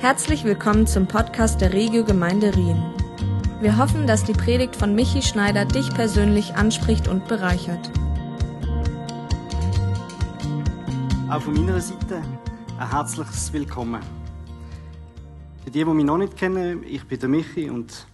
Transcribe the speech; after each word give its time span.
Herzlich 0.00 0.44
willkommen 0.44 0.86
zum 0.86 1.08
Podcast 1.08 1.60
der 1.60 1.72
Regio 1.72 2.04
Gemeinde 2.04 2.54
Rien. 2.54 2.80
Wir 3.60 3.76
hoffen, 3.78 4.06
dass 4.06 4.22
die 4.22 4.32
Predigt 4.32 4.76
von 4.76 4.94
Michi 4.94 5.22
Schneider 5.22 5.64
dich 5.64 5.92
persönlich 5.92 6.54
anspricht 6.54 7.08
und 7.08 7.26
bereichert. 7.26 7.90
Auch 11.28 11.42
von 11.42 11.54
meiner 11.54 11.80
Seite 11.80 12.22
ein 12.78 12.90
herzliches 12.92 13.52
Willkommen. 13.52 14.00
Für 15.64 15.70
die, 15.72 15.84
die 15.84 15.84
mich 15.84 16.04
noch 16.04 16.18
nicht 16.18 16.36
kennen, 16.36 16.84
ich 16.84 17.04
bin 17.04 17.18
der 17.18 17.28
Michi 17.28 17.68
und 17.68 18.06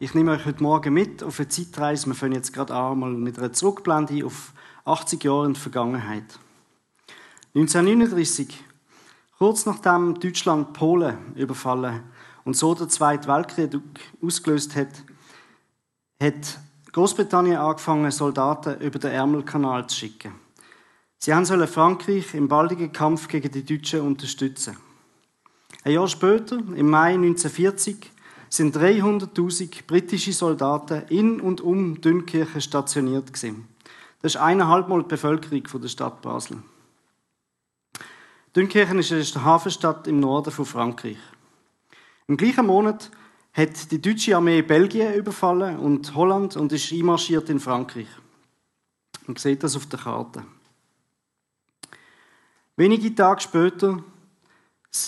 ich 0.00 0.14
nehme 0.14 0.32
euch 0.32 0.44
heute 0.44 0.60
Morgen 0.64 0.92
mit 0.92 1.22
auf 1.22 1.38
eine 1.38 1.48
Zeitreise. 1.48 2.08
Wir 2.08 2.14
fangen 2.14 2.32
jetzt 2.32 2.52
gerade 2.52 2.74
an 2.74 2.98
mal 2.98 3.10
mit 3.12 3.38
einer 3.38 3.52
Zurückblende 3.52 4.26
auf 4.26 4.52
80 4.84 5.22
Jahre 5.22 5.46
in 5.46 5.54
die 5.54 5.60
Vergangenheit. 5.60 6.40
1939 7.54 8.64
Kurz 9.42 9.64
nachdem 9.64 10.20
Deutschland 10.20 10.74
Polen 10.74 11.34
überfallen 11.34 12.02
und 12.44 12.58
so 12.58 12.74
der 12.74 12.90
Zweite 12.90 13.26
Weltkrieg 13.26 13.70
ausgelöst 14.22 14.76
hat, 14.76 15.02
hat 16.22 16.58
Großbritannien 16.92 17.56
angefangen, 17.56 18.10
Soldaten 18.10 18.78
über 18.82 18.98
den 18.98 19.12
Ärmelkanal 19.12 19.86
zu 19.86 19.96
schicken. 19.96 20.34
Sie 21.16 21.32
sollen 21.44 21.66
Frankreich 21.68 22.34
im 22.34 22.48
baldigen 22.48 22.92
Kampf 22.92 23.28
gegen 23.28 23.50
die 23.50 23.64
Deutschen 23.64 24.02
unterstützen. 24.02 24.76
Ein 25.84 25.92
Jahr 25.92 26.08
später, 26.08 26.56
im 26.56 26.90
Mai 26.90 27.14
1940, 27.14 28.12
sind 28.50 28.76
300.000 28.76 29.86
britische 29.86 30.34
Soldaten 30.34 31.04
in 31.08 31.40
und 31.40 31.62
um 31.62 31.98
Dünkirchen 32.02 32.60
stationiert. 32.60 33.30
Das 33.32 33.54
ist 34.22 34.36
eineinhalb 34.36 34.88
Mal 34.88 35.00
die 35.00 35.08
Bevölkerung 35.08 35.62
der 35.80 35.88
Stadt 35.88 36.20
Basel. 36.20 36.58
Dünkirchen 38.56 38.98
ist 38.98 39.36
eine 39.36 39.44
Hafenstadt 39.44 40.08
im 40.08 40.18
Norden 40.18 40.50
von 40.50 40.66
Frankreich. 40.66 41.18
Im 42.26 42.36
gleichen 42.36 42.66
Monat 42.66 43.10
hat 43.52 43.90
die 43.92 44.00
deutsche 44.00 44.36
Armee 44.36 44.62
Belgien 44.62 45.14
überfallen 45.14 45.78
und 45.78 46.14
Holland 46.14 46.56
und 46.56 46.72
ist 46.72 46.92
einmarschiert 46.92 47.48
in 47.48 47.60
Frankreich. 47.60 48.08
Man 49.26 49.36
sieht 49.36 49.62
das 49.62 49.76
auf 49.76 49.86
der 49.86 50.00
Karte. 50.00 50.44
Wenige 52.76 53.14
Tage 53.14 53.40
später 53.40 54.02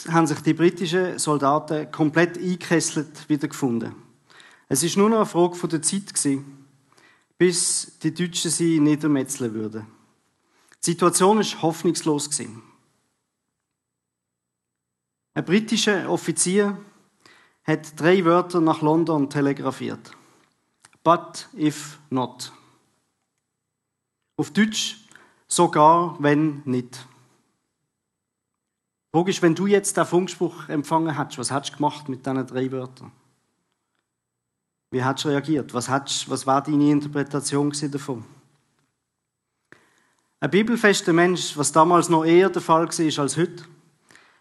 haben 0.09 0.27
sich 0.27 0.41
die 0.41 0.55
britischen 0.55 1.19
Soldaten 1.19 1.91
komplett 1.91 2.39
eingekesselt 2.39 3.29
wiedergefunden. 3.29 3.95
Es 4.69 4.84
ist 4.84 4.97
nur 4.97 5.09
noch 5.09 5.17
eine 5.17 5.27
Frage 5.27 5.69
der 5.69 5.83
Zeit 5.83 6.12
bis 7.37 7.99
die 8.01 8.15
Deutschen 8.15 8.51
sie 8.53 8.79
niedermetzeln 8.79 9.53
würden. 9.53 9.87
Die 10.84 10.91
Situation 10.91 11.41
ist 11.41 11.61
hoffnungslos. 11.61 12.31
Ein 15.34 15.44
britischer 15.44 16.11
Offizier 16.11 16.77
hat 17.64 17.98
drei 17.98 18.25
Wörter 18.25 18.61
nach 18.61 18.83
London 18.83 19.30
telegrafiert. 19.30 20.12
But 21.02 21.48
if 21.56 21.98
not. 22.11 22.52
Auf 24.36 24.50
Deutsch 24.50 24.98
sogar 25.48 26.16
wenn 26.20 26.62
nicht. 26.64 27.06
Logisch, 29.12 29.42
wenn 29.42 29.55
du 29.55 29.66
jetzt 29.66 29.97
den 29.97 30.06
Funkspruch 30.06 30.69
empfangen 30.69 31.16
hättest, 31.16 31.38
was 31.38 31.50
hättest 31.50 31.75
du 31.75 31.77
gemacht 31.77 32.08
mit 32.08 32.25
diesen 32.25 32.47
drei 32.47 32.72
Wörtern? 32.72 33.12
Wie 34.91 35.03
hättest 35.03 35.25
du 35.25 35.28
reagiert? 35.28 35.75
Was, 35.75 35.88
hättest, 35.88 36.28
was 36.28 36.47
war 36.47 36.62
deine 36.62 36.91
Interpretation 36.91 37.72
davon? 37.91 38.25
Ein 40.41 40.50
bibelfester 40.50 41.12
Mensch, 41.12 41.56
was 41.56 41.72
damals 41.72 42.08
noch 42.08 42.25
eher 42.25 42.50
der 42.50 42.62
Fall 42.62 42.88
war 42.88 43.19
als 43.22 43.36
heute, 43.36 43.64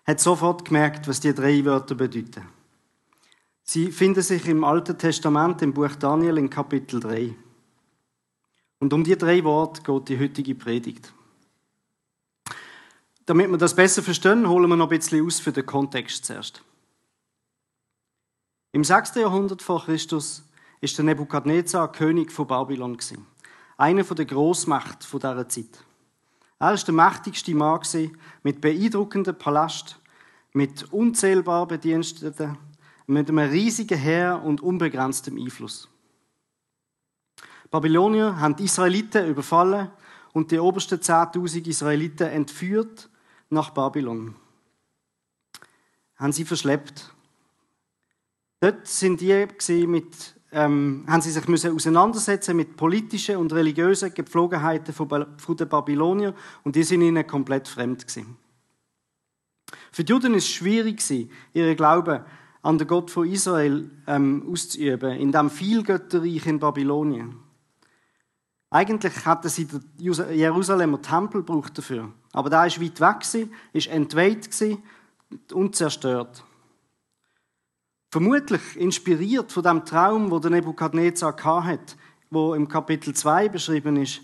hat 0.06 0.20
sofort 0.20 0.66
gemerkt, 0.66 1.08
was 1.08 1.20
die 1.20 1.34
drei 1.34 1.64
Wörter 1.66 1.96
bedeuten. 1.96 2.48
Sie 3.64 3.92
finden 3.92 4.22
sich 4.22 4.48
im 4.48 4.64
Alten 4.64 4.98
Testament 4.98 5.62
im 5.62 5.74
Buch 5.74 5.96
Daniel 5.96 6.38
in 6.38 6.50
Kapitel 6.50 7.00
3. 7.00 7.36
Und 8.80 8.94
um 8.94 9.04
die 9.04 9.18
drei 9.18 9.44
Worte 9.44 9.84
geht 9.84 10.10
die 10.10 10.20
heutige 10.20 10.56
Predigt. 10.56 11.14
Damit 13.26 13.50
wir 13.50 13.58
das 13.58 13.76
besser 13.76 14.02
verstehen, 14.02 14.50
holen 14.50 14.68
wir 14.68 14.76
noch 14.76 14.92
ein 14.92 14.98
bisschen 14.98 15.26
aus 15.26 15.40
für 15.40 15.52
den 15.52 15.66
Kontext 15.66 16.26
zuerst. 16.26 16.64
Im 18.74 18.84
6. 18.84 19.16
Jahrhundert 19.16 19.62
vor 19.62 19.86
Christus 19.86 20.44
ist 20.82 20.98
der 20.98 21.06
Nebukadnezar 21.06 21.92
König 21.92 22.32
von 22.32 22.48
Babylon 22.48 22.98
einer 23.78 24.04
der 24.04 24.26
Großmächte 24.26 25.08
dieser 25.14 25.50
Zeit. 25.50 25.86
Er 26.60 26.68
war 26.68 26.76
der 26.76 26.94
mächtigste 26.94 27.56
Mann 27.56 27.82
mit 28.44 28.62
beeindruckendem 28.62 29.38
Palast, 29.38 30.00
mit 30.54 30.92
unzählbar 30.92 31.68
Bediensteten, 31.68 32.58
mit 33.08 33.30
einem 33.30 33.50
riesigen 33.50 33.98
Heer 33.98 34.42
und 34.44 34.62
unbegrenztem 34.62 35.38
Einfluss. 35.38 35.90
Babylonier 37.70 38.40
haben 38.40 38.56
die 38.56 38.66
Israeliten 38.66 39.28
überfallen 39.28 39.90
und 40.34 40.52
die 40.52 40.60
obersten 40.60 41.00
10.000 41.00 41.68
Israeliten 41.68 42.28
entführt 42.28 43.10
nach 43.50 43.70
Babylon. 43.72 44.36
Haben 46.16 46.34
sie 46.34 46.46
verschleppt. 46.46 47.14
Dort 48.60 48.88
sind 48.88 49.22
die 49.22 49.48
mit 49.88 50.36
ähm, 50.52 51.06
haben 51.08 51.22
sie 51.22 51.32
sich 51.32 51.48
müssen 51.48 51.74
auseinandersetzen 51.74 52.58
mit 52.58 52.76
politischen 52.76 53.38
und 53.38 53.54
religiösen 53.54 54.14
Gepflogenheiten 54.14 54.94
von, 54.94 55.38
von 55.38 55.56
den 55.56 55.70
Babyloniern 55.70 56.34
und 56.64 56.76
die 56.76 56.84
sind 56.84 57.02
ihnen 57.02 57.26
komplett 57.26 57.68
fremd 57.68 58.06
gewesen. 58.06 58.36
Für 59.92 60.04
die 60.04 60.12
Juden 60.12 60.34
ist 60.34 60.46
es 60.46 60.52
schwierig 60.52 61.02
ihren 61.54 61.76
Glauben 61.76 62.24
an 62.62 62.78
den 62.78 62.88
Gott 62.88 63.10
von 63.10 63.28
Israel 63.28 63.90
ähm, 64.08 64.48
auszuüben, 64.52 65.18
in 65.18 65.32
dem 65.32 65.50
Vielgötterreich 65.50 66.46
in 66.46 66.60
Babylonien. 66.60 67.36
Eigentlich 68.70 69.26
hatten 69.26 69.50
sie 69.50 69.66
den 69.66 69.84
Jerusalemer 69.98 71.02
Tempel 71.02 71.44
braucht 71.44 71.78
dafür, 71.78 72.12
aber 72.32 72.50
da 72.50 72.66
ist 72.66 72.82
weit 72.82 73.02
weg 73.02 73.20
gewesen, 73.20 73.52
entweiht 73.90 74.50
und 75.52 75.76
zerstört. 75.76 76.44
Vermutlich 78.10 78.62
inspiriert 78.78 79.52
von 79.52 79.64
dem 79.64 79.86
Traum, 79.86 80.32
wo 80.32 80.40
der 80.40 80.52
Nebukadnezar 80.52 81.36
hatte, 81.44 81.96
wo 82.30 82.54
im 82.54 82.68
Kapitel 82.68 83.14
2 83.14 83.50
beschrieben 83.50 83.98
ist, 83.98 84.22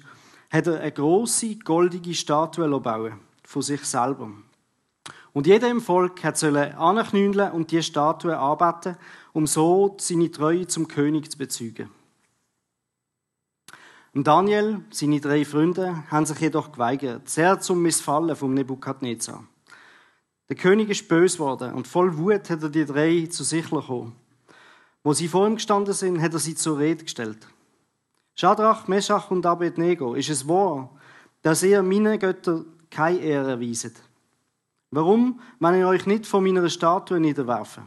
hat 0.50 0.68
er 0.68 0.80
eine 0.80 0.91
große 0.91 1.57
goldige 1.57 2.13
Statue 2.13 2.80
bauen 2.80 3.19
von 3.44 3.62
sich 3.62 3.84
selber. 3.84 4.31
Und 5.33 5.47
jeder 5.47 5.69
im 5.69 5.81
Volk 5.81 6.23
hat 6.23 6.38
sollen 6.38 6.73
anknündeln 6.73 7.51
und 7.51 7.71
die 7.71 7.83
Statue 7.83 8.38
anbeten, 8.38 8.97
um 9.33 9.45
so 9.45 9.95
seine 9.99 10.31
Treue 10.31 10.67
zum 10.67 10.88
König 10.88 11.31
zu 11.31 11.38
bezeugen. 11.38 11.89
Und 14.13 14.25
Daniel, 14.25 14.81
seine 14.89 15.19
drei 15.19 15.45
Freunde, 15.45 16.03
haben 16.09 16.25
sich 16.25 16.39
jedoch 16.39 16.71
geweigert, 16.71 17.29
sehr 17.29 17.59
zum 17.59 17.83
Missfallen 17.83 18.35
vom 18.35 18.53
Nebukadnezar. 18.53 19.43
Der 20.49 20.55
König 20.55 20.89
ist 20.89 21.07
böse 21.07 21.38
geworden 21.38 21.73
und 21.73 21.88
voll 21.88 22.17
Wut 22.17 22.49
hat 22.49 22.63
er 22.63 22.69
die 22.69 22.85
drei 22.85 23.27
zu 23.29 23.44
sich 23.44 23.69
gekommen. 23.69 24.15
Wo 25.03 25.13
sie 25.13 25.27
vor 25.27 25.45
ihm 25.45 25.55
gestanden 25.55 25.94
sind, 25.94 26.21
hat 26.21 26.33
er 26.33 26.39
sie 26.39 26.55
zur 26.55 26.79
Rede 26.79 27.03
gestellt. 27.03 27.47
Schadrach, 28.33 28.88
Meschach 28.88 29.29
und 29.29 29.45
Abednego, 29.45 30.15
ist 30.15 30.29
es 30.29 30.47
wahr, 30.47 30.89
dass 31.41 31.63
ihr 31.63 31.83
meinen 31.83 32.17
Götter 32.17 32.65
keine 32.89 33.19
Ehre 33.19 33.61
weiset? 33.61 34.01
Warum, 34.92 35.42
wenn 35.59 35.80
ihr 35.80 35.88
euch 35.88 36.06
nicht 36.06 36.25
von 36.25 36.44
meiner 36.44 36.70
Statue 36.70 37.20
niederwerfen? 37.20 37.84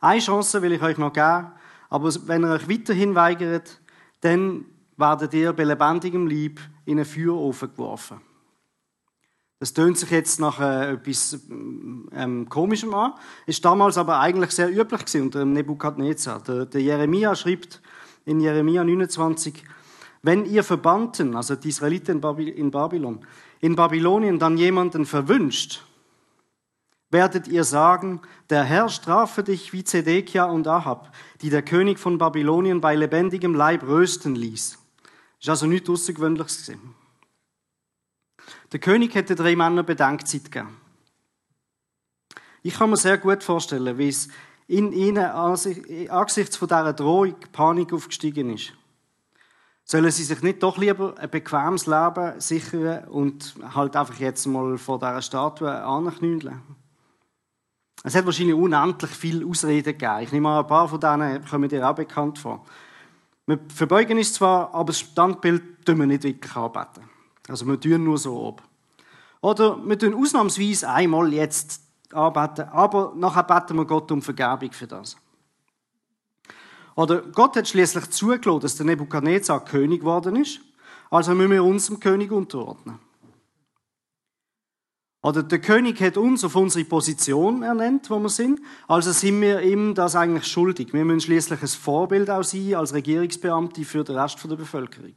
Eine 0.00 0.20
Chance 0.20 0.62
will 0.62 0.72
ich 0.72 0.82
euch 0.82 0.98
noch 0.98 1.12
geben, 1.12 1.52
aber 1.90 2.12
wenn 2.26 2.44
ihr 2.44 2.50
euch 2.50 2.68
weiterhin 2.68 3.14
weigert, 3.14 3.80
dann 4.20 4.64
werdet 4.96 5.34
ihr 5.34 5.52
bei 5.52 5.64
lebendigem 5.64 6.26
Leib 6.26 6.60
in 6.84 6.98
einen 6.98 7.04
Feuerofen 7.04 7.70
geworfen. 7.70 8.20
Das 9.60 9.72
tönt 9.72 9.96
sich 9.96 10.10
jetzt 10.10 10.40
nach 10.40 10.60
äh, 10.60 10.92
etwas 10.92 11.38
ähm, 11.50 12.46
Komischem 12.48 12.92
an, 12.94 13.14
ist 13.46 13.64
damals 13.64 13.96
aber 13.96 14.20
eigentlich 14.20 14.50
sehr 14.50 14.68
üblich 14.68 15.06
gewesen 15.06 15.22
unter 15.22 15.38
dem 15.38 15.52
Nebukadnezar. 15.52 16.42
Der, 16.42 16.66
der 16.66 16.82
Jeremia 16.82 17.34
schreibt 17.34 17.80
in 18.26 18.40
Jeremia 18.40 18.84
29, 18.84 19.64
wenn 20.24 20.46
ihr 20.46 20.64
Verbannten, 20.64 21.36
also 21.36 21.54
die 21.54 21.68
Israeliten 21.68 22.22
in 22.22 22.70
Babylon, 22.70 23.26
in 23.60 23.76
Babylonien 23.76 24.38
dann 24.38 24.56
jemanden 24.56 25.04
verwünscht, 25.04 25.84
werdet 27.10 27.46
ihr 27.46 27.62
sagen, 27.62 28.22
der 28.48 28.64
Herr 28.64 28.88
strafe 28.88 29.44
dich 29.44 29.74
wie 29.74 29.84
Zedekia 29.84 30.46
und 30.46 30.66
Ahab, 30.66 31.14
die 31.42 31.50
der 31.50 31.60
König 31.60 31.98
von 31.98 32.16
Babylonien 32.16 32.80
bei 32.80 32.96
lebendigem 32.96 33.54
Leib 33.54 33.82
rösten 33.82 34.34
ließ. 34.34 34.78
Ist 35.40 35.48
also 35.50 35.66
nichts 35.66 35.90
Außergewöhnliches 35.90 36.68
gewesen. 36.68 36.94
Der 38.72 38.80
König 38.80 39.14
hätte 39.14 39.34
drei 39.34 39.54
Männern 39.54 39.84
Bedenkzeit 39.84 40.50
gegeben. 40.50 40.78
Ich 42.62 42.78
kann 42.78 42.88
mir 42.88 42.96
sehr 42.96 43.18
gut 43.18 43.44
vorstellen, 43.44 43.98
wie 43.98 44.08
es 44.08 44.28
in 44.68 44.90
ihnen 44.92 45.18
angesichts 45.18 46.56
von 46.56 46.68
dieser 46.68 46.94
Drohung 46.94 47.34
Panik 47.52 47.92
aufgestiegen 47.92 48.54
ist. 48.54 48.72
Sollen 49.86 50.10
sie 50.10 50.24
sich 50.24 50.42
nicht 50.42 50.62
doch 50.62 50.78
lieber 50.78 51.14
ein 51.18 51.28
bequemes 51.28 51.86
Leben 51.86 52.40
sichern 52.40 53.04
und 53.08 53.54
halt 53.74 53.96
einfach 53.96 54.18
jetzt 54.18 54.46
mal 54.46 54.78
vor 54.78 54.98
dieser 54.98 55.20
Statue 55.20 55.70
anknündeln? 55.70 56.62
Es 58.02 58.14
hat 58.14 58.24
wahrscheinlich 58.24 58.54
unendlich 58.54 59.10
viele 59.10 59.46
Ausreden 59.46 59.96
gegeben. 59.96 60.20
Ich 60.20 60.32
nehme 60.32 60.48
an, 60.48 60.64
ein 60.64 60.66
paar 60.66 60.88
von 60.88 61.00
denen 61.00 61.44
kommen 61.44 61.68
dir 61.68 61.88
auch 61.88 61.94
bekannt 61.94 62.38
vor. 62.38 62.64
Wir 63.46 63.58
verbeugen 63.74 64.16
uns 64.16 64.32
zwar, 64.32 64.72
aber 64.74 64.86
das 64.86 65.00
Standbild 65.00 65.84
tun 65.84 65.98
wir 65.98 66.06
nicht 66.06 66.22
wirklich 66.22 66.56
anbeten. 66.56 67.04
Also 67.46 67.66
wir 67.66 67.78
tun 67.78 68.04
nur 68.04 68.16
so 68.16 68.48
ab. 68.48 68.62
Oder 69.42 69.78
wir 69.86 69.98
tun 69.98 70.14
ausnahmsweise 70.14 70.88
einmal 70.88 71.30
jetzt 71.32 71.82
anbeten, 72.10 72.68
aber 72.70 73.12
nachher 73.16 73.42
beten 73.42 73.76
wir 73.76 73.84
Gott 73.84 74.10
um 74.10 74.22
Vergebung 74.22 74.72
für 74.72 74.86
das. 74.86 75.16
Oder 76.96 77.22
Gott 77.22 77.56
hat 77.56 77.68
schließlich 77.68 78.10
zugelassen, 78.10 78.60
dass 78.60 78.76
der 78.76 78.86
Nebukadnezar 78.86 79.64
König 79.64 80.00
geworden 80.00 80.36
ist, 80.36 80.60
also 81.10 81.34
müssen 81.34 81.50
wir 81.50 81.64
uns 81.64 81.86
dem 81.86 82.00
König 82.00 82.30
unterordnen. 82.30 82.98
Oder 85.22 85.42
der 85.42 85.58
König 85.58 86.00
hat 86.02 86.18
uns 86.18 86.44
auf 86.44 86.54
unsere 86.54 86.84
Position 86.84 87.62
ernannt, 87.62 88.10
wo 88.10 88.18
wir 88.18 88.28
sind, 88.28 88.60
also 88.86 89.10
sind 89.10 89.40
wir 89.40 89.62
ihm 89.62 89.94
das 89.94 90.16
eigentlich 90.16 90.46
schuldig. 90.46 90.92
Wir 90.92 91.04
müssen 91.04 91.22
schließlich 91.22 91.62
ein 91.62 91.68
Vorbild 91.68 92.28
auch 92.28 92.44
sein 92.44 92.74
als 92.74 92.92
Regierungsbeamte 92.92 93.84
für 93.84 94.04
den 94.04 94.18
Rest 94.18 94.44
der 94.44 94.56
Bevölkerung. 94.56 95.14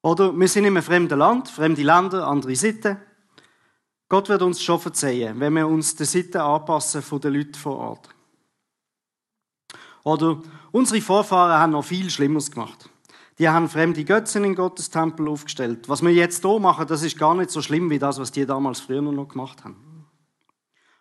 Oder 0.00 0.32
wir 0.32 0.48
sind 0.48 0.64
in 0.64 0.76
einem 0.76 0.82
fremden 0.82 1.18
Land, 1.18 1.48
fremde 1.48 1.82
Länder, 1.82 2.26
andere 2.26 2.56
Sitten. 2.56 2.96
Gott 4.08 4.30
wird 4.30 4.40
uns 4.40 4.62
schon 4.62 4.80
verzeihen, 4.80 5.38
wenn 5.40 5.52
wir 5.54 5.68
uns 5.68 5.94
der 5.94 6.06
Sitten 6.06 6.40
anpassen 6.40 7.02
von 7.02 7.20
den 7.20 7.34
Leuten 7.34 7.54
vor 7.54 7.76
Ort. 7.76 8.13
Oder 10.04 10.40
unsere 10.70 11.00
Vorfahren 11.00 11.58
haben 11.58 11.72
noch 11.72 11.84
viel 11.84 12.10
Schlimmeres 12.10 12.50
gemacht. 12.50 12.88
Die 13.38 13.48
haben 13.48 13.68
fremde 13.68 14.04
Götzen 14.04 14.44
in 14.44 14.54
Gottes 14.54 14.90
Tempel 14.90 15.26
aufgestellt. 15.28 15.88
Was 15.88 16.02
wir 16.02 16.12
jetzt 16.12 16.44
hier 16.44 16.60
machen, 16.60 16.86
das 16.86 17.02
ist 17.02 17.18
gar 17.18 17.34
nicht 17.34 17.50
so 17.50 17.60
schlimm 17.60 17.90
wie 17.90 17.98
das, 17.98 18.20
was 18.20 18.30
die 18.30 18.46
damals 18.46 18.80
früher 18.80 19.02
noch 19.02 19.28
gemacht 19.28 19.64
haben. 19.64 20.06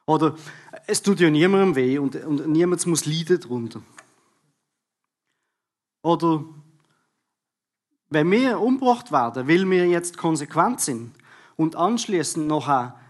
Oder 0.05 0.35
es 0.87 1.01
tut 1.01 1.19
ja 1.19 1.29
niemandem 1.29 1.75
weh 1.75 1.97
und, 1.99 2.15
und 2.15 2.47
niemand 2.47 2.85
muss 2.87 3.05
leiden 3.05 3.39
darunter. 3.39 3.81
Oder 6.01 6.43
wenn 8.09 8.29
wir 8.31 8.59
umgebracht 8.59 9.11
werden, 9.11 9.47
weil 9.47 9.69
wir 9.69 9.87
jetzt 9.87 10.17
konsequent 10.17 10.81
sind 10.81 11.13
und 11.55 11.75
anschließend 11.75 12.47
noch 12.47 12.67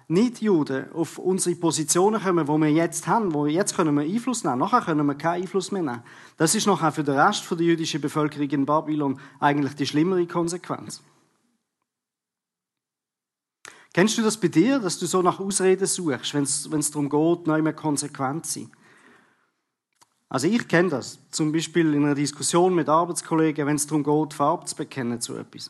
nicht-Juden 0.08 0.92
auf 0.94 1.18
unsere 1.18 1.56
Positionen 1.56 2.22
kommen, 2.22 2.48
wo 2.48 2.58
wir 2.58 2.72
jetzt 2.72 3.08
haben, 3.08 3.34
wo 3.34 3.46
jetzt 3.46 3.76
können 3.76 3.96
wir 3.96 4.04
Einfluss 4.04 4.44
nehmen, 4.44 4.60
nachher 4.60 4.82
können 4.82 5.06
wir 5.06 5.16
keinen 5.16 5.44
Einfluss 5.44 5.72
mehr 5.72 5.82
nehmen. 5.82 6.04
Das 6.38 6.56
ist 6.56 6.68
nachher 6.68 6.92
für 6.92 7.04
den 7.04 7.18
Rest 7.18 7.50
der 7.50 7.58
jüdischen 7.60 8.02
Bevölkerung 8.02 8.50
in 8.50 8.66
Babylon 8.66 9.20
eigentlich 9.40 9.76
die 9.76 9.86
schlimmere 9.86 10.26
Konsequenz. 10.28 11.02
Kennst 13.94 14.18
du 14.18 14.24
das 14.24 14.38
bei 14.38 14.48
dir, 14.48 14.80
dass 14.80 14.98
du 14.98 15.06
so 15.06 15.22
nach 15.22 15.40
Ausreden 15.40 15.86
suchst, 15.86 16.34
wenn 16.34 16.44
es 16.44 16.92
darum 16.92 17.10
geht, 17.10 17.48
neu 17.48 17.62
mehr 17.62 17.74
konsequent 17.74 18.46
zu 18.46 18.62
sein? 18.62 18.72
Also 20.30 20.48
ich 20.48 20.68
kenne 20.68 20.90
das, 20.90 21.20
zum 21.30 21.52
Beispiel 21.52 21.94
in 21.94 22.06
einer 22.06 22.16
Diskussion 22.16 22.74
mit 22.74 22.90
Arbeitskollegen, 22.90 23.68
wenn 23.68 23.76
es 23.76 23.86
darum 23.86 24.04
geht, 24.04 24.34
Farbe 24.34 24.66
zu 24.66 24.76
bekennen 24.76 25.22
zu 25.22 25.36
etwas. 25.38 25.70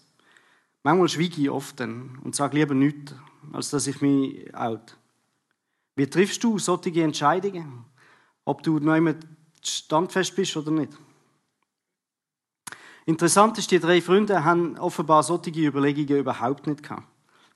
Manchmal 0.84 1.10
schweige 1.10 1.42
ich 1.42 1.50
oft 1.50 1.78
dann 1.82 2.18
und 2.24 2.34
sage 2.34 2.58
lieber 2.58 2.74
nichts, 2.74 3.14
als 3.52 3.70
dass 3.70 3.88
ich 3.88 4.02
mich 4.02 4.54
out. 4.56 4.98
Wie 5.96 6.10
triffst 6.10 6.44
du 6.44 6.58
solche 6.60 7.04
Entscheidungen? 7.04 7.86
Ob 8.46 8.64
du 8.64 8.80
noch 8.80 8.96
immer 8.96 9.16
standfest 9.64 10.36
bist 10.36 10.58
oder 10.58 10.72
nicht? 10.72 10.98
Interessant 13.06 13.58
ist, 13.58 13.70
die 13.72 13.80
drei 13.80 14.02
Freunde 14.02 14.44
haben 14.44 14.78
offenbar 14.78 15.24
solche 15.24 15.52
Überlegungen 15.52 16.20
überhaupt 16.20 16.68
nicht 16.68 16.84
gehabt. 16.84 17.08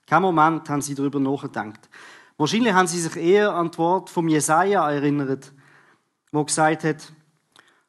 Kein 0.06 0.22
Moment 0.22 0.68
haben 0.68 0.82
sie 0.82 0.94
darüber 0.94 1.20
nachgedacht. 1.20 1.88
Wahrscheinlich 2.36 2.72
haben 2.72 2.86
sie 2.86 3.00
sich 3.00 3.16
eher 3.16 3.54
an 3.54 3.68
das 3.68 3.78
Wort 3.78 4.10
vom 4.10 4.28
Jesaja 4.28 4.90
erinnert, 4.90 5.52
wo 6.30 6.44
gesagt 6.44 6.84
hat, 6.84 7.12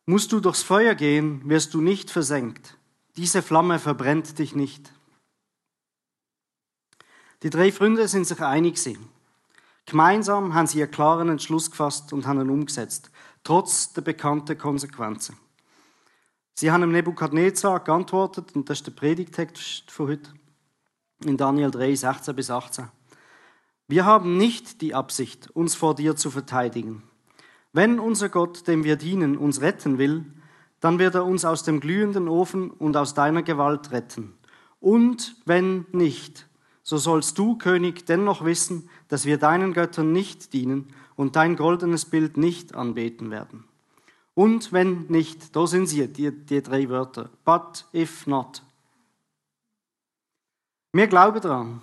musst 0.06 0.32
du 0.32 0.40
durchs 0.40 0.64
Feuer 0.64 0.96
gehen, 0.96 1.42
wirst 1.48 1.74
du 1.74 1.82
nicht 1.82 2.10
versenkt. 2.10 2.78
Diese 3.16 3.42
Flamme 3.42 3.80
verbrennt 3.80 4.40
dich 4.40 4.56
nicht. 4.56 4.92
Die 7.42 7.50
drei 7.50 7.72
Freunde 7.72 8.08
sind 8.08 8.28
sich 8.28 8.42
einig 8.42 8.78
Gemeinsam 9.86 10.54
haben 10.54 10.68
sie 10.68 10.84
einen 10.84 10.92
klaren 10.92 11.30
Entschluss 11.30 11.72
gefasst 11.72 12.12
und 12.12 12.28
haben 12.28 12.42
ihn 12.42 12.50
umgesetzt, 12.50 13.12
trotz 13.44 13.94
der 13.94 14.02
bekannten 14.02 14.58
Konsequenzen. 14.58 15.38
Sie 16.54 16.70
haben 16.70 16.82
dem 16.82 16.92
Nebukadnezar 16.92 17.80
geantwortet, 17.80 18.54
und 18.56 18.70
das 18.70 18.80
ist 18.80 18.88
der 18.88 18.92
Predigtext 18.92 19.90
von 19.90 20.10
heute, 20.10 20.34
in 21.24 21.38
Daniel 21.38 21.72
3, 21.72 21.96
16 21.96 22.36
bis 22.36 22.52
18. 22.52 22.90
Wir 23.88 24.04
haben 24.04 24.36
nicht 24.36 24.82
die 24.82 24.94
Absicht, 24.94 25.50
uns 25.52 25.76
vor 25.76 25.96
dir 25.96 26.18
zu 26.18 26.30
verteidigen. 26.30 27.04
Wenn 27.72 28.00
unser 28.00 28.28
Gott, 28.28 28.68
dem 28.68 28.84
wir 28.84 28.98
dienen, 28.98 29.38
uns 29.38 29.62
retten 29.62 29.98
will, 29.98 30.26
dann 30.82 31.00
wird 31.00 31.16
er 31.16 31.24
uns 31.24 31.46
aus 31.46 31.64
dem 31.64 31.80
glühenden 31.80 32.28
Ofen 32.28 32.70
und 32.70 32.98
aus 32.98 33.14
deiner 33.14 33.44
Gewalt 33.44 33.92
retten. 33.92 34.38
Und 34.82 35.38
wenn 35.46 35.86
nicht, 35.94 36.49
so 36.90 36.98
sollst 36.98 37.38
du, 37.38 37.56
König, 37.56 38.08
dennoch 38.08 38.44
wissen, 38.44 38.90
dass 39.10 39.26
wir 39.26 39.38
deinen 39.38 39.74
Göttern 39.74 40.12
nicht 40.12 40.54
dienen 40.54 40.92
und 41.16 41.36
dein 41.36 41.56
goldenes 41.56 42.06
Bild 42.06 42.36
nicht 42.36 42.74
anbeten 42.74 43.30
werden. 43.30 43.66
Und 44.34 44.74
wenn 44.74 45.06
nicht, 45.06 45.56
da 45.56 45.68
sind 45.68 45.86
sie, 45.86 46.08
die, 46.08 46.32
die 46.32 46.64
drei 46.64 46.90
Wörter, 46.90 47.30
but 47.46 47.86
if 47.94 48.26
not. 48.26 48.64
Wir 50.92 51.06
glauben 51.06 51.40
daran, 51.42 51.82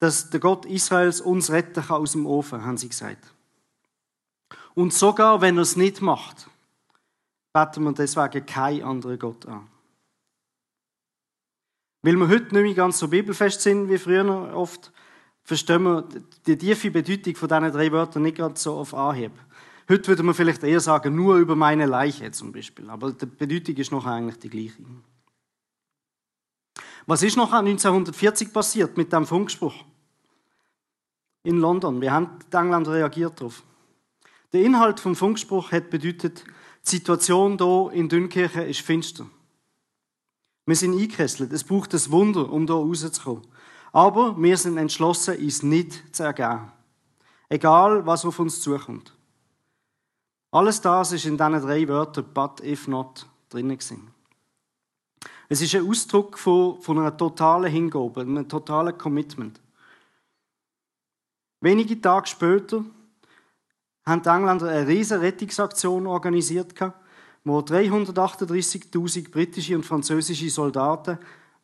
dass 0.00 0.30
der 0.30 0.40
Gott 0.40 0.66
Israels 0.66 1.20
uns 1.20 1.52
retten 1.52 1.84
kann 1.84 2.02
aus 2.02 2.12
dem 2.12 2.26
Ofen, 2.26 2.64
haben 2.64 2.78
sie 2.78 2.88
gesagt. 2.88 3.32
Und 4.74 4.92
sogar 4.92 5.40
wenn 5.42 5.58
er 5.58 5.62
es 5.62 5.76
nicht 5.76 6.02
macht, 6.02 6.48
beten 7.52 7.84
wir 7.84 7.92
deswegen 7.92 8.44
keinen 8.46 8.82
anderen 8.82 9.18
Gott 9.20 9.46
an. 9.46 9.68
Weil 12.02 12.16
wir 12.16 12.28
heute 12.28 12.54
nicht 12.54 12.64
mehr 12.64 12.74
ganz 12.74 12.98
so 12.98 13.08
bibelfest 13.08 13.60
sind 13.60 13.88
wie 13.88 13.98
früher 13.98 14.54
oft, 14.54 14.92
verstehen 15.44 15.84
wir 15.84 16.08
die 16.46 16.58
tiefe 16.58 16.90
Bedeutung 16.90 17.36
von 17.36 17.48
diesen 17.48 17.72
drei 17.72 17.92
Wörtern 17.92 18.22
nicht 18.22 18.38
ganz 18.38 18.62
so 18.62 18.74
auf 18.74 18.92
Anhieb. 18.92 19.32
Heute 19.88 20.08
würde 20.08 20.22
man 20.22 20.34
vielleicht 20.34 20.62
eher 20.64 20.80
sagen, 20.80 21.14
nur 21.14 21.36
über 21.36 21.54
meine 21.54 21.86
Leiche 21.86 22.30
zum 22.32 22.52
Beispiel. 22.52 22.88
Aber 22.90 23.12
die 23.12 23.26
Bedeutung 23.26 23.76
ist 23.76 23.92
noch 23.92 24.06
eigentlich 24.06 24.38
die 24.38 24.48
gleiche. 24.48 24.82
Was 27.06 27.22
ist 27.22 27.36
noch 27.36 27.52
1940 27.52 28.52
passiert 28.52 28.96
mit 28.96 29.12
dem 29.12 29.26
Funkspruch? 29.26 29.74
In 31.44 31.58
London. 31.58 32.00
Wir 32.00 32.12
haben 32.12 32.38
in 32.50 32.58
England 32.58 32.88
reagiert 32.88 33.40
darauf. 33.40 33.64
Der 34.52 34.62
Inhalt 34.62 35.00
vom 35.00 35.16
Funkspruch 35.16 35.72
hat 35.72 35.90
bedeutet, 35.90 36.44
die 36.84 36.90
Situation 36.90 37.58
hier 37.58 37.90
in 37.92 38.08
Dünkirchen 38.08 38.62
ist 38.62 38.80
finster. 38.80 39.26
Wir 40.66 40.76
sind 40.76 40.92
eingekesselt. 40.92 41.52
Es 41.52 41.64
braucht 41.64 41.92
ein 41.92 42.10
Wunder, 42.10 42.50
um 42.50 42.66
hier 42.66 42.74
rauszukommen. 42.74 43.42
Aber 43.92 44.40
wir 44.40 44.56
sind 44.56 44.78
entschlossen, 44.78 45.36
uns 45.36 45.62
nicht 45.62 46.14
zu 46.14 46.22
ergeben. 46.22 46.72
Egal, 47.48 48.06
was 48.06 48.24
auf 48.24 48.38
uns 48.38 48.60
zukommt. 48.60 49.12
Alles 50.50 50.80
das 50.80 51.12
ist 51.12 51.24
in 51.24 51.36
diesen 51.36 51.60
drei 51.60 51.86
Wörtern 51.88 52.26
but 52.32 52.60
if 52.60 52.86
not 52.86 53.26
drinnen 53.48 53.76
gewesen. 53.76 54.12
Es 55.48 55.60
ist 55.60 55.74
ein 55.74 55.86
Ausdruck 55.86 56.38
von, 56.38 56.80
von 56.80 56.98
einer 56.98 57.16
totalen 57.16 57.70
Hingabe, 57.70 58.22
einem 58.22 58.48
totalen 58.48 58.96
Commitment. 58.96 59.60
Wenige 61.60 62.00
Tage 62.00 62.26
später 62.26 62.84
haben 64.04 64.22
die 64.22 64.28
Engländer 64.28 64.68
eine 64.68 64.86
riesige 64.86 65.20
Rettungsaktion 65.20 66.06
organisiert 66.06 66.74
wo 67.44 67.58
338.000 67.58 69.30
britische 69.30 69.76
und 69.76 69.84
französische 69.84 70.48
Soldaten 70.50 71.18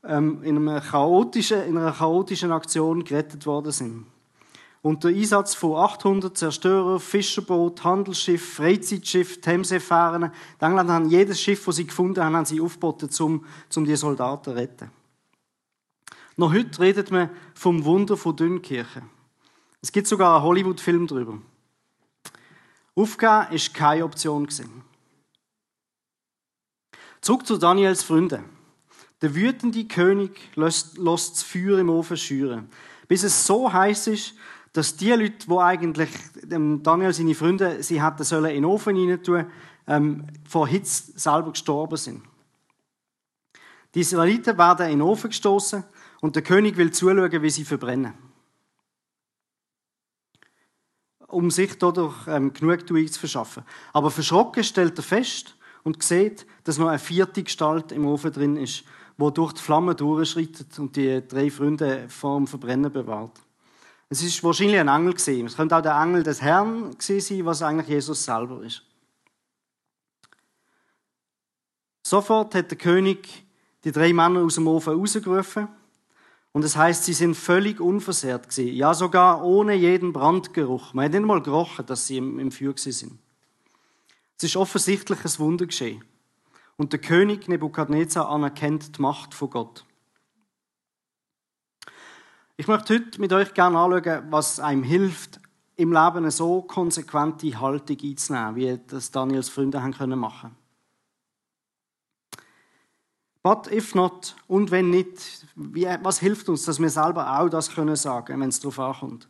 ähm, 0.05 0.43
in, 0.43 0.57
einer 0.57 0.81
chaotischen, 0.81 1.63
in 1.65 1.77
einer 1.77 1.93
chaotischen 1.93 2.53
Aktion 2.53 3.05
gerettet 3.05 3.47
worden 3.47 3.73
sind. 3.73 4.07
Unter 4.81 5.09
Einsatz 5.09 5.55
von 5.55 5.77
800 5.77 6.37
Zerstörer, 6.37 7.01
Fischerboot, 7.01 7.83
Handelsschiff, 7.83 8.55
Freizeitschiff, 8.55 9.41
Themsefähren. 9.41 10.31
Die 10.61 10.65
Engländer 10.65 10.95
haben 10.95 11.11
jedes 11.11 11.41
Schiff, 11.41 11.65
das 11.65 11.77
sie 11.77 11.87
gefunden 11.87 12.23
haben, 12.23 12.37
haben 12.37 12.45
sie 12.45 12.61
aufgeboten, 12.61 13.11
um, 13.21 13.45
um 13.75 13.85
die 13.85 13.97
Soldaten 13.97 14.45
zu 14.45 14.51
retten. 14.53 14.91
Noch 16.37 16.53
heute 16.53 16.81
redet 16.81 17.11
man 17.11 17.31
vom 17.55 17.85
Wunder 17.85 18.17
von 18.17 18.37
Dünkirchen. 18.37 19.03
Es 19.83 19.91
gibt 19.91 20.07
sogar 20.07 20.37
einen 20.37 20.45
Hollywood-Film 20.45 21.09
darüber. 21.09 21.39
Aufgeben 22.95 23.31
war 23.31 23.73
keine 23.73 24.05
Option. 24.05 24.47
Gewesen. 24.47 24.88
Zurück 27.21 27.47
zu 27.47 27.59
Daniels 27.59 28.03
Freunden. 28.03 28.45
Der 29.21 29.35
wütende 29.35 29.85
König 29.87 30.39
lässt, 30.55 30.97
lässt 30.99 31.33
das 31.33 31.43
Feuer 31.43 31.79
im 31.79 31.91
Ofen 31.91 32.17
schüren. 32.17 32.69
Bis 33.09 33.25
es 33.25 33.47
so 33.47 33.73
heiß 33.73 34.07
ist, 34.09 34.35
dass 34.73 34.97
die 34.97 35.11
Leute, 35.11 35.47
die 35.49 35.57
eigentlich 35.57 36.11
Daniel 36.47 37.13
seine 37.13 37.35
Freunde, 37.35 37.83
sie 37.83 38.03
hätten 38.03 38.23
sollen 38.23 38.47
in 38.47 38.63
den 38.63 38.65
Ofen 38.65 38.97
rein 38.97 39.23
tun, 39.23 39.47
ähm, 39.87 40.25
vor 40.49 40.69
Hitze 40.69 41.19
selber 41.19 41.51
gestorben 41.51 41.97
sind. 41.97 42.23
Die 43.95 44.01
Israeliten 44.01 44.57
werden 44.59 44.87
in 44.87 44.99
den 44.99 45.03
Ofen 45.03 45.31
gestoßen 45.31 45.83
und 46.21 46.37
der 46.37 46.43
König 46.43 46.77
will 46.77 46.93
zuschauen, 46.93 47.43
wie 47.43 47.51
sie 47.51 47.65
verbrennen. 47.65 48.15
um 51.29 51.51
sich 51.51 51.79
dadurch 51.79 52.17
ähm, 52.27 52.53
Genugtuung 52.53 53.07
zu 53.07 53.21
verschaffen. 53.21 53.63
Aber 53.93 54.11
verschrocken 54.11 54.65
stellt 54.65 54.99
er 54.99 55.05
fest 55.05 55.58
und 55.85 56.03
sieht, 56.03 56.47
dass 56.65 56.79
noch 56.79 56.89
eine 56.89 56.99
vierte 56.99 57.43
Gestalt 57.43 57.93
im 57.93 58.07
Ofen 58.07 58.33
drin 58.33 58.57
ist, 58.57 58.85
wo 59.17 59.31
durch 59.31 59.53
die 59.53 59.63
Flamme 59.63 59.95
durchschreitet 59.95 60.79
und 60.79 60.97
die 60.97 61.27
drei 61.27 61.51
Freunde 61.51 62.09
vor 62.09 62.37
dem 62.37 62.47
Verbrennen 62.47 62.93
bewahrt. 62.93 63.39
Es 64.09 64.23
ist 64.23 64.43
wahrscheinlich 64.43 64.79
ein 64.79 64.89
Engel 64.89 65.13
gewesen. 65.13 65.47
Es 65.47 65.57
könnte 65.57 65.77
auch 65.77 65.83
der 65.83 66.01
Engel 66.01 66.23
des 66.23 66.41
Herrn 66.41 66.97
sein, 66.99 67.45
was 67.45 67.63
eigentlich 67.63 67.89
Jesus 67.89 68.25
selber 68.25 68.63
ist. 68.63 68.83
Sofort 72.07 72.55
hat 72.55 72.71
der 72.71 72.79
König 72.79 73.45
die 73.85 73.93
drei 73.93 74.13
Männer 74.13 74.41
aus 74.41 74.55
dem 74.55 74.67
Ofen 74.67 74.95
rausgerufen 74.95 75.69
und 76.53 76.65
es 76.65 76.77
heißt, 76.77 77.05
sie 77.05 77.13
sind 77.13 77.35
völlig 77.35 77.81
unversehrt 77.81 78.49
gewesen. 78.49 78.75
Ja, 78.75 78.95
sogar 78.95 79.45
ohne 79.45 79.75
jeden 79.75 80.15
Brandgeruch. 80.15 80.95
Man 80.95 81.05
hat 81.05 81.13
nicht 81.13 81.25
mal 81.25 81.43
gerochen, 81.43 81.85
dass 81.85 82.07
sie 82.07 82.17
im, 82.17 82.39
im 82.39 82.51
Feuer 82.51 82.73
sind. 82.77 83.19
Es 84.39 84.45
ist 84.45 84.57
offensichtlich 84.57 85.25
ein 85.25 85.39
Wunder 85.41 85.67
geschehen. 85.67 86.05
Und 86.77 86.93
der 86.93 87.01
König 87.01 87.49
Nebukadnezar 87.49 88.29
anerkennt 88.29 88.97
die 88.97 89.03
Macht 89.03 89.35
von 89.35 89.51
Gott. 89.51 89.85
Ich 92.57 92.69
möchte 92.69 92.95
heute 92.95 93.21
mit 93.21 93.33
euch 93.33 93.53
gerne 93.53 93.79
anschauen, 93.79 94.23
was 94.31 94.61
einem 94.61 94.85
hilft, 94.85 95.41
im 95.75 95.93
Leben 95.93 96.19
eine 96.19 96.31
so 96.31 96.63
konsequente 96.63 97.61
Haltung 97.61 97.99
einzunehmen, 98.01 98.57
wie 98.57 98.81
das 98.87 99.11
Daniels 99.11 99.49
Freunde 99.49 99.83
haben 99.83 99.95
können 99.95 100.19
machen. 100.19 100.55
But 103.43 103.73
if 103.73 103.95
not 103.95 104.37
und 104.47 104.71
wenn 104.71 104.91
nicht, 104.91 105.47
wie, 105.57 105.87
was 106.03 106.21
hilft 106.21 106.49
uns, 106.49 106.65
dass 106.65 106.81
wir 106.81 106.91
selber 106.91 107.41
auch 107.41 107.49
das 107.49 107.75
können 107.75 107.97
sagen, 107.97 108.41
wenn 108.41 108.49
es 108.49 108.61
darauf 108.61 108.79
ankommt? 108.79 109.29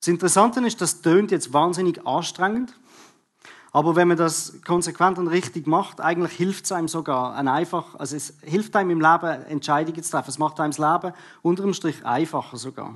Das 0.00 0.08
Interessante 0.08 0.60
ist, 0.60 0.80
das 0.80 1.02
tönt 1.02 1.30
jetzt 1.30 1.52
wahnsinnig 1.52 2.06
anstrengend, 2.06 2.72
aber 3.76 3.94
wenn 3.94 4.08
man 4.08 4.16
das 4.16 4.62
konsequent 4.66 5.18
und 5.18 5.28
richtig 5.28 5.66
macht, 5.66 6.00
eigentlich 6.00 6.32
hilft 6.32 6.64
es 6.64 6.72
einem 6.72 6.88
sogar 6.88 7.34
ein 7.34 7.46
einfach, 7.46 7.94
also 7.96 8.16
es 8.16 8.32
hilft 8.40 8.74
einem 8.74 8.88
im 8.88 9.02
Leben 9.02 9.44
Entscheidungen 9.48 10.02
zu 10.02 10.10
treffen. 10.10 10.30
Es 10.30 10.38
macht 10.38 10.58
einem 10.60 10.72
das 10.72 10.78
Leben 10.78 11.14
unter 11.42 11.62
dem 11.62 11.74
Strich 11.74 12.02
einfacher 12.02 12.56
sogar. 12.56 12.94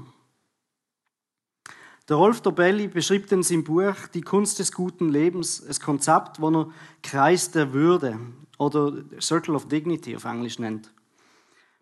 Der 2.09 2.17
Rolf 2.17 2.41
Dobelli 2.41 2.89
beschreibt 2.89 3.31
in 3.31 3.43
seinem 3.43 3.63
Buch 3.63 3.95
Die 4.15 4.23
Kunst 4.23 4.59
des 4.59 4.73
guten 4.73 5.11
Lebens 5.11 5.63
ein 5.63 5.85
Konzept, 5.85 6.39
das 6.39 6.55
er 6.55 6.69
Kreis 7.03 7.51
der 7.51 7.75
Würde 7.75 8.19
oder 8.57 8.95
Circle 9.21 9.57
of 9.57 9.69
Dignity 9.69 10.17
auf 10.17 10.25
Englisch 10.25 10.59
nennt. 10.59 10.91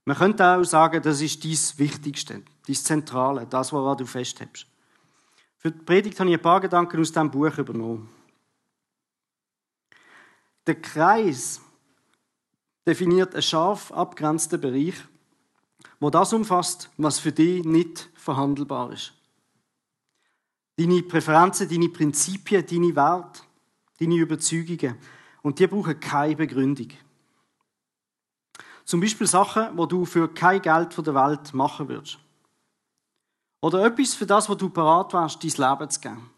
Man 0.06 0.16
könnte 0.16 0.44
auch 0.44 0.64
sagen, 0.64 1.00
das 1.04 1.20
ist 1.20 1.44
dies 1.44 1.78
Wichtigste, 1.78 2.42
dies 2.66 2.82
Zentrale, 2.82 3.46
das, 3.48 3.72
woran 3.72 3.96
du 3.96 4.06
festhältst. 4.06 4.66
Für 5.58 5.70
die 5.70 5.84
Predigt 5.84 6.18
habe 6.18 6.30
ich 6.30 6.36
ein 6.36 6.42
paar 6.42 6.60
Gedanken 6.60 7.00
aus 7.00 7.12
diesem 7.12 7.30
Buch 7.30 7.56
übernommen. 7.58 8.17
Der 10.68 10.80
Kreis 10.82 11.62
definiert 12.86 13.32
einen 13.32 13.42
scharf 13.42 13.90
abgrenzten 13.90 14.60
Bereich, 14.60 14.96
wo 15.98 16.10
das 16.10 16.34
umfasst, 16.34 16.90
was 16.98 17.18
für 17.18 17.32
dich 17.32 17.64
nicht 17.64 18.10
verhandelbar 18.14 18.92
ist. 18.92 19.14
Deine 20.76 21.02
Präferenzen, 21.02 21.70
deine 21.70 21.88
Prinzipien, 21.88 22.66
deine 22.66 22.94
Werte, 22.94 23.40
deine 23.98 24.16
Überzeugungen. 24.16 24.98
Und 25.40 25.58
die 25.58 25.66
brauchen 25.66 25.98
keine 26.00 26.36
Begründung. 26.36 26.88
Zum 28.84 29.00
Beispiel 29.00 29.26
Sachen, 29.26 29.68
wo 29.74 29.86
du 29.86 30.04
für 30.04 30.28
kein 30.28 30.60
Geld 30.60 30.92
von 30.92 31.04
der 31.04 31.14
Welt 31.14 31.54
machen 31.54 31.88
würdest. 31.88 32.18
Oder 33.62 33.86
etwas 33.86 34.12
für 34.12 34.26
das, 34.26 34.50
wo 34.50 34.54
du 34.54 34.68
parat 34.68 35.14
warst, 35.14 35.42
dein 35.42 35.70
Leben 35.70 35.90
zu 35.90 36.00
geben. 36.00 36.30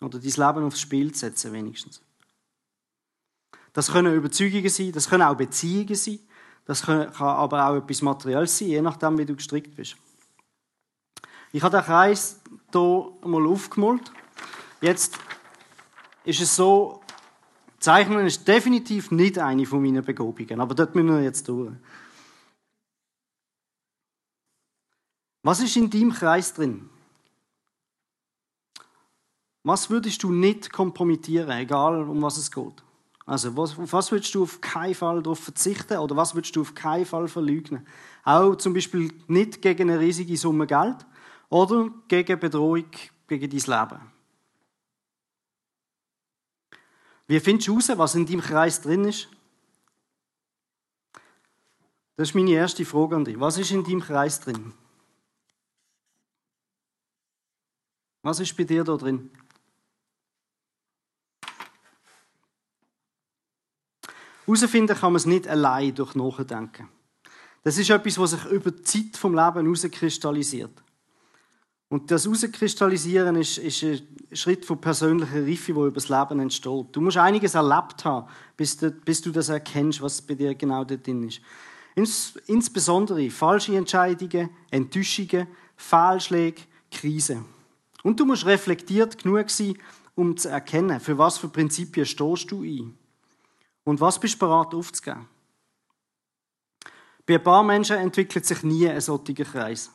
Oder 0.00 0.20
dein 0.20 0.30
Leben 0.30 0.64
aufs 0.64 0.80
Spiel 0.80 1.10
zu 1.10 1.18
setzen, 1.18 1.52
wenigstens. 1.52 2.00
Das 3.72 3.90
können 3.90 4.14
Überzeugungen 4.14 4.68
sein, 4.68 4.92
das 4.92 5.08
können 5.08 5.22
auch 5.22 5.36
Beziehungen 5.36 5.94
sein, 5.94 6.18
das 6.64 6.82
kann 6.82 7.08
aber 7.08 7.66
auch 7.66 7.76
etwas 7.76 8.02
Materielles 8.02 8.58
sein, 8.58 8.68
je 8.68 8.82
nachdem, 8.82 9.18
wie 9.18 9.24
du 9.24 9.34
gestrickt 9.34 9.74
bist. 9.74 9.96
Ich 11.52 11.62
habe 11.62 11.76
den 11.76 11.84
Kreis 11.84 12.40
hier 12.72 13.12
mal 13.24 13.46
aufgemalt. 13.46 14.10
Jetzt 14.80 15.18
ist 16.24 16.40
es 16.40 16.56
so, 16.56 17.02
Zeichnen 17.78 18.26
ist 18.26 18.46
definitiv 18.46 19.10
nicht 19.10 19.38
eine 19.38 19.66
von 19.66 19.82
meinen 19.82 20.04
Begabungen, 20.04 20.60
aber 20.60 20.74
dort 20.74 20.94
müssen 20.94 21.08
wir 21.08 21.22
jetzt 21.22 21.48
durch. 21.48 21.72
Was 25.42 25.60
ist 25.60 25.76
in 25.76 25.90
deinem 25.90 26.12
Kreis 26.12 26.54
drin? 26.54 26.88
Was 29.64 29.90
würdest 29.90 30.22
du 30.22 30.32
nicht 30.32 30.72
kompromittieren, 30.72 31.50
egal 31.50 32.08
um 32.08 32.22
was 32.22 32.36
es 32.36 32.50
geht? 32.50 32.82
Also, 33.32 33.56
was, 33.56 33.78
was 33.78 34.12
würdest 34.12 34.34
du 34.34 34.42
auf 34.42 34.60
keinen 34.60 34.94
Fall 34.94 35.22
darauf 35.22 35.38
verzichten 35.38 35.96
oder 35.96 36.14
was 36.14 36.34
würdest 36.34 36.54
du 36.54 36.60
auf 36.60 36.74
keinen 36.74 37.06
Fall 37.06 37.28
verleugnen? 37.28 37.86
Auch 38.24 38.56
zum 38.56 38.74
Beispiel 38.74 39.10
nicht 39.26 39.62
gegen 39.62 39.88
eine 39.88 39.98
riesige 39.98 40.36
Summe 40.36 40.66
Geld 40.66 41.06
oder 41.48 41.88
gegen 42.08 42.38
Bedrohung 42.38 42.90
gegen 43.26 43.48
dein 43.48 43.88
Leben. 43.88 44.02
Wie 47.26 47.40
findest 47.40 47.68
du 47.68 47.80
heraus, 47.80 47.96
was 47.96 48.14
in 48.16 48.26
deinem 48.26 48.42
Kreis 48.42 48.82
drin 48.82 49.06
ist? 49.06 49.28
Das 52.16 52.28
ist 52.28 52.34
meine 52.34 52.50
erste 52.50 52.84
Frage 52.84 53.16
an 53.16 53.24
dich. 53.24 53.40
Was 53.40 53.56
ist 53.56 53.70
in 53.70 53.82
deinem 53.82 54.00
Kreis 54.00 54.40
drin? 54.40 54.74
Was 58.20 58.40
ist 58.40 58.54
bei 58.58 58.64
dir 58.64 58.84
da 58.84 58.94
drin? 58.98 59.30
Herausfinden 64.52 64.96
kann 64.96 65.12
man 65.12 65.16
es 65.16 65.26
nicht 65.26 65.48
allein 65.48 65.94
durch 65.94 66.14
Nachdenken. 66.14 66.88
Das 67.62 67.78
ist 67.78 67.90
etwas, 67.90 68.18
was 68.18 68.32
sich 68.32 68.44
über 68.46 68.70
die 68.70 68.82
Zeit 68.82 69.16
vom 69.16 69.34
Leben 69.34 69.64
herauskristallisiert. 69.64 70.82
Und 71.88 72.10
das 72.10 72.24
Herauskristallisieren 72.24 73.36
ist, 73.36 73.58
ist 73.58 73.82
ein 73.82 74.00
Schritt 74.32 74.64
von 74.64 74.80
persönlicher 74.80 75.46
Reife, 75.46 75.74
wo 75.74 75.86
über 75.86 76.00
das 76.00 76.08
Leben 76.08 76.40
entsteht. 76.40 76.86
Du 76.92 77.00
musst 77.00 77.18
einiges 77.18 77.54
erlebt 77.54 78.04
haben, 78.04 78.28
bis 78.56 78.76
du, 78.76 78.90
bis 78.90 79.20
du 79.22 79.30
das 79.30 79.48
erkennst, 79.48 80.00
was 80.02 80.20
bei 80.22 80.34
dir 80.34 80.54
genau 80.54 80.84
dort 80.84 81.06
drin 81.06 81.22
ist. 81.22 81.40
Ins, 81.94 82.34
insbesondere 82.46 83.30
falsche 83.30 83.76
Entscheidungen, 83.76 84.50
Enttäuschungen, 84.70 85.46
Fehlschläge, 85.76 86.62
Krisen. 86.90 87.44
Und 88.02 88.18
du 88.18 88.24
musst 88.26 88.46
reflektiert 88.46 89.22
genug 89.22 89.50
sein, 89.50 89.78
um 90.14 90.36
zu 90.36 90.48
erkennen, 90.48 90.98
für 90.98 91.16
was 91.16 91.38
für 91.38 91.48
Prinzipien 91.48 92.06
stehst 92.06 92.50
du 92.50 92.62
ein. 92.62 92.98
Und 93.84 94.00
was 94.00 94.18
bist 94.18 94.34
du 94.34 94.38
bereit 94.38 94.74
aufzugeben. 94.74 95.28
Bei 97.26 97.34
ein 97.34 97.42
paar 97.42 97.62
Menschen 97.62 97.96
entwickelt 97.96 98.44
sich 98.46 98.62
nie 98.62 98.88
ein 98.88 99.00
solcher 99.00 99.44
Kreis. 99.44 99.90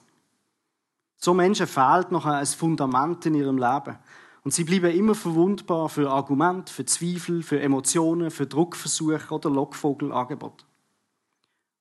So 1.17 1.33
Menschen 1.33 1.67
fehlt 1.67 2.11
noch 2.11 2.25
ein 2.25 2.45
Fundament 2.45 3.25
in 3.25 3.35
ihrem 3.35 3.57
Leben. 3.57 3.97
Und 4.43 4.53
sie 4.53 4.63
bleiben 4.63 4.95
immer 4.95 5.15
verwundbar 5.15 5.89
für 5.89 6.09
Argumente, 6.09 6.71
für 6.71 6.85
Zweifel, 6.85 7.43
für 7.43 7.59
Emotionen, 7.59 8.31
für 8.31 8.45
Druckversuche 8.45 9.33
oder 9.33 9.49
Lockvogelangebote. 9.49 10.63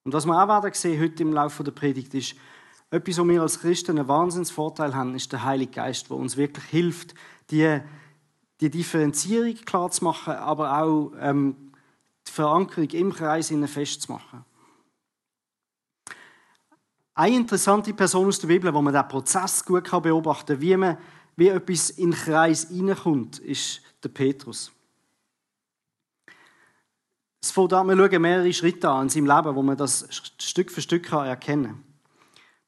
Und 0.04 0.12
was 0.12 0.26
wir 0.26 0.42
auch 0.42 0.48
werden 0.48 0.72
sehen 0.74 1.00
heute 1.00 1.22
im 1.22 1.32
Laufe 1.32 1.62
der 1.62 1.72
Predigt 1.72 2.14
ist, 2.14 2.34
etwas, 2.90 3.18
was 3.18 3.28
wir 3.28 3.42
als 3.42 3.60
Christen 3.60 3.98
einen 3.98 4.08
Wahnsinnsvorteil 4.08 4.94
haben, 4.94 5.14
ist 5.14 5.32
der 5.32 5.44
Heilige 5.44 5.72
Geist, 5.72 6.08
der 6.10 6.16
uns 6.16 6.36
wirklich 6.36 6.64
hilft, 6.64 7.14
die, 7.50 7.80
die 8.60 8.70
Differenzierung 8.70 9.54
klar 9.64 9.90
zu 9.90 10.04
machen, 10.04 10.34
aber 10.34 10.80
auch 10.80 11.12
ähm, 11.20 11.65
die 12.28 12.32
Verankerung 12.32 12.90
im 12.90 13.12
Kreis 13.12 13.52
festzumachen. 13.66 14.44
Eine 17.14 17.36
interessante 17.36 17.94
Person 17.94 18.28
aus 18.28 18.38
der 18.38 18.48
Bibel, 18.48 18.72
wo 18.74 18.82
man 18.82 18.92
den 18.92 19.08
Prozess 19.08 19.64
gut 19.64 19.90
beobachten 19.90 20.54
kann, 20.54 20.60
wie, 20.60 20.76
man, 20.76 20.98
wie 21.36 21.48
etwas 21.48 21.90
in 21.90 22.10
den 22.10 22.20
Kreis 22.20 22.68
hineinkommt, 22.68 23.38
ist 23.38 23.80
der 24.02 24.10
Petrus. 24.10 24.70
Es 27.40 27.50
fängt 27.50 27.72
an, 27.72 27.86
wir 27.86 27.96
schauen 27.96 28.22
mehrere 28.22 28.52
Schritte 28.52 28.90
an 28.90 29.04
in 29.04 29.08
seinem 29.08 29.26
Leben, 29.26 29.54
wo 29.54 29.62
man 29.62 29.76
das 29.76 30.06
Stück 30.38 30.70
für 30.70 30.82
Stück 30.82 31.10
erkennen 31.10 31.64
kann. 31.64 31.84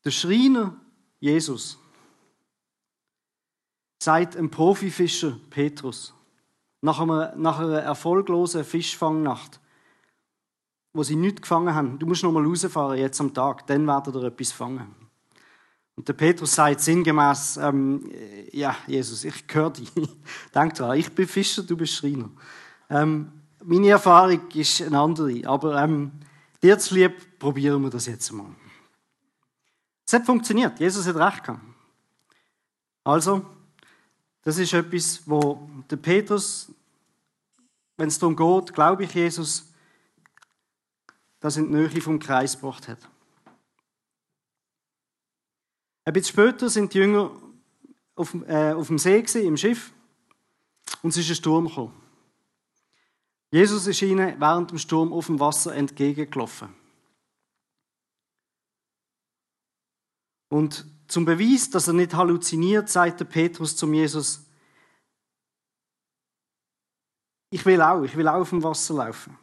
Der 0.04 0.10
Schreiner 0.10 0.80
Jesus 1.20 1.78
sagt 3.98 4.36
einem 4.36 4.50
Profifischer 4.50 5.38
Petrus 5.50 6.14
nach 6.80 7.00
einer, 7.00 7.34
nach 7.36 7.58
einer 7.58 7.80
erfolglosen 7.80 8.64
Fischfangnacht, 8.64 9.60
wo 10.92 11.02
sie 11.02 11.16
nichts 11.16 11.42
gefangen 11.42 11.74
haben, 11.74 11.98
du 11.98 12.06
musst 12.06 12.22
noch 12.22 12.32
mal 12.32 12.44
rausfahren 12.44 12.98
jetzt 12.98 13.20
am 13.20 13.34
Tag, 13.34 13.66
dann 13.66 13.86
werdet 13.86 14.14
ihr 14.14 14.24
etwas 14.24 14.52
fangen. 14.52 14.94
Und 15.96 16.06
der 16.06 16.12
Petrus 16.12 16.54
sagt 16.54 16.80
sinngemäß, 16.80 17.56
ähm, 17.56 18.08
ja, 18.52 18.76
Jesus, 18.86 19.24
ich 19.24 19.46
gehöre 19.48 19.70
dir. 19.70 19.88
Denk 20.54 20.74
dran, 20.74 20.96
ich 20.96 21.12
bin 21.12 21.26
Fischer, 21.26 21.64
du 21.64 21.76
bist 21.76 21.94
Schreiner. 21.94 22.30
Ähm, 22.88 23.32
meine 23.64 23.88
Erfahrung 23.88 24.48
ist 24.54 24.80
eine 24.80 25.00
andere, 25.00 25.42
aber 25.44 25.82
ähm, 25.82 26.12
dir 26.62 26.78
zu 26.78 26.94
lieb, 26.94 27.38
probieren 27.40 27.82
wir 27.82 27.90
das 27.90 28.06
jetzt 28.06 28.30
mal. 28.30 28.46
Es 30.06 30.12
hat 30.12 30.24
funktioniert, 30.24 30.78
Jesus 30.78 31.06
hat 31.06 31.16
recht 31.16 31.42
gehabt. 31.42 31.60
Also, 33.02 33.44
Das 34.48 34.56
ist 34.56 34.72
etwas, 34.72 35.20
wo 35.26 35.68
der 35.90 35.98
Petrus, 35.98 36.72
wenn 37.98 38.08
es 38.08 38.18
darum 38.18 38.34
geht, 38.34 38.72
glaube 38.72 39.04
ich 39.04 39.12
Jesus, 39.12 39.70
das 41.38 41.58
in 41.58 41.66
die 41.66 41.74
Nähe 41.74 42.00
vom 42.00 42.18
Kreis 42.18 42.54
gebracht 42.54 42.88
hat. 42.88 43.06
Ein 46.02 46.14
bisschen 46.14 46.32
später 46.32 46.70
sind 46.70 46.94
die 46.94 46.96
Jünger 46.96 47.30
auf, 48.14 48.32
äh, 48.46 48.72
auf 48.72 48.86
dem 48.86 48.96
See 48.96 49.20
gewesen, 49.20 49.44
im 49.44 49.58
Schiff 49.58 49.92
und 51.02 51.10
es 51.10 51.18
ist 51.18 51.28
ein 51.28 51.34
Sturm 51.34 51.68
gekommen. 51.68 51.92
Jesus 53.50 53.86
ist 53.86 54.00
ihnen 54.00 54.40
während 54.40 54.70
dem 54.70 54.78
Sturm 54.78 55.12
auf 55.12 55.26
dem 55.26 55.38
Wasser 55.40 55.74
entgegengelaufen. 55.74 56.74
Und 60.48 60.86
zum 61.08 61.24
Beweis, 61.24 61.70
dass 61.70 61.88
er 61.88 61.94
nicht 61.94 62.14
halluziniert, 62.14 62.88
sagt 62.88 63.20
der 63.20 63.24
Petrus 63.24 63.74
zum 63.74 63.92
Jesus, 63.94 64.44
ich 67.50 67.64
will 67.64 67.80
auch, 67.80 68.02
ich 68.02 68.14
will 68.14 68.28
auch 68.28 68.40
auf 68.40 68.50
dem 68.50 68.62
Wasser 68.62 68.94
laufen. 68.94 69.36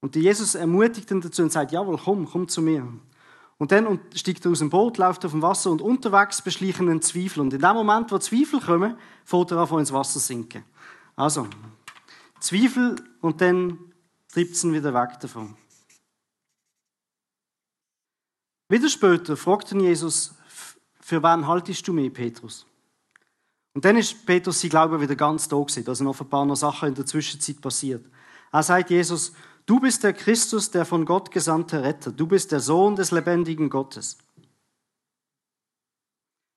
Und 0.00 0.14
Jesus 0.14 0.54
ermutigt 0.54 1.10
ihn 1.10 1.20
dazu 1.20 1.42
und 1.42 1.50
sagt, 1.50 1.72
jawohl, 1.72 1.98
komm, 1.98 2.24
komm 2.30 2.46
zu 2.46 2.62
mir. 2.62 2.86
Und 3.58 3.72
dann 3.72 3.98
steigt 4.14 4.44
er 4.44 4.52
aus 4.52 4.60
dem 4.60 4.70
Boot, 4.70 4.98
läuft 4.98 5.24
auf 5.24 5.32
dem 5.32 5.42
Wasser 5.42 5.72
und 5.72 5.82
unterwegs 5.82 6.40
beschlichen 6.40 6.88
ihn 6.88 7.02
Zweifel. 7.02 7.40
Und 7.40 7.52
in 7.52 7.60
dem 7.60 7.74
Moment, 7.74 8.12
wo 8.12 8.18
Zweifel 8.18 8.60
kommen, 8.60 8.96
fährt 9.24 9.50
er 9.50 9.58
an, 9.58 9.78
ins 9.80 9.92
Wasser 9.92 10.20
sinken. 10.20 10.62
Also, 11.16 11.48
Zweifel 12.38 12.94
und 13.20 13.40
dann 13.40 13.78
treibt 14.32 14.52
es 14.52 14.62
ihn 14.62 14.72
wieder 14.72 14.94
weg 14.94 15.18
davon. 15.18 15.56
Wieder 18.68 18.88
später 18.88 19.36
fragt 19.36 19.72
ihn 19.72 19.80
Jesus, 19.80 20.34
für 21.00 21.22
wen 21.22 21.46
haltest 21.46 21.88
du 21.88 21.92
mich, 21.92 22.12
Petrus? 22.12 22.66
Und 23.74 23.84
dann 23.84 23.96
ist 23.96 24.26
Petrus 24.26 24.60
sein 24.60 24.70
Glaube 24.70 25.00
wieder 25.00 25.16
ganz 25.16 25.48
da 25.48 25.56
gewesen, 25.56 25.84
da 25.84 25.94
sind 25.94 26.06
noch 26.06 26.20
ein 26.20 26.56
Sachen 26.56 26.88
in 26.88 26.94
der 26.94 27.06
Zwischenzeit 27.06 27.60
passiert. 27.60 28.04
Er 28.52 28.62
sagt 28.62 28.90
Jesus, 28.90 29.32
du 29.66 29.80
bist 29.80 30.04
der 30.04 30.12
Christus, 30.12 30.70
der 30.70 30.84
von 30.84 31.04
Gott 31.04 31.30
gesandte 31.30 31.82
Retter, 31.82 32.12
du 32.12 32.26
bist 32.26 32.52
der 32.52 32.60
Sohn 32.60 32.96
des 32.96 33.10
lebendigen 33.10 33.70
Gottes. 33.70 34.18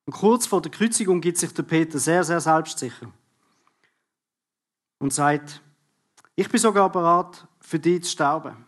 Und 0.05 0.13
kurz 0.13 0.47
vor 0.47 0.61
der 0.61 0.71
Kreuzigung 0.71 1.21
gibt 1.21 1.37
sich 1.37 1.53
der 1.53 1.63
Peter 1.63 1.99
sehr, 1.99 2.23
sehr 2.23 2.41
selbstsicher 2.41 3.11
und 4.99 5.13
sagt, 5.13 5.61
ich 6.35 6.49
bin 6.49 6.59
sogar 6.59 6.91
bereit, 6.91 7.45
für 7.59 7.79
dich 7.79 8.03
zu 8.03 8.09
sterben. 8.09 8.65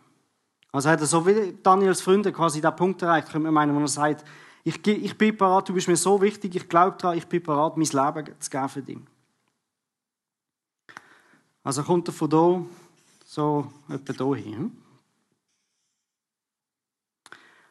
Also 0.74 0.90
hat 0.90 1.00
er 1.00 1.06
so 1.06 1.24
wie 1.24 1.56
Daniels 1.62 2.00
Freunde 2.00 2.32
quasi 2.32 2.60
den 2.60 2.74
Punkt 2.74 3.00
erreicht, 3.00 3.28
könnte 3.28 3.44
man 3.44 3.54
meinen, 3.54 3.76
wo 3.76 3.80
er 3.80 3.86
sagt, 3.86 4.24
ich, 4.64 4.84
ich 4.84 5.16
bin 5.16 5.36
bereit, 5.36 5.68
du 5.68 5.72
bist 5.72 5.86
mir 5.86 5.96
so 5.96 6.20
wichtig, 6.20 6.56
ich 6.56 6.68
glaube 6.68 6.96
daran, 6.98 7.16
ich 7.16 7.28
bin 7.28 7.40
bereit, 7.40 7.76
mein 7.76 7.86
Leben 7.86 8.34
zu 8.40 8.50
geben 8.50 8.68
für 8.68 8.82
dich. 8.82 8.98
Also 11.62 11.84
kommt 11.84 12.08
er 12.08 12.12
von 12.12 12.28
da 12.28 12.64
so 13.24 13.70
etwa 13.88 14.34
hier 14.34 14.44
hin. 14.44 14.76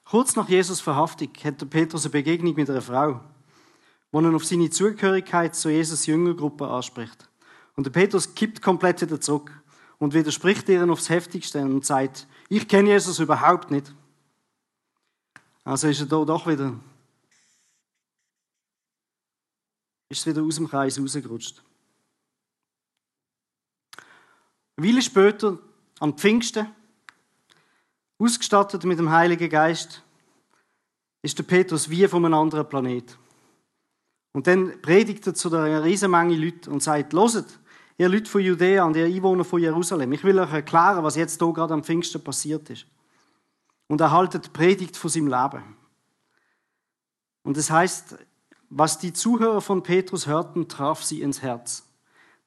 Kurz 0.05 0.37
nach 0.37 0.47
Jesus 0.47 0.79
Verhaftung 0.79 1.27
hat 1.43 1.59
der 1.59 1.65
Petrus 1.65 2.05
eine 2.05 2.11
Begegnung 2.13 2.55
mit 2.55 2.69
einer 2.69 2.81
Frau, 2.81 3.19
wo 4.13 4.21
er 4.21 4.33
auf 4.33 4.45
seine 4.45 4.69
Zugehörigkeit 4.69 5.57
zu 5.57 5.69
Jesus 5.69 6.05
Jüngergruppe 6.05 6.69
anspricht. 6.69 7.27
Und 7.75 7.85
der 7.85 7.91
Petrus 7.91 8.33
kippt 8.33 8.61
komplett 8.61 9.01
wieder 9.01 9.19
zurück 9.19 9.51
und 10.03 10.13
widerspricht 10.13 10.67
ihr 10.67 10.89
aufs 10.89 11.07
Heftigste 11.07 11.61
und 11.61 11.85
sagt, 11.85 12.27
ich 12.49 12.67
kenne 12.67 12.89
Jesus 12.89 13.19
überhaupt 13.19 13.71
nicht. 13.71 13.95
Also 15.63 15.87
ist 15.87 16.01
er 16.01 16.07
da 16.07 16.25
doch 16.25 16.45
wieder, 16.45 16.77
ist 20.09 20.27
wieder 20.27 20.43
aus 20.43 20.57
dem 20.57 20.67
Kreis 20.67 20.99
rausgerutscht. 20.99 21.63
Weile 24.75 25.01
später, 25.01 25.57
am 26.01 26.17
Pfingsten, 26.17 26.67
ausgestattet 28.19 28.83
mit 28.83 28.99
dem 28.99 29.09
Heiligen 29.09 29.49
Geist, 29.49 30.03
ist 31.21 31.37
der 31.37 31.43
Petrus 31.43 31.89
wie 31.89 32.05
von 32.09 32.25
einem 32.25 32.33
anderen 32.33 32.67
Planet. 32.67 33.17
Und 34.33 34.47
dann 34.47 34.81
predigt 34.81 35.25
er 35.27 35.33
zu 35.33 35.47
einer 35.55 35.81
riesen 35.81 36.11
Menge 36.11 36.35
Leute 36.35 36.69
und 36.69 36.83
sagt, 36.83 37.13
loset, 37.13 37.47
ihr 37.97 38.09
Leute 38.09 38.29
von 38.29 38.41
Judäa 38.41 38.83
und 38.85 38.95
ihr 38.95 39.05
Einwohner 39.05 39.43
von 39.43 39.61
Jerusalem, 39.61 40.11
ich 40.13 40.23
will 40.23 40.39
euch 40.39 40.51
erklären, 40.51 41.03
was 41.03 41.15
jetzt 41.15 41.39
hier 41.41 41.53
gerade 41.53 41.73
am 41.73 41.83
Pfingsten 41.83 42.23
passiert 42.23 42.69
ist. 42.69 42.85
Und 43.87 44.01
er 44.01 44.11
haltet 44.11 44.53
Predigt 44.53 44.97
von 44.97 45.09
seinem 45.09 45.27
Leben. 45.27 45.77
Und 47.43 47.57
es 47.57 47.69
heißt, 47.69 48.17
was 48.69 48.97
die 48.97 49.13
Zuhörer 49.13 49.61
von 49.61 49.83
Petrus 49.83 50.25
hörten, 50.25 50.67
traf 50.67 51.03
sie 51.03 51.21
ins 51.21 51.41
Herz. 51.41 51.83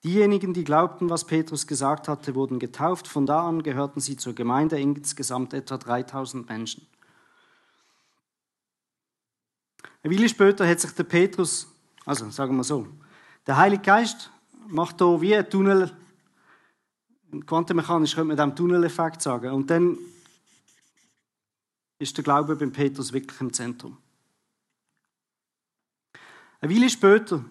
Diejenigen, 0.03 0.55
die 0.55 0.65
glaubten, 0.65 1.11
was 1.11 1.25
Petrus 1.25 1.67
gesagt 1.67 2.09
hatte, 2.09 2.35
wurden 2.35 2.59
getauft. 2.59 3.09
Von 3.09 3.27
da 3.27 3.47
an 3.47 3.63
gehörten 3.63 4.01
sie 4.01 4.17
zur 4.17 4.35
Gemeinde, 4.35 4.79
insgesamt 4.79 5.55
etwa 5.55 5.79
3000 5.79 6.49
Menschen. 6.49 6.87
Eine 10.03 10.15
Weile 10.15 10.29
später 10.29 10.69
hat 10.69 10.81
sich 10.81 10.93
der 10.93 11.05
Petrus, 11.05 11.67
also 12.05 12.31
sagen 12.31 12.57
wir 12.57 12.65
so, 12.65 12.87
der 13.47 13.57
Heilige 13.57 13.83
Geist 13.83 14.31
macht 14.69 14.99
hier 14.99 15.21
wie 15.21 15.37
ein 15.37 15.49
Tunnel. 15.49 15.91
Quantenmechanisch 17.47 18.15
könnte 18.15 18.29
man 18.29 18.37
dem 18.37 18.57
Tunneleffekt 18.57 19.23
sagen. 19.23 19.53
Und 19.53 19.69
dann 19.71 19.99
ist 21.99 22.17
der 22.17 22.25
Glaube 22.25 22.57
beim 22.57 22.73
Petrus 22.73 23.13
wirklich 23.13 23.41
im 23.41 23.53
Zentrum. 23.53 23.97
Eine 26.61 26.75
Weile 26.75 26.91
später 26.91 27.45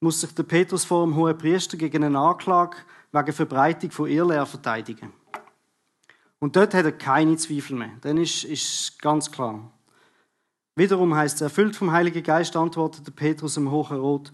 muss 0.00 0.20
sich 0.20 0.34
der 0.34 0.42
Petrus 0.44 0.84
vor 0.84 1.04
dem 1.04 1.16
hohen 1.16 1.36
Priester 1.36 1.76
gegen 1.76 2.04
eine 2.04 2.18
Anklage 2.18 2.76
wegen 3.12 3.32
Verbreitung 3.32 3.90
von 3.90 4.08
Irrlehre 4.08 4.46
verteidigen. 4.46 5.12
Und 6.38 6.54
dort 6.54 6.74
hat 6.74 6.84
er 6.84 6.92
keine 6.92 7.36
Zweifel 7.36 7.76
mehr. 7.76 7.92
Dann 8.00 8.18
ist, 8.18 8.44
ist 8.44 9.00
ganz 9.00 9.30
klar. 9.30 9.72
Wiederum 10.76 11.14
heißt 11.14 11.36
es, 11.36 11.40
erfüllt 11.40 11.74
vom 11.74 11.90
Heiligen 11.90 12.22
Geist 12.22 12.54
antwortete 12.54 13.10
Petrus 13.10 13.56
im 13.56 13.70
Hohen 13.70 13.96
Rot, 13.96 14.30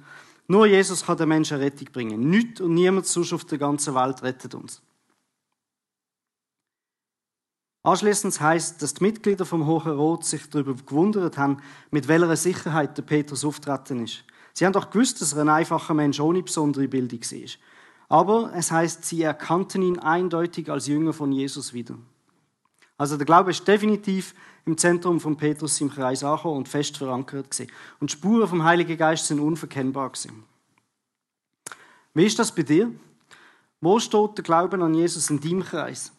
nur 0.47 0.67
Jesus 0.67 1.05
kann 1.05 1.17
den 1.17 1.29
Menschen 1.29 1.59
Rettung 1.59 1.89
bringen. 1.93 2.29
Nicht 2.29 2.61
und 2.61 2.75
niemand 2.75 3.07
sonst 3.07 3.33
auf 3.33 3.45
der 3.45 3.59
ganzen 3.59 3.95
Welt 3.95 4.23
rettet 4.23 4.55
uns. 4.55 4.83
Anschließend 7.83 8.41
heißt, 8.41 8.81
dass 8.81 8.95
die 8.95 9.05
Mitglieder 9.05 9.45
vom 9.45 9.67
Hohen 9.67 9.93
Rot 9.93 10.25
sich 10.25 10.49
darüber 10.49 10.75
gewundert 10.75 11.37
haben, 11.37 11.59
mit 11.91 12.09
welcher 12.09 12.37
Sicherheit 12.37 12.97
der 12.97 13.03
Petrus 13.03 13.45
auftreten 13.45 14.05
ist. 14.05 14.25
Sie 14.55 14.65
haben 14.65 14.73
doch 14.73 14.91
gewusst, 14.91 15.21
dass 15.21 15.35
er 15.35 15.43
ein 15.43 15.49
einfacher 15.51 15.93
Mensch 15.93 16.19
ohne 16.21 16.43
besondere 16.43 16.89
Bildung 16.89 17.21
war. 17.21 17.51
Aber 18.09 18.53
es 18.55 18.71
heißt, 18.71 19.05
sie 19.05 19.23
erkannten 19.23 19.83
ihn 19.83 19.99
eindeutig 19.99 20.71
als 20.71 20.87
Jünger 20.87 21.13
von 21.13 21.33
Jesus 21.33 21.75
wieder. 21.75 21.97
Also 22.97 23.17
der 23.17 23.27
Glaube 23.27 23.51
ist 23.51 23.67
definitiv 23.67 24.35
im 24.67 24.79
Zentrum 24.79 25.21
von 25.21 25.37
Petrus 25.37 25.81
im 25.81 25.91
Kreis 25.91 26.25
angekommen 26.25 26.59
und 26.59 26.69
fest 26.69 26.97
verankert 26.97 27.51
gewesen. 27.51 27.71
Und 28.01 28.11
Spuren 28.11 28.49
vom 28.49 28.65
Heiligen 28.65 28.97
Geist 28.97 29.27
sind 29.27 29.41
unverkennbar 29.41 30.11
gewesen. 30.11 30.45
Wie 32.15 32.25
ist 32.25 32.39
das 32.39 32.55
bei 32.55 32.63
dir? 32.63 32.91
Wo 33.81 33.99
steht 33.99 34.39
der 34.39 34.45
Glauben 34.45 34.83
an 34.83 34.95
Jesus 34.95 35.29
in 35.29 35.41
deinem 35.41 35.63
Kreis? 35.63 36.13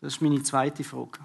Das 0.00 0.14
ist 0.14 0.22
meine 0.22 0.42
zweite 0.42 0.84
Frage. 0.84 1.18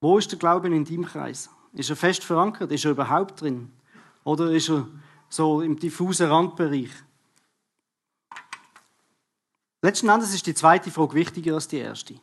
Wo 0.00 0.18
ist 0.18 0.30
der 0.30 0.38
Glauben 0.38 0.72
in 0.72 0.84
deinem 0.84 1.06
Kreis? 1.06 1.48
Ist 1.72 1.90
er 1.90 1.96
fest 1.96 2.24
verankert? 2.24 2.72
Ist 2.72 2.84
er 2.84 2.90
überhaupt 2.90 3.40
drin? 3.40 3.70
Oder 4.24 4.50
ist 4.50 4.68
er 4.68 4.88
so 5.28 5.60
im 5.60 5.78
diffusen 5.78 6.28
Randbereich? 6.28 6.90
Letzten 9.82 10.08
Endes 10.08 10.34
ist 10.34 10.46
die 10.46 10.54
zweite 10.54 10.90
Frage 10.90 11.14
wichtiger 11.14 11.54
als 11.54 11.68
die 11.68 11.76
erste. 11.76 12.14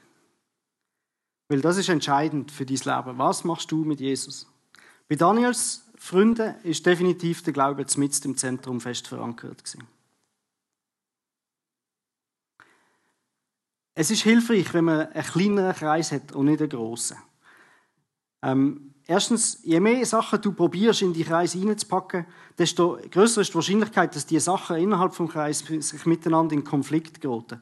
Weil 1.51 1.59
das 1.59 1.75
ist 1.75 1.89
entscheidend 1.89 2.49
für 2.49 2.65
dein 2.65 2.77
Leben. 2.77 3.17
Was 3.17 3.43
machst 3.43 3.69
du 3.73 3.83
mit 3.83 3.99
Jesus? 3.99 4.47
Bei 5.09 5.17
Daniels 5.17 5.85
Freunden 5.97 6.55
ist 6.63 6.85
definitiv 6.85 7.43
der 7.43 7.51
Glaube 7.51 7.85
mit 7.97 8.25
im 8.25 8.37
Zentrum 8.37 8.79
fest 8.79 9.09
verankert. 9.09 9.61
Gewesen. 9.61 9.85
Es 13.95 14.11
ist 14.11 14.21
hilfreich, 14.21 14.73
wenn 14.73 14.85
man 14.85 15.07
einen 15.11 15.25
kleineren 15.25 15.75
Kreis 15.75 16.13
hat 16.13 16.31
und 16.31 16.45
nicht 16.45 16.61
einen 16.61 16.69
grossen. 16.69 17.17
Ähm, 18.41 18.93
erstens, 19.05 19.59
je 19.65 19.81
mehr 19.81 20.05
Sachen 20.05 20.41
du 20.41 20.53
probierst, 20.53 21.01
in 21.01 21.11
die 21.11 21.25
Kreis 21.25 21.51
hineinzupacken, 21.51 22.27
desto 22.57 22.97
größer 23.11 23.41
ist 23.41 23.49
die 23.49 23.55
Wahrscheinlichkeit, 23.55 24.15
dass 24.15 24.25
die 24.25 24.39
Sachen 24.39 24.77
innerhalb 24.77 25.17
des 25.17 25.29
Kreises 25.29 25.89
sich 25.89 26.05
miteinander 26.05 26.53
in 26.53 26.63
Konflikt 26.63 27.19
geraten. 27.19 27.61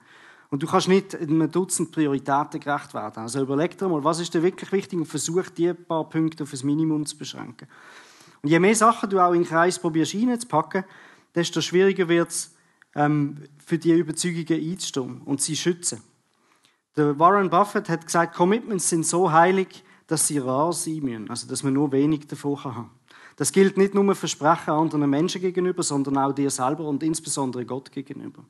Und 0.49 0.63
du 0.63 0.67
kannst 0.67 0.87
nicht 0.87 1.15
einem 1.15 1.51
Dutzend 1.51 1.91
Prioritäten 1.91 2.59
gerecht 2.59 2.93
werden. 2.93 3.21
Also 3.21 3.41
überleg 3.41 3.77
dir 3.77 3.87
mal, 3.87 4.03
was 4.03 4.19
ist 4.19 4.33
dir 4.33 4.41
wirklich 4.41 4.71
wichtig 4.71 4.97
und 4.97 5.05
versuch, 5.05 5.49
die 5.49 5.73
paar 5.73 6.09
Punkte 6.09 6.43
auf 6.43 6.53
ein 6.53 6.65
Minimum 6.65 7.05
zu 7.05 7.17
beschränken. 7.17 7.67
Und 8.41 8.49
je 8.49 8.59
mehr 8.59 8.75
Sachen 8.75 9.09
du 9.09 9.19
auch 9.19 9.33
in 9.33 9.43
den 9.43 9.47
Kreis 9.47 9.77
probierst 9.77 10.15
reinzupacken, 10.15 10.85
desto 11.35 11.61
schwieriger 11.61 12.07
wird 12.07 12.29
es, 12.29 12.55
ähm, 12.95 13.37
für 13.63 13.77
die 13.77 13.91
Überzeugungen 13.91 14.71
einzustehen 14.71 15.21
und 15.21 15.41
sie 15.41 15.55
schützen. 15.55 16.01
Der 16.97 17.19
Warren 17.19 17.49
Buffett 17.49 17.87
hat 17.87 18.05
gesagt, 18.05 18.35
Commitments 18.35 18.89
sind 18.89 19.05
so 19.05 19.31
heilig, 19.31 19.83
dass 20.07 20.27
sie 20.27 20.39
rar 20.39 20.73
sein 20.73 21.01
müssen, 21.03 21.29
also 21.29 21.47
dass 21.47 21.61
man 21.61 21.73
nur 21.73 21.91
wenig 21.91 22.27
davon 22.27 22.63
haben 22.63 22.73
kann. 22.73 22.89
Das 23.35 23.51
gilt 23.51 23.77
nicht 23.77 23.93
nur 23.93 24.15
Versprechen 24.15 24.71
anderen 24.71 25.09
Menschen 25.09 25.39
gegenüber, 25.39 25.83
sondern 25.83 26.17
auch 26.17 26.33
dir 26.33 26.49
selber 26.49 26.85
und 26.85 27.03
insbesondere 27.03 27.65
Gott 27.65 27.91
gegenüber. 27.91 28.43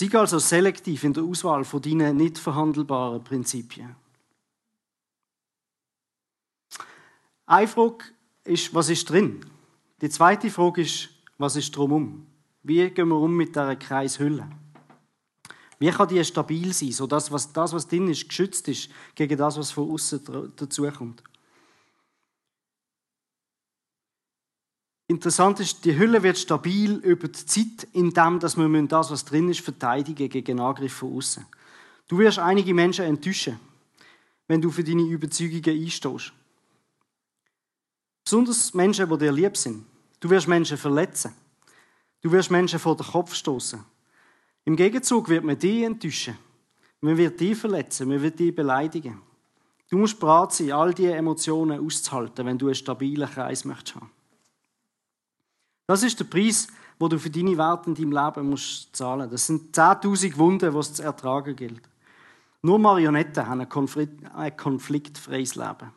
Sieg 0.00 0.14
also 0.14 0.38
selektiv 0.38 1.04
in 1.04 1.12
der 1.12 1.24
Auswahl 1.24 1.62
von 1.62 1.82
deinen 1.82 2.16
nicht 2.16 2.38
verhandelbaren 2.38 3.22
Prinzipien. 3.22 3.94
Eine 7.44 7.68
Frage 7.68 8.04
ist, 8.44 8.74
was 8.74 8.88
ist 8.88 9.10
drin? 9.10 9.44
Die 10.00 10.08
zweite 10.08 10.48
Frage 10.48 10.80
ist, 10.80 11.10
was 11.36 11.56
ist 11.56 11.76
drumherum? 11.76 12.26
Wie 12.62 12.88
gehen 12.88 13.08
wir 13.08 13.16
um 13.16 13.36
mit 13.36 13.50
dieser 13.50 13.76
Kreishülle? 13.76 14.48
Wie 15.78 15.90
kann 15.90 16.08
die 16.08 16.24
stabil 16.24 16.72
sein, 16.72 16.92
sodass 16.92 17.28
das, 17.52 17.74
was 17.74 17.86
drin 17.86 18.08
ist, 18.08 18.26
geschützt 18.26 18.68
ist 18.68 18.88
gegen 19.14 19.36
das, 19.36 19.58
was 19.58 19.70
von 19.70 19.90
außen 19.90 20.54
dazukommt? 20.56 21.22
Interessant 25.10 25.58
ist, 25.58 25.84
die 25.84 25.98
Hülle 25.98 26.22
wird 26.22 26.38
stabil 26.38 26.92
über 26.98 27.26
die 27.26 27.44
Zeit, 27.44 27.88
indem 27.94 28.38
dass 28.38 28.56
wir 28.56 28.82
das, 28.86 29.10
was 29.10 29.24
drin 29.24 29.50
ist, 29.50 29.58
verteidigen 29.58 30.28
gegen 30.28 30.60
Angriffe 30.60 30.98
von 30.98 31.16
außen. 31.16 31.46
Du 32.06 32.18
wirst 32.18 32.38
einige 32.38 32.72
Menschen 32.72 33.06
enttäuschen, 33.06 33.58
wenn 34.46 34.60
du 34.60 34.70
für 34.70 34.84
deine 34.84 35.02
Überzeugungen 35.02 35.82
einstehst. 35.82 36.32
Besonders 38.22 38.72
Menschen, 38.72 39.10
die 39.10 39.18
dir 39.18 39.32
lieb 39.32 39.56
sind. 39.56 39.84
Du 40.20 40.30
wirst 40.30 40.46
Menschen 40.46 40.78
verletzen. 40.78 41.32
Du 42.22 42.30
wirst 42.30 42.52
Menschen 42.52 42.78
vor 42.78 42.96
den 42.96 43.06
Kopf 43.06 43.34
stoßen. 43.34 43.84
Im 44.64 44.76
Gegenzug 44.76 45.28
wird 45.28 45.42
man 45.42 45.58
dich 45.58 45.82
enttäuschen. 45.82 46.38
Man 47.00 47.16
wird 47.16 47.40
dich 47.40 47.58
verletzen, 47.58 48.06
man 48.06 48.22
wird 48.22 48.38
dich 48.38 48.54
beleidigen. 48.54 49.20
Du 49.90 49.98
musst 49.98 50.20
bereit 50.20 50.52
sein, 50.52 50.70
all 50.70 50.94
diese 50.94 51.14
Emotionen 51.14 51.84
auszuhalten, 51.84 52.46
wenn 52.46 52.58
du 52.58 52.66
einen 52.66 52.76
stabilen 52.76 53.28
Kreis 53.28 53.64
möchtest. 53.64 53.98
Das 55.90 56.04
ist 56.04 56.20
der 56.20 56.24
Preis, 56.24 56.68
wo 57.00 57.08
du 57.08 57.18
für 57.18 57.30
deine 57.30 57.58
Werte 57.58 57.90
in 57.90 57.96
deinem 57.96 58.12
Leben 58.12 58.50
musst 58.50 58.94
zahlen. 58.94 59.28
Das 59.28 59.48
sind 59.48 59.76
10.000 59.76 60.36
Wunden, 60.36 60.70
die 60.70 60.78
es 60.78 60.94
zu 60.94 61.02
ertragen 61.02 61.56
gilt. 61.56 61.82
Nur 62.62 62.78
Marionetten 62.78 63.44
haben 63.44 63.62
ein 63.62 64.56
konfliktfreies 64.56 65.56
Leben. 65.56 65.92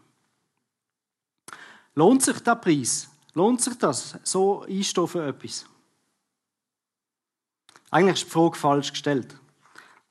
Lohnt 1.94 2.24
sich 2.24 2.40
der 2.40 2.56
Preis? 2.56 3.08
Lohnt 3.36 3.62
sich 3.62 3.78
das, 3.78 4.18
so 4.24 4.64
einstehen 4.64 5.08
für 5.08 5.28
etwas? 5.28 5.68
Eigentlich 7.92 8.16
ist 8.16 8.26
die 8.26 8.32
Frage 8.32 8.58
falsch 8.58 8.90
gestellt. 8.90 9.38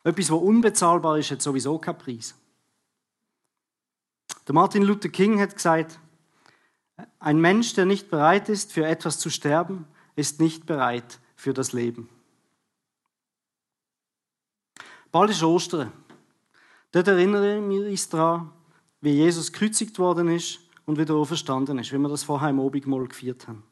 Etwas, 0.04 0.30
was 0.30 0.42
unbezahlbar 0.42 1.18
ist, 1.18 1.32
hat 1.32 1.42
sowieso 1.42 1.76
keinen 1.80 1.98
Preis. 1.98 2.36
Der 4.46 4.54
Martin 4.54 4.84
Luther 4.84 5.08
King 5.08 5.40
hat 5.40 5.56
gesagt, 5.56 5.98
ein 7.18 7.40
Mensch, 7.40 7.74
der 7.74 7.86
nicht 7.86 8.10
bereit 8.10 8.48
ist, 8.48 8.72
für 8.72 8.86
etwas 8.86 9.18
zu 9.18 9.30
sterben, 9.30 9.86
ist 10.16 10.40
nicht 10.40 10.66
bereit 10.66 11.20
für 11.36 11.52
das 11.52 11.72
Leben. 11.72 12.08
Bald 15.10 15.30
ist 15.30 15.42
Ostern. 15.42 15.92
Dort 16.92 17.08
erinnere 17.08 17.56
ich 17.56 17.62
mich 17.62 18.08
daran, 18.08 18.50
wie 19.00 19.12
Jesus 19.12 19.52
gekreuzigt 19.52 19.98
worden 19.98 20.28
ist 20.28 20.60
und 20.86 20.98
wieder 20.98 21.14
auferstanden 21.14 21.78
ist, 21.78 21.92
wie 21.92 21.98
wir 21.98 22.08
das 22.08 22.24
vorher 22.24 22.50
im 22.50 22.58
Obigmal 22.58 23.06
gefeiert 23.06 23.48
haben. 23.48 23.62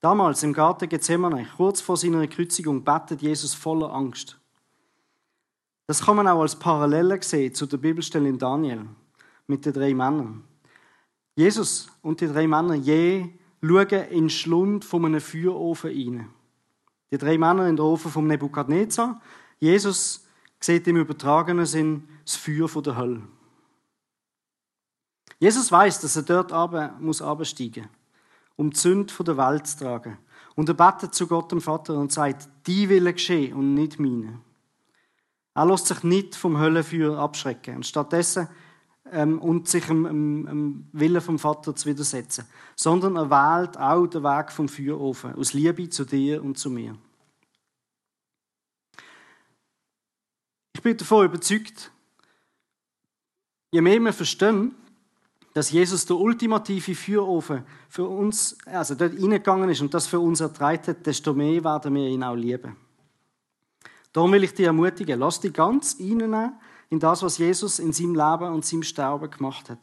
Damals 0.00 0.42
im 0.42 0.52
Garten 0.52 0.88
Gethsemane, 0.88 1.46
kurz 1.56 1.80
vor 1.80 1.96
seiner 1.96 2.26
Kreuzigung, 2.26 2.82
betet 2.82 3.22
Jesus 3.22 3.54
voller 3.54 3.92
Angst. 3.92 4.38
Das 5.86 6.04
kann 6.04 6.16
man 6.16 6.28
auch 6.28 6.40
als 6.40 6.58
Parallele 6.58 7.22
sehen 7.22 7.54
zu 7.54 7.66
der 7.66 7.76
Bibelstelle 7.76 8.28
in 8.28 8.38
Daniel 8.38 8.86
mit 9.46 9.64
den 9.66 9.72
drei 9.72 9.94
Männern. 9.94 10.44
Jesus 11.34 11.88
und 12.02 12.20
die 12.20 12.26
drei 12.26 12.46
Männer 12.46 12.74
je 12.74 13.28
schauen 13.62 13.88
in 14.10 14.24
den 14.24 14.30
Schlund 14.30 14.84
von 14.84 15.04
einem 15.04 15.20
Feuerofen 15.20 15.90
rein. 15.90 16.28
Die 17.10 17.18
drei 17.18 17.38
Männer 17.38 17.68
in 17.68 17.76
den 17.76 17.84
Ofen 17.84 18.10
vom 18.10 18.26
Nebukadnezar. 18.26 19.20
Jesus 19.60 20.26
sieht 20.60 20.86
im 20.86 20.96
übertragenen 20.96 21.66
Sinn 21.66 22.08
das 22.24 22.36
Feuer 22.36 22.68
von 22.68 22.82
der 22.82 22.96
Hölle. 22.96 23.22
Jesus 25.38 25.72
weiß, 25.72 26.00
dass 26.00 26.16
er 26.16 26.22
dort 26.22 26.52
runter 26.52 26.96
muss 27.00 27.20
absteigen, 27.20 27.88
um 28.56 28.70
die 28.70 28.78
Sünde 28.78 29.12
der 29.24 29.36
Welt 29.36 29.66
zu 29.66 29.78
tragen. 29.78 30.18
Und 30.54 30.68
er 30.68 30.74
betet 30.74 31.14
zu 31.14 31.26
Gott 31.26 31.50
dem 31.50 31.60
Vater 31.60 31.94
und 31.94 32.12
sagt, 32.12 32.48
die 32.66 32.88
Wille 32.88 33.12
geschehen 33.12 33.54
und 33.54 33.74
nicht 33.74 33.98
meine. 33.98 34.38
Er 35.54 35.66
lässt 35.66 35.86
sich 35.86 36.02
nicht 36.02 36.34
vom 36.34 36.58
Höllenfeuer 36.58 37.18
abschrecken. 37.18 37.76
Und 37.76 37.86
stattdessen 37.86 38.48
ähm, 39.10 39.40
und 39.40 39.68
sich 39.68 39.84
dem, 39.86 40.04
dem, 40.04 40.46
dem 40.46 40.88
Willen 40.92 41.20
vom 41.20 41.38
Vater 41.38 41.74
zu 41.74 41.88
widersetzen, 41.88 42.46
sondern 42.76 43.16
er 43.16 43.30
wählt 43.30 43.76
auch 43.78 44.06
den 44.06 44.22
Weg 44.22 44.52
vom 44.52 44.68
Feuerofen, 44.68 45.34
aus 45.34 45.52
Liebe 45.52 45.88
zu 45.88 46.04
dir 46.04 46.42
und 46.42 46.58
zu 46.58 46.70
mir. 46.70 46.96
Ich 50.74 50.82
bin 50.82 50.96
davon 50.96 51.26
überzeugt, 51.26 51.92
je 53.70 53.80
mehr 53.80 54.00
wir 54.00 54.12
verstehen, 54.12 54.74
dass 55.54 55.70
Jesus 55.70 56.06
der 56.06 56.16
ultimative 56.16 56.94
Feuerofen 56.94 57.64
für 57.88 58.04
uns, 58.04 58.56
also 58.64 58.94
dort 58.94 59.12
reingegangen 59.12 59.68
ist 59.68 59.82
und 59.82 59.92
das 59.92 60.06
für 60.06 60.18
uns 60.18 60.40
ertreibt 60.40 60.88
hat, 60.88 61.06
desto 61.06 61.34
mehr 61.34 61.62
werden 61.62 61.94
wir 61.94 62.08
ihn 62.08 62.24
auch 62.24 62.34
lieben. 62.34 62.76
Darum 64.12 64.32
will 64.32 64.44
ich 64.44 64.54
dich 64.54 64.66
ermutigen, 64.66 65.18
lass 65.20 65.40
dich 65.40 65.52
ganz 65.52 65.96
reinnehmen 65.98 66.54
in 66.92 67.00
das, 67.00 67.22
was 67.22 67.38
Jesus 67.38 67.78
in 67.78 67.90
seinem 67.90 68.14
Leben 68.14 68.52
und 68.52 68.66
seinem 68.66 68.82
Sterben 68.82 69.30
gemacht 69.30 69.70
hat. 69.70 69.78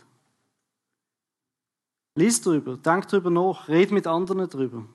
Lies 2.13 2.39
darüber, 2.39 2.77
denk 2.77 3.07
darüber 3.07 3.31
nach, 3.31 3.67
red 3.67 3.89
mit 3.89 4.05
anderen 4.05 4.47
darüber. 4.47 4.85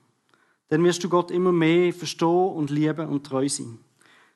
Dann 0.69 0.81
wirst 0.85 1.03
du 1.03 1.09
Gott 1.09 1.29
immer 1.29 1.51
mehr 1.51 1.91
verstehen 1.91 2.53
und 2.53 2.69
lieben 2.69 3.09
und 3.09 3.25
treu 3.25 3.49
sein. 3.49 3.79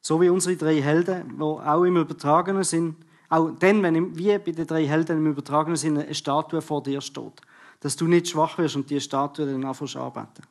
So 0.01 0.19
wie 0.19 0.27
unsere 0.27 0.57
drei 0.57 0.81
Helden, 0.81 1.37
die 1.37 1.41
auch 1.41 1.83
im 1.85 1.95
Übertragenen 1.95 2.65
sind, 2.65 2.97
auch 3.29 3.51
dann, 3.51 3.81
wenn 3.81 4.17
wie 4.17 4.37
bei 4.37 4.51
den 4.51 4.67
drei 4.67 4.85
Helden 4.85 5.19
im 5.19 5.27
Übertragenen 5.27 5.77
sind, 5.77 5.99
eine 5.99 6.13
Statue 6.13 6.61
vor 6.61 6.83
dir 6.83 6.99
steht. 6.99 7.39
Dass 7.79 7.95
du 7.95 8.07
nicht 8.07 8.27
schwach 8.27 8.57
wirst 8.57 8.75
und 8.75 8.89
die 8.89 8.99
Statue 8.99 9.45
dann 9.45 9.63
anfängst 9.63 9.95
arbeiten. 9.95 10.43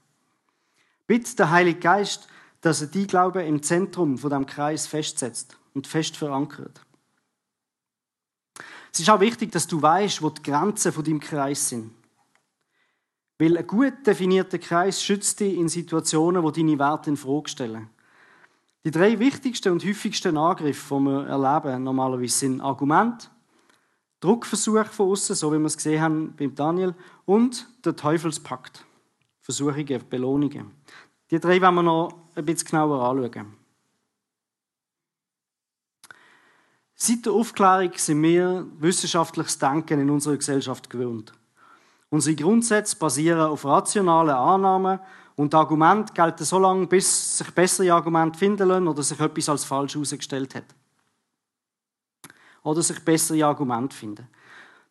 Bitte 1.07 1.37
der 1.37 1.51
Heilige 1.51 1.81
Geist, 1.81 2.27
dass 2.63 2.81
er 2.81 2.87
die 2.87 3.07
Glaube 3.07 3.43
im 3.43 3.63
Zentrum 3.63 4.17
von 4.17 4.31
dem 4.31 4.47
Kreis 4.47 4.87
festsetzt 4.87 5.59
und 5.75 5.87
fest 5.87 6.17
verankert. 6.17 6.81
Es 8.93 9.01
ist 9.01 9.11
auch 9.11 9.21
wichtig, 9.21 9.53
dass 9.53 9.67
du 9.67 9.81
weißt, 9.81 10.23
wo 10.23 10.31
die 10.31 10.43
Grenzen 10.43 10.93
von 10.93 11.05
deinem 11.05 11.21
Kreis 11.21 11.69
sind. 11.69 11.93
Weil 13.39 13.57
ein 13.57 13.67
gut 13.67 14.07
definierter 14.07 14.59
Kreis 14.59 15.03
schützt 15.03 15.39
dich 15.41 15.57
in 15.57 15.69
Situationen, 15.69 16.43
wo 16.43 16.51
deine 16.51 16.79
Werte 16.79 17.11
in 17.11 17.17
Frage 17.17 17.49
stellen. 17.49 17.89
Die 18.85 18.91
drei 18.91 19.19
wichtigsten 19.19 19.73
und 19.73 19.85
häufigsten 19.85 20.37
Angriffe, 20.37 20.95
die 20.95 21.01
wir 21.01 21.27
erleben, 21.27 21.85
normalerweise 21.85 22.39
sind 22.39 22.61
Argument, 22.61 23.31
Druckversuch 24.21 24.87
von 24.87 25.11
außen, 25.11 25.37
so 25.37 25.53
wie 25.53 25.59
wir 25.59 25.67
es 25.67 25.77
gesehen 25.77 26.01
haben 26.01 26.35
beim 26.37 26.55
Daniel, 26.55 26.95
und 27.25 27.69
der 27.85 27.95
Teufelspakt. 27.95 28.85
Versuchungen, 29.41 30.03
Belohnungen. 30.11 30.73
Die 31.31 31.39
drei 31.39 31.61
wollen 31.61 31.75
wir 31.77 31.83
noch 31.83 32.15
ein 32.35 32.45
bisschen 32.45 32.69
genauer 32.69 33.03
anschauen. 33.09 33.58
Seit 37.01 37.25
der 37.25 37.33
Aufklärung 37.33 37.93
sind 37.95 38.21
wir 38.25 38.67
wissenschaftliches 38.81 39.57
Denken 39.57 40.01
in 40.01 40.11
unserer 40.11 40.37
Gesellschaft 40.37 40.91
gewöhnt. 40.91 41.33
Unsere 42.11 42.35
Grundsätze 42.35 42.97
basieren 42.97 43.39
auf 43.39 43.65
rationalen 43.65 44.35
Annahmen 44.35 44.99
und 45.37 45.55
Argumente 45.55 46.13
gelten 46.13 46.45
so 46.45 46.59
lange, 46.59 46.89
bis 46.89 47.39
sich 47.39 47.49
bessere 47.53 47.93
Argumente 47.93 48.37
finden 48.37 48.67
lassen 48.67 48.89
oder 48.89 49.05
sich 49.05 49.21
etwas 49.21 49.49
als 49.49 49.65
falsch 49.65 49.95
herausgestellt 49.95 50.57
hat. 50.57 50.65
Oder 52.65 52.83
sich 52.83 52.99
bessere 53.05 53.47
Argumente 53.47 53.95
finden. 53.95 54.27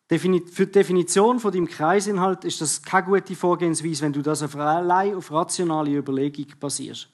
Für 0.08 0.66
die 0.66 0.72
Definition 0.72 1.38
von 1.38 1.52
deinem 1.52 1.68
Kreisinhalt 1.68 2.42
ist 2.46 2.62
das 2.62 2.82
keine 2.82 3.06
gute 3.06 3.36
Vorgehensweise, 3.36 4.04
wenn 4.04 4.14
du 4.14 4.22
das 4.22 4.42
allein 4.56 5.14
auf 5.14 5.30
rationale 5.30 5.90
Überlegung 5.90 6.46
basierst. 6.58 7.10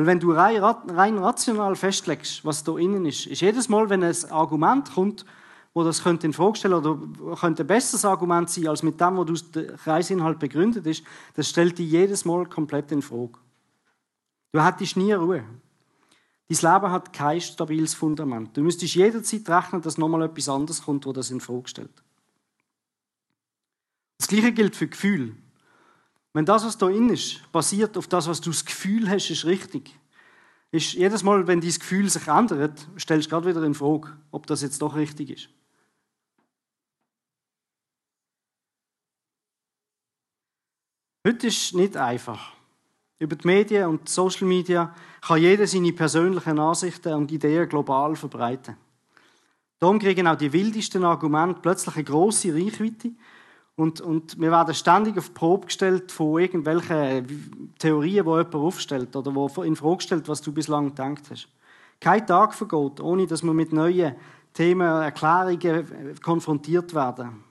Weil 0.00 0.06
wenn 0.06 0.20
du 0.20 0.32
rein, 0.32 0.62
rein 0.62 1.18
rational 1.18 1.76
festlegst, 1.76 2.42
was 2.42 2.64
da 2.64 2.78
innen 2.78 3.04
ist, 3.04 3.26
ist 3.26 3.42
jedes 3.42 3.68
Mal, 3.68 3.90
wenn 3.90 4.02
ein 4.02 4.16
Argument 4.30 4.90
kommt, 4.94 5.26
wo 5.74 5.84
das 5.84 6.02
könnte 6.02 6.26
in 6.26 6.32
Frage 6.32 6.56
stellen 6.56 6.72
oder 6.72 7.36
könnte 7.36 7.64
ein 7.64 7.66
besseres 7.66 8.06
Argument 8.06 8.48
sein 8.48 8.68
als 8.68 8.82
mit 8.82 8.98
dem, 8.98 9.18
wo 9.18 9.24
du 9.24 9.34
der 9.34 9.76
Kreisinhalt 9.76 10.38
begründet 10.38 10.86
ist, 10.86 11.04
das 11.34 11.50
stellt 11.50 11.76
dich 11.76 11.90
jedes 11.90 12.24
Mal 12.24 12.46
komplett 12.46 12.90
in 12.92 13.02
Frage. 13.02 13.34
Du 14.52 14.64
hättest 14.64 14.96
nie 14.96 15.12
Ruhe. 15.12 15.44
Dein 16.48 16.72
Leben 16.72 16.92
hat 16.92 17.12
kein 17.12 17.42
stabiles 17.42 17.92
Fundament. 17.92 18.56
Du 18.56 18.62
müsstest 18.62 18.94
jederzeit 18.94 19.46
rechnen, 19.50 19.82
dass 19.82 19.98
nochmal 19.98 20.22
etwas 20.22 20.48
anderes 20.48 20.82
kommt, 20.82 21.04
wo 21.04 21.12
das 21.12 21.30
in 21.30 21.42
Frage 21.42 21.68
stellt. 21.68 22.02
Das 24.16 24.28
Gleiche 24.28 24.52
gilt 24.52 24.74
für 24.74 24.88
Gefühl. 24.88 25.36
Wenn 26.32 26.44
das, 26.44 26.64
was 26.64 26.78
da 26.78 26.88
innen 26.88 27.10
ist, 27.10 27.50
basiert 27.50 27.96
auf 27.96 28.06
das, 28.06 28.28
was 28.28 28.40
du 28.40 28.50
das 28.50 28.64
Gefühl 28.64 29.08
hast, 29.10 29.30
ist 29.30 29.44
richtig, 29.44 29.98
ist 30.70 30.92
jedes 30.92 31.24
Mal, 31.24 31.46
wenn 31.46 31.60
dein 31.60 31.70
Gefühl 31.70 32.08
sich 32.08 32.28
ändert, 32.28 32.86
stellst 32.98 33.26
du 33.26 33.30
gerade 33.30 33.48
wieder 33.48 33.62
in 33.64 33.74
Frage, 33.74 34.16
ob 34.30 34.46
das 34.46 34.62
jetzt 34.62 34.80
doch 34.80 34.94
richtig 34.94 35.30
ist. 35.30 35.48
Heute 41.26 41.48
ist 41.48 41.74
nicht 41.74 41.96
einfach. 41.96 42.52
Über 43.18 43.36
die 43.36 43.46
Medien 43.46 43.88
und 43.88 44.08
Social 44.08 44.46
Media 44.46 44.94
kann 45.20 45.40
jeder 45.40 45.66
seine 45.66 45.92
persönlichen 45.92 46.58
Ansichten 46.58 47.12
und 47.12 47.30
Ideen 47.30 47.68
global 47.68 48.16
verbreiten. 48.16 48.76
Darum 49.78 49.98
kriegen 49.98 50.26
auch 50.26 50.36
die 50.36 50.52
wildesten 50.52 51.04
Argumente 51.04 51.60
plötzlich 51.60 51.96
eine 51.96 52.04
grosse 52.04 52.54
Reichweite 52.54 53.12
und, 53.80 54.02
und 54.02 54.38
wir 54.38 54.50
werden 54.50 54.74
ständig 54.74 55.16
auf 55.16 55.28
die 55.28 55.32
Probe 55.34 55.66
gestellt 55.66 56.12
von 56.12 56.38
irgendwelchen 56.38 57.72
Theorien, 57.78 58.26
die 58.26 58.30
jemand 58.30 58.54
aufstellt 58.54 59.16
oder 59.16 59.34
wo 59.34 59.46
in 59.62 59.74
Frage 59.74 60.02
stellt, 60.02 60.28
was 60.28 60.42
du 60.42 60.52
bislang 60.52 60.88
gedacht 60.88 61.30
hast. 61.30 61.48
Kein 61.98 62.26
Tag 62.26 62.52
vergeht, 62.52 63.00
ohne 63.00 63.26
dass 63.26 63.42
wir 63.42 63.54
mit 63.54 63.72
neuen 63.72 64.16
Themen, 64.52 64.86
Erklärungen 64.86 66.20
konfrontiert 66.22 66.94
werden. 66.94 67.42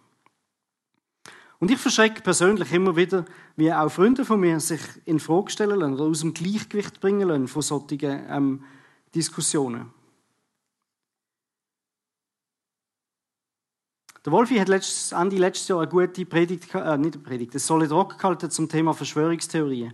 Und 1.57 1.71
ich 1.71 1.79
verschrecke 1.79 2.21
persönlich 2.21 2.71
immer 2.73 2.95
wieder, 2.95 3.25
wie 3.55 3.73
auch 3.73 3.89
Freunde 3.89 4.23
von 4.23 4.39
mir 4.39 4.59
sich 4.59 4.81
in 5.05 5.19
Frage 5.19 5.49
stellen 5.49 5.79
lassen 5.79 5.95
oder 5.95 6.03
aus 6.03 6.21
dem 6.21 6.35
Gleichgewicht 6.35 7.01
bringen 7.01 7.27
lassen 7.27 7.47
von 7.47 7.63
solchen 7.63 8.21
ähm, 8.29 8.63
Diskussionen. 9.15 9.91
Der 14.29 14.37
Wolfi 14.37 14.57
hat 14.57 14.67
letztes, 14.67 15.11
Ende 15.11 15.37
letztes 15.37 15.67
Jahr 15.69 15.79
eine 15.79 15.87
gute 15.87 16.23
Predigt, 16.23 16.75
äh, 16.75 16.97
nicht 16.99 17.15
eine 17.15 17.23
Predigt, 17.23 17.53
eine 17.53 17.59
Solid 17.59 17.89
Rock 17.89 18.19
gehalten 18.19 18.51
zum 18.51 18.69
Thema 18.69 18.93
Verschwörungstheorien. 18.93 19.91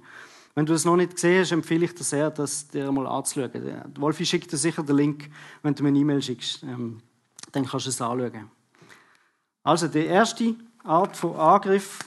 Wenn 0.56 0.66
du 0.66 0.74
es 0.74 0.84
noch 0.84 0.98
nicht 0.98 1.14
gesehen 1.14 1.40
hast, 1.40 1.54
empfehle 1.54 1.86
ich 1.86 1.96
dir 1.96 2.04
sehr, 2.04 2.30
das 2.32 2.68
dir 2.68 2.92
mal 2.92 3.08
anzuschauen. 3.08 3.50
Der 3.54 3.86
Wolfi 3.96 4.26
schickt 4.26 4.52
dir 4.52 4.58
sicher 4.58 4.84
den 4.84 4.98
Link, 4.98 5.32
wenn 5.62 5.74
du 5.74 5.84
mir 5.84 5.88
eine 5.88 6.00
E-Mail 6.00 6.22
schickst. 6.22 6.64
Ähm, 6.64 7.02
dann 7.54 7.66
kannst 7.66 7.86
du 7.86 7.92
es 7.92 8.02
anschauen. 8.02 8.52
Also, 9.64 9.88
die 9.88 10.00
erste 10.00 10.54
Art 10.84 11.16
von 11.16 11.38
Angriff 11.38 12.00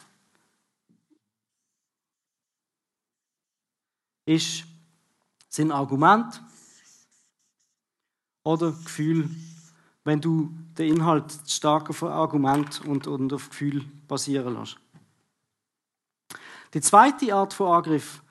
ist, 4.26 4.64
sind 5.48 5.72
Argument 5.72 6.42
oder 8.44 8.72
Gefühl 8.72 9.30
wenn 10.08 10.22
du 10.22 10.48
den 10.78 10.94
Inhalt 10.94 11.38
stark 11.46 11.90
auf 11.90 12.02
Argument 12.02 12.80
und, 12.86 13.06
und 13.06 13.30
auf 13.30 13.50
Gefühl 13.50 13.84
basieren 14.08 14.58
lässt. 14.58 14.78
Die 16.72 16.80
zweite 16.80 17.34
Art 17.34 17.52
von 17.52 17.74
Angriff 17.74 18.22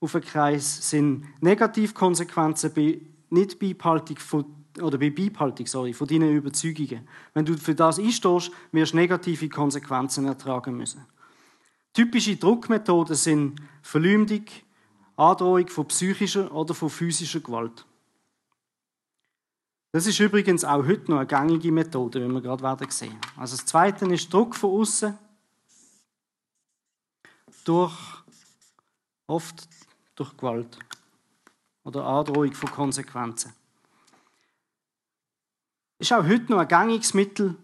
auf 0.00 0.16
einen 0.16 0.24
Kreis 0.24 0.90
sind 0.90 1.24
Negativkonsequenzen 1.40 2.74
bei 2.74 3.00
Nicht-Beibehaltung 3.30 4.16
von, 4.18 4.44
oder 4.82 4.98
bei 4.98 5.10
Beibehaltung 5.10 5.68
sorry, 5.68 5.92
von 5.92 6.08
deinen 6.08 6.34
Überzeugungen. 6.34 7.06
Wenn 7.32 7.44
du 7.44 7.56
für 7.56 7.76
das 7.76 8.00
einstehst, 8.00 8.50
wirst 8.72 8.92
du 8.92 8.96
negative 8.96 9.48
Konsequenzen 9.48 10.26
ertragen 10.26 10.76
müssen. 10.76 11.06
Typische 11.92 12.38
Druckmethoden 12.38 13.14
sind 13.14 13.62
Verleumdung, 13.82 14.46
Androhung 15.14 15.68
von 15.68 15.86
psychischer 15.86 16.52
oder 16.52 16.74
von 16.74 16.90
physischer 16.90 17.38
Gewalt. 17.38 17.86
Das 19.92 20.06
ist 20.06 20.20
übrigens 20.20 20.64
auch 20.64 20.86
heute 20.86 21.10
noch 21.10 21.18
eine 21.18 21.26
gängige 21.26 21.72
Methode, 21.72 22.22
wie 22.22 22.32
wir 22.32 22.40
gerade 22.40 22.62
werden 22.62 22.90
sehen. 22.90 23.18
Also 23.36 23.56
das 23.56 23.66
Zweite 23.66 24.06
ist 24.06 24.32
Druck 24.32 24.54
von 24.54 24.80
außen 24.80 25.18
durch 27.64 27.92
oft 29.26 29.68
durch 30.14 30.36
Gewalt 30.36 30.78
oder 31.82 32.04
Androhung 32.04 32.52
von 32.52 32.70
Konsequenzen. 32.70 33.52
Ist 35.98 36.12
auch 36.12 36.24
heute 36.24 36.52
noch 36.52 36.58
ein 36.58 36.68
gängiges 36.68 37.12
Mittel 37.12 37.56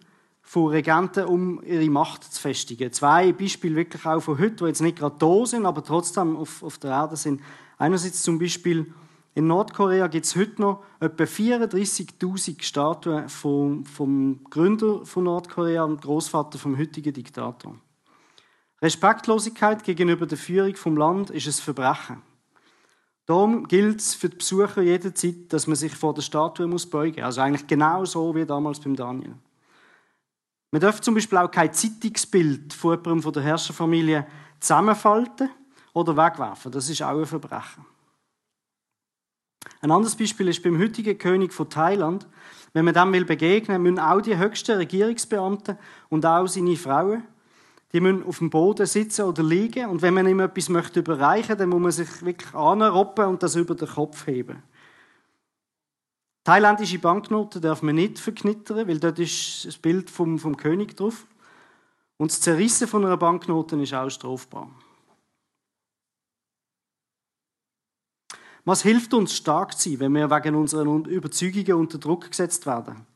von 0.42 0.68
Regenten, 0.68 1.26
um 1.26 1.62
ihre 1.62 1.88
Macht 1.90 2.24
zu 2.24 2.40
festigen. 2.40 2.92
Zwei 2.92 3.32
Beispiele 3.32 3.76
wirklich 3.76 4.04
auch 4.04 4.20
von 4.20 4.38
heute, 4.38 4.56
die 4.56 4.64
jetzt 4.64 4.82
nicht 4.82 4.98
gerade 4.98 5.16
da 5.18 5.46
sind, 5.46 5.64
aber 5.64 5.82
trotzdem 5.82 6.36
auf, 6.36 6.62
auf 6.62 6.78
der 6.78 6.90
Erde 6.90 7.16
sind. 7.16 7.40
Einerseits 7.78 8.22
zum 8.22 8.38
Beispiel 8.38 8.92
in 9.37 9.49
Nordkorea 9.49 10.07
gibt 10.07 10.25
es 10.25 10.35
heute 10.35 10.62
noch 10.62 10.83
etwa 10.99 11.25
34.000 11.25 12.62
Statuen 12.62 13.29
vom, 13.29 13.85
vom 13.85 14.42
Gründer 14.49 15.05
von 15.05 15.25
Nordkorea 15.25 15.85
und 15.85 16.01
Großvater 16.01 16.59
vom 16.59 16.79
heutigen 16.79 17.12
Diktator. 17.12 17.79
Respektlosigkeit 18.81 19.85
gegenüber 19.85 20.25
der 20.25 20.38
Führung 20.38 20.75
vom 20.75 20.96
Land 20.96 21.29
ist 21.29 21.46
ein 21.46 21.53
Verbrechen. 21.53 22.22
Darum 23.27 23.68
gilt 23.68 24.01
es 24.01 24.14
für 24.14 24.31
die 24.31 24.38
Besucher 24.38 24.81
jederzeit, 24.81 25.53
dass 25.53 25.66
man 25.66 25.77
sich 25.77 25.94
vor 25.94 26.14
der 26.14 26.22
Statue 26.22 26.66
muss 26.66 26.88
beugen 26.88 27.16
muss. 27.16 27.25
Also 27.25 27.42
eigentlich 27.42 27.66
genau 27.66 28.07
so 28.07 28.35
wie 28.35 28.46
damals 28.46 28.81
beim 28.81 28.96
Daniel. 28.96 29.35
Man 30.70 30.81
darf 30.81 31.03
zum 31.03 31.12
Beispiel 31.12 31.37
auch 31.37 31.51
kein 31.51 31.75
Zeitungsbild 31.75 32.72
von 32.72 32.92
jemandem 32.92 33.22
von 33.22 33.35
der 33.35 33.42
Herrscherfamilie 33.42 34.27
zusammenfalten 34.61 35.51
oder 35.92 36.16
wegwerfen. 36.16 36.72
Das 36.72 36.88
ist 36.88 37.03
auch 37.03 37.18
ein 37.18 37.27
Verbrechen. 37.27 37.85
Ein 39.81 39.90
anderes 39.90 40.16
Beispiel 40.16 40.48
ist 40.48 40.62
beim 40.62 40.79
heutigen 40.79 41.18
König 41.18 41.52
von 41.52 41.68
Thailand. 41.68 42.26
Wenn 42.72 42.85
man 42.85 42.94
dem 42.94 43.12
will 43.12 43.24
begegnen, 43.24 43.83
müssen 43.83 43.98
auch 43.98 44.20
die 44.20 44.37
höchsten 44.37 44.76
Regierungsbeamten 44.76 45.79
und 46.09 46.26
auch 46.26 46.46
seine 46.46 46.76
Frauen, 46.76 47.22
die 47.92 48.00
müssen 48.00 48.24
auf 48.24 48.38
dem 48.38 48.50
Boden 48.50 48.87
sitzen 48.87 49.24
oder 49.24 49.42
liegen. 49.42 49.88
Und 49.88 50.02
wenn 50.02 50.14
man 50.14 50.26
ihm 50.26 50.40
etwas 50.40 50.68
möchte 50.68 51.00
überreichen, 51.00 51.57
dann 51.57 51.68
muss 51.68 51.81
man 51.81 51.92
sich 51.92 52.24
wirklich 52.24 52.55
anroppen 52.55 53.26
und 53.26 53.42
das 53.42 53.57
über 53.57 53.74
den 53.74 53.88
Kopf 53.88 54.26
heben. 54.26 54.62
Thailändische 56.44 56.98
Banknoten 56.98 57.61
darf 57.61 57.83
man 57.83 57.96
nicht 57.96 58.18
verknittern, 58.18 58.87
weil 58.87 59.00
dort 59.00 59.18
ist 59.18 59.64
das 59.64 59.79
Bild 59.79 60.11
vom, 60.11 60.38
vom 60.38 60.57
König 60.57 60.96
drauf. 60.96 61.26
Und 62.18 62.31
das 62.31 62.40
Zerrissen 62.40 62.87
von 62.87 63.05
einer 63.05 63.16
Banknote 63.16 63.76
ist 63.83 63.94
auch 63.94 64.11
strafbar. 64.11 64.70
Was 68.66 68.83
hilft 68.83 69.14
uns, 69.14 69.37
stark 69.37 69.79
zu 69.79 69.90
sein, 69.90 70.00
wenn 70.00 70.12
wir 70.12 70.29
wegen 70.29 70.57
unserer 70.57 70.83
Überzeugungen 71.07 71.74
unter 71.74 71.98
Druck 71.98 72.29
gesetzt 72.29 72.66
werden? 72.66 73.07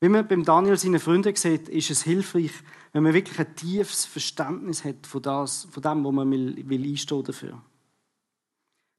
Wie 0.00 0.08
man 0.08 0.26
beim 0.26 0.42
Daniel 0.42 0.76
seine 0.76 0.98
Freunde 0.98 1.32
sieht, 1.36 1.68
ist 1.68 1.88
es 1.88 2.02
hilfreich, 2.02 2.50
wenn 2.92 3.04
man 3.04 3.14
wirklich 3.14 3.38
ein 3.38 3.54
tiefes 3.54 4.04
Verständnis 4.04 4.84
hat 4.84 5.06
von, 5.06 5.22
das, 5.22 5.68
von 5.70 5.82
dem, 5.84 6.02
wo 6.02 6.10
man 6.10 6.28
will, 6.32 6.68
will 6.68 6.82
einstehen 6.82 7.22
dafür. 7.22 7.62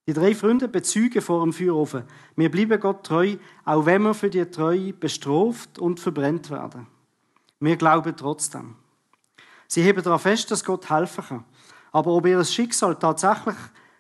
Die 0.08 0.14
drei 0.14 0.34
Freunde 0.36 0.70
bezeugen 0.70 1.22
vor 1.22 1.44
dem 1.44 1.52
Feuerofen, 1.52 2.04
wir 2.38 2.50
bleiben 2.50 2.80
Gott 2.80 3.06
treu, 3.06 3.36
auch 3.66 3.86
wenn 3.86 4.04
wir 4.04 4.14
für 4.14 4.30
die 4.30 4.46
Treue 4.46 4.94
bestraft 4.94 5.80
und 5.80 6.00
verbrennt 6.00 6.50
werden. 6.50 6.88
Wir 7.60 7.76
glauben 7.76 8.16
trotzdem. 8.16 8.76
Sie 9.68 9.84
heben 9.84 10.02
darauf 10.02 10.22
fest, 10.22 10.50
dass 10.50 10.64
Gott 10.64 10.90
helfen 10.90 11.26
kann. 11.26 11.46
Aber 11.92 12.12
ob 12.12 12.26
ihr 12.26 12.42
Schicksal 12.46 12.96
tatsächlich 12.96 13.58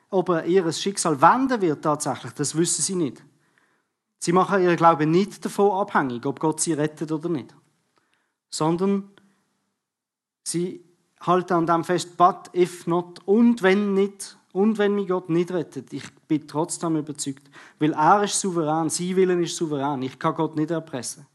ob 0.09 0.29
er 0.29 0.45
ihr 0.45 0.71
Schicksal 0.71 1.21
wenden 1.21 1.61
wird 1.61 1.83
tatsächlich, 1.83 2.33
das 2.33 2.55
wissen 2.55 2.81
sie 2.81 2.95
nicht. 2.95 3.23
Sie 4.19 4.31
machen 4.31 4.61
ihren 4.61 4.77
Glauben 4.77 5.11
nicht 5.11 5.43
davon 5.45 5.71
abhängig, 5.71 6.25
ob 6.25 6.39
Gott 6.39 6.59
sie 6.59 6.73
rettet 6.73 7.11
oder 7.11 7.29
nicht. 7.29 7.55
Sondern 8.49 9.11
sie 10.43 10.83
halten 11.19 11.53
an 11.53 11.67
dem 11.67 11.83
fest, 11.83 12.17
but 12.17 12.49
if 12.55 12.87
not, 12.87 13.21
und 13.25 13.61
wenn 13.61 13.93
nicht, 13.93 14.37
und 14.53 14.77
wenn 14.77 14.95
mich 14.95 15.07
Gott 15.07 15.29
nicht 15.29 15.51
rettet, 15.51 15.93
ich 15.93 16.09
bin 16.27 16.47
trotzdem 16.47 16.95
überzeugt. 16.95 17.49
Weil 17.79 17.93
er 17.93 18.23
ist 18.23 18.39
souverän, 18.39 18.89
sein 18.89 19.15
Willen 19.15 19.43
ist 19.43 19.55
souverän, 19.55 20.01
ich 20.01 20.17
kann 20.17 20.33
Gott 20.33 20.55
nicht 20.55 20.71
erpressen. 20.71 21.27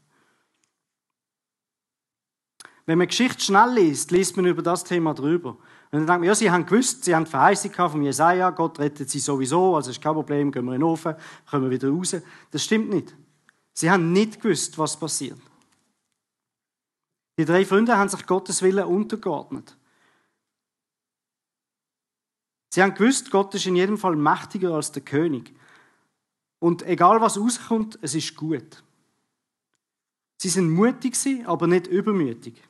Wenn 2.85 2.97
man 2.97 3.07
Geschichte 3.07 3.41
schnell 3.41 3.75
liest, 3.75 4.11
liest 4.11 4.35
man 4.35 4.45
über 4.45 4.61
das 4.61 4.83
Thema 4.83 5.13
drüber. 5.13 5.57
Und 5.93 5.99
dann 5.99 6.07
denkt 6.07 6.19
man, 6.21 6.27
ja, 6.27 6.33
sie 6.33 6.49
haben 6.49 6.65
gewusst, 6.65 7.03
sie 7.03 7.13
haben 7.13 7.25
die 7.25 7.29
Verheißung 7.29 7.71
von 7.71 8.01
Jesaja, 8.01 8.49
Gott 8.49 8.79
rettet 8.79 9.11
sie 9.11 9.19
sowieso, 9.19 9.75
also 9.75 9.91
ist 9.91 10.01
kein 10.01 10.15
Problem, 10.15 10.51
gehen 10.51 10.65
wir 10.65 10.73
in 10.73 10.79
den 10.79 10.87
Ofen, 10.87 11.13
kommen 11.47 11.65
wir 11.65 11.69
wieder 11.69 11.89
raus. 11.89 12.15
Das 12.49 12.63
stimmt 12.63 12.89
nicht. 12.89 13.15
Sie 13.73 13.91
haben 13.91 14.11
nicht 14.11 14.41
gewusst, 14.41 14.75
was 14.79 14.97
passiert. 14.97 15.37
Die 17.37 17.45
drei 17.45 17.63
Freunde 17.63 17.95
haben 17.95 18.09
sich 18.09 18.25
Gottes 18.25 18.63
Willen 18.63 18.85
untergeordnet. 18.85 19.77
Sie 22.71 22.81
haben 22.81 22.95
gewusst, 22.95 23.29
Gott 23.29 23.53
ist 23.53 23.67
in 23.67 23.75
jedem 23.75 23.99
Fall 23.99 24.15
mächtiger 24.15 24.73
als 24.73 24.91
der 24.91 25.03
König. 25.03 25.55
Und 26.57 26.81
egal 26.87 27.21
was 27.21 27.39
rauskommt, 27.39 27.99
es 28.01 28.15
ist 28.15 28.35
gut. 28.35 28.83
Sie 30.37 30.49
sind 30.49 30.71
mutig, 30.71 31.15
aber 31.45 31.67
nicht 31.67 31.85
übermütig. 31.85 32.63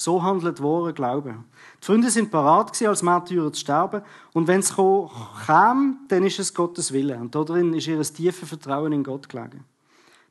So 0.00 0.22
handelt 0.22 0.62
wahrer 0.62 0.94
Glaube. 0.94 1.34
Die 1.82 1.84
Freunde 1.84 2.10
sind 2.10 2.30
parat 2.30 2.80
als 2.80 3.02
Märtyrer 3.02 3.52
zu 3.52 3.60
sterben. 3.60 4.00
Und 4.32 4.48
wenn 4.48 4.60
es 4.60 4.74
kam, 4.74 6.06
dann 6.08 6.24
ist 6.24 6.38
es 6.38 6.54
Gottes 6.54 6.90
Wille. 6.94 7.18
Und 7.18 7.34
darin 7.34 7.74
ist 7.74 7.86
ihr 7.86 8.00
tiefes 8.00 8.48
Vertrauen 8.48 8.92
in 8.92 9.04
Gott 9.04 9.28
gelegen. 9.28 9.62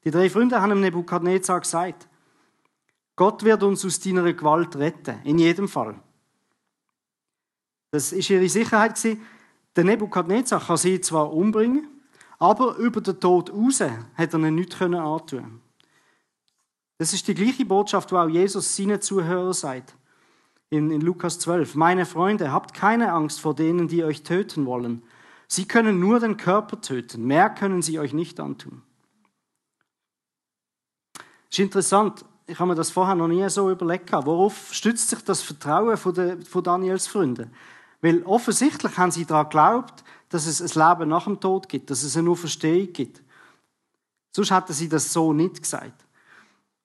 Die 0.03 0.10
drei 0.10 0.27
Freunde 0.27 0.60
haben 0.60 0.79
Nebukadnezar 0.79 1.60
gesagt, 1.60 2.08
Gott 3.15 3.43
wird 3.43 3.62
uns 3.62 3.86
aus 3.86 3.99
deiner 3.99 4.34
Gewalt 4.34 4.75
retten. 4.75 5.19
In 5.23 5.38
jedem 5.38 5.67
Fall. 5.67 5.99
Das 7.91 8.12
ist 8.12 8.32
ihre 8.32 8.49
Sicherheit. 8.49 8.99
Der 9.75 9.84
Nebukadnezar 9.84 10.62
kann 10.62 10.77
sie 10.77 10.99
zwar 10.99 11.32
umbringen, 11.32 11.88
aber 12.39 12.75
über 12.77 13.01
den 13.01 13.19
Tod 13.19 13.53
raus 13.53 13.82
hat 13.82 14.34
er 14.34 14.39
ihnen 14.39 14.55
nichts 14.55 14.82
antun 14.82 15.62
Das 16.99 17.13
ist 17.13 17.27
die 17.27 17.33
gleiche 17.33 17.65
Botschaft, 17.65 18.12
die 18.12 18.15
auch 18.15 18.29
Jesus 18.29 18.75
seinen 18.75 19.01
Zuhörern 19.01 19.53
sagt. 19.53 19.95
in, 20.69 20.91
in 20.91 21.01
Lukas 21.01 21.39
12. 21.39 21.75
Meine 21.75 22.05
Freunde, 22.05 22.51
habt 22.51 22.73
keine 22.73 23.12
Angst 23.12 23.41
vor 23.41 23.55
denen, 23.55 23.88
die 23.88 24.03
euch 24.03 24.23
töten 24.23 24.65
wollen. 24.65 25.03
Sie 25.47 25.67
können 25.67 25.99
nur 25.99 26.19
den 26.19 26.38
Körper 26.38 26.79
töten, 26.79 27.25
mehr 27.25 27.49
können 27.49 27.81
sie 27.81 27.99
euch 27.99 28.13
nicht 28.13 28.39
antun. 28.39 28.83
Ist 31.49 31.57
interessant, 31.57 32.23
ich 32.45 32.59
habe 32.59 32.69
mir 32.69 32.75
das 32.75 32.91
vorher 32.91 33.15
noch 33.15 33.27
nie 33.27 33.47
so 33.49 33.71
überlegt. 33.71 34.12
Worauf 34.12 34.73
stützt 34.73 35.09
sich 35.09 35.23
das 35.23 35.41
Vertrauen 35.41 35.97
von, 35.97 36.13
der, 36.13 36.39
von 36.41 36.63
Daniels 36.63 37.07
Freunden? 37.07 37.51
Weil 38.01 38.21
offensichtlich 38.23 38.97
haben 38.97 39.12
sie 39.12 39.25
daran 39.25 39.45
geglaubt, 39.45 40.03
dass 40.29 40.45
es 40.45 40.62
ein 40.62 40.89
Leben 40.89 41.09
nach 41.09 41.23
dem 41.23 41.39
Tod 41.39 41.67
gibt, 41.67 41.89
dass 41.89 42.03
es 42.03 42.15
eine 42.15 42.29
Auferstehung 42.29 42.93
gibt. 42.93 43.23
Sonst 44.35 44.51
hätten 44.51 44.73
sie 44.73 44.88
das 44.88 45.12
so 45.12 45.33
nicht 45.33 45.63
gesagt. 45.63 46.05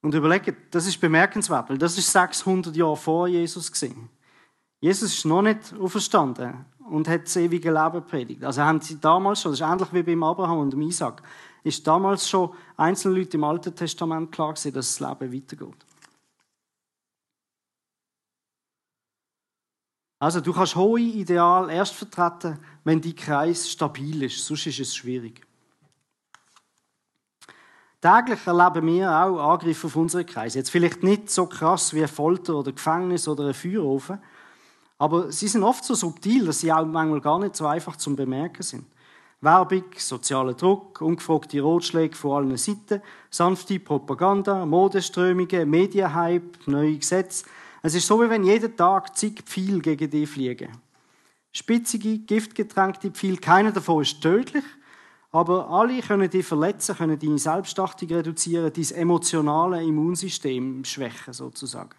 Und 0.05 0.13
überlegt, 0.13 0.75
das 0.75 0.87
ist 0.87 1.01
bemerkenswert, 1.01 1.71
weil 1.71 1.79
das 1.79 1.97
ist 1.97 2.13
600 2.13 2.77
Jahre 2.77 2.95
vor 2.95 3.27
Jesus 3.27 3.73
gesehen. 3.73 4.11
Jesus 4.79 5.15
ist 5.15 5.25
noch 5.25 5.41
nicht 5.41 5.73
auferstanden 5.81 6.67
und 6.91 7.09
hat 7.09 7.25
das 7.25 7.37
ewige 7.37 7.73
Leben 7.73 8.07
predigt. 8.07 8.45
Also 8.45 8.61
haben 8.61 8.83
sie 8.83 9.01
damals 9.01 9.41
schon, 9.41 9.53
das 9.53 9.61
ist 9.61 9.67
ähnlich 9.67 9.91
wie 9.95 10.03
beim 10.03 10.23
Abraham 10.23 10.59
und 10.59 10.75
dem 10.75 10.83
Isaac, 10.83 11.23
ist 11.63 11.87
damals 11.87 12.29
schon 12.29 12.51
einzelnen 12.77 13.17
Leuten 13.17 13.37
im 13.37 13.45
Alten 13.45 13.75
Testament 13.75 14.31
klar 14.31 14.53
gewesen, 14.53 14.75
dass 14.75 14.95
das 14.95 15.01
Leben 15.01 15.33
weitergeht. 15.33 15.87
Also 20.19 20.43
du 20.43 20.53
kannst 20.53 20.77
hohe 20.77 21.01
Ideal 21.01 21.71
erst 21.71 21.95
vertreten, 21.95 22.59
wenn 22.85 23.01
die 23.01 23.15
Kreis 23.15 23.71
stabil 23.71 24.23
ist, 24.25 24.45
sonst 24.45 24.67
ist 24.67 24.81
es 24.81 24.95
schwierig. 24.95 25.47
Täglich 28.05 28.47
erleben 28.47 28.87
wir 28.87 29.11
auch 29.11 29.53
Angriffe 29.53 29.87
auf 29.87 29.97
unsere 29.97 30.27
Kreise. 30.27 30.59
Jetzt 30.59 30.69
vielleicht 30.69 31.03
nicht 31.03 31.31
so 31.31 31.47
krass 31.47 31.95
wie 31.95 32.07
Folter 32.07 32.55
oder 32.57 32.71
Gefängnis 32.71 33.27
oder 33.27 33.47
ein 33.47 33.55
Feuerofen, 33.55 34.19
aber 34.99 35.33
sie 35.33 35.49
sind 35.49 35.63
oft 35.63 35.83
so 35.83 35.95
subtil, 35.95 36.45
dass 36.45 36.61
sie 36.61 36.71
auch 36.71 36.85
manchmal 36.85 37.23
gar 37.23 37.39
nicht 37.39 37.57
so 37.57 37.67
einfach 37.67 37.97
zum 37.97 38.15
Bemerken 38.15 38.63
sind. 38.63 38.85
Werbung, 39.41 39.85
sozialer 39.97 40.53
Druck, 40.53 41.01
ungefragte 41.01 41.65
Ratschläge 41.65 42.15
von 42.15 42.33
allen 42.33 42.57
Seiten, 42.59 43.01
sanfte 43.31 43.81
Propaganda, 43.81 44.67
Modeströmungen, 44.67 45.71
Medienhype, 45.71 46.59
neue 46.67 46.99
Gesetze. 46.99 47.47
Es 47.81 47.95
ist 47.95 48.07
so, 48.07 48.21
wie 48.21 48.29
wenn 48.29 48.45
jeden 48.45 48.77
Tag 48.77 49.17
zig 49.17 49.43
Pfeile 49.47 49.79
gegen 49.79 50.11
dich 50.11 50.29
fliegen. 50.29 50.69
Spitzige, 51.53 52.19
giftgetränkte 52.19 53.11
Pfeile, 53.13 53.39
keiner 53.39 53.73
davon 53.73 54.03
ist 54.03 54.21
tödlich, 54.21 54.65
aber 55.35 55.69
alle 55.69 56.01
können 56.01 56.31
dich 56.31 56.47
verletzen, 56.47 56.95
können 56.95 57.19
deine 57.19 57.39
Selbstachtung 57.39 58.09
reduzieren, 58.09 58.73
dein 58.73 58.91
emotionale 58.93 59.83
Immunsystem 59.83 60.85
schwächen 60.85 61.33
sozusagen. 61.33 61.97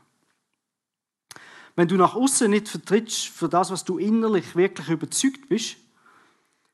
Wenn 1.75 1.89
du 1.89 1.97
nach 1.97 2.15
außen 2.15 2.49
nicht 2.49 2.69
vertrittst 2.69 3.27
für 3.27 3.49
das, 3.49 3.71
was 3.71 3.83
du 3.83 3.97
innerlich 3.97 4.55
wirklich 4.55 4.87
überzeugt 4.87 5.49
bist, 5.49 5.75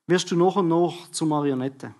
wirst 0.06 0.30
du 0.30 0.36
noch 0.36 0.58
und 0.58 0.67
noch 0.67 1.10
zur 1.10 1.30
Marionette. 1.30 1.95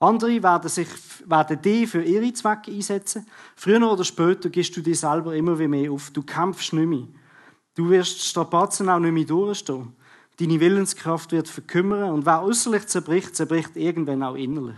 Andere 0.00 0.42
werden, 0.42 0.68
sich, 0.68 0.88
werden 1.24 1.62
dich 1.62 1.88
für 1.88 2.02
ihre 2.02 2.30
Zwecke 2.34 2.70
einsetzen. 2.72 3.26
Früher 3.56 3.90
oder 3.90 4.04
später 4.04 4.50
gehst 4.50 4.76
du 4.76 4.82
dir 4.82 4.96
selber 4.96 5.34
immer 5.34 5.56
mehr 5.56 5.92
auf. 5.92 6.10
Du 6.10 6.22
kämpfst 6.22 6.74
nicht 6.74 6.88
mehr. 6.88 7.08
Du 7.74 7.88
wirst 7.88 8.20
Strapazen 8.20 8.90
auch 8.90 8.98
nicht 8.98 9.12
mehr 9.12 9.24
durchstehen. 9.24 9.96
Deine 10.38 10.60
Willenskraft 10.60 11.32
wird 11.32 11.48
verkümmern 11.48 12.10
und 12.10 12.26
wer 12.26 12.42
äußerlich 12.42 12.86
zerbricht, 12.86 13.36
zerbricht 13.36 13.76
irgendwann 13.76 14.22
auch 14.22 14.34
innerlich. 14.34 14.76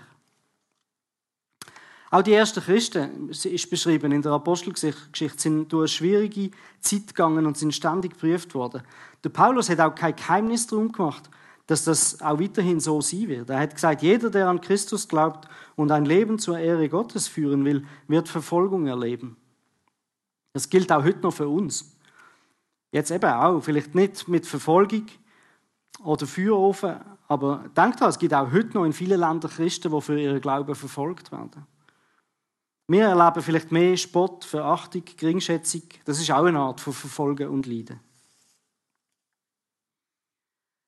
Auch 2.10 2.22
die 2.22 2.32
ersten 2.32 2.60
Christen, 2.60 3.28
ist 3.30 3.70
beschrieben 3.70 4.12
in 4.12 4.22
der 4.22 4.32
Apostelgeschichte, 4.32 5.36
sind 5.36 5.72
durch 5.72 5.82
eine 5.82 5.88
schwierige 5.88 6.50
Zeit 6.80 7.08
gegangen 7.08 7.44
und 7.44 7.56
sind 7.58 7.74
ständig 7.74 8.12
geprüft 8.12 8.54
worden. 8.54 8.82
Der 9.24 9.30
Paulus 9.30 9.68
hat 9.68 9.80
auch 9.80 9.94
kein 9.94 10.14
Geheimnis 10.14 10.66
darum 10.68 10.92
gemacht, 10.92 11.28
dass 11.66 11.84
das 11.84 12.20
auch 12.20 12.38
weiterhin 12.38 12.78
so 12.78 13.00
sein 13.00 13.28
wird. 13.28 13.50
Er 13.50 13.58
hat 13.58 13.74
gesagt, 13.74 14.02
jeder, 14.02 14.30
der 14.30 14.48
an 14.48 14.60
Christus 14.60 15.08
glaubt 15.08 15.48
und 15.76 15.90
ein 15.90 16.04
Leben 16.04 16.38
zur 16.38 16.58
Ehre 16.58 16.88
Gottes 16.88 17.26
führen 17.26 17.64
will, 17.64 17.84
wird 18.06 18.28
Verfolgung 18.28 18.86
erleben. 18.86 19.36
Das 20.52 20.68
gilt 20.70 20.92
auch 20.92 21.02
heute 21.02 21.20
noch 21.20 21.34
für 21.34 21.48
uns. 21.48 21.96
Jetzt 22.92 23.10
eben 23.10 23.30
auch, 23.30 23.60
vielleicht 23.60 23.94
nicht 23.96 24.28
mit 24.28 24.46
Verfolgung, 24.46 25.06
oder 26.02 26.26
Feuerofen. 26.26 26.96
Aber 27.28 27.64
denkt 27.76 28.00
dran, 28.00 28.11
es 28.11 28.18
gibt 28.18 28.35
auch 28.35 28.50
heute 28.52 28.74
noch 28.74 28.85
in 28.85 28.92
vielen 28.92 29.20
Ländern 29.20 29.50
Christen, 29.50 29.90
die 29.90 30.00
für 30.00 30.20
ihren 30.20 30.40
Glauben 30.40 30.74
verfolgt 30.74 31.33
werden. 31.33 31.66
Wir 32.87 33.07
erleben 33.07 33.42
vielleicht 33.42 33.72
mehr 33.72 33.96
Spott, 33.96 34.44
Verachtung, 34.44 35.02
Geringschätzung. 35.16 35.83
Das 36.04 36.20
ist 36.20 36.30
auch 36.30 36.44
eine 36.44 36.59
Art 36.59 36.80
von 36.80 36.92
Verfolgen 36.92 37.48
und 37.48 37.66
Leiden. 37.66 37.98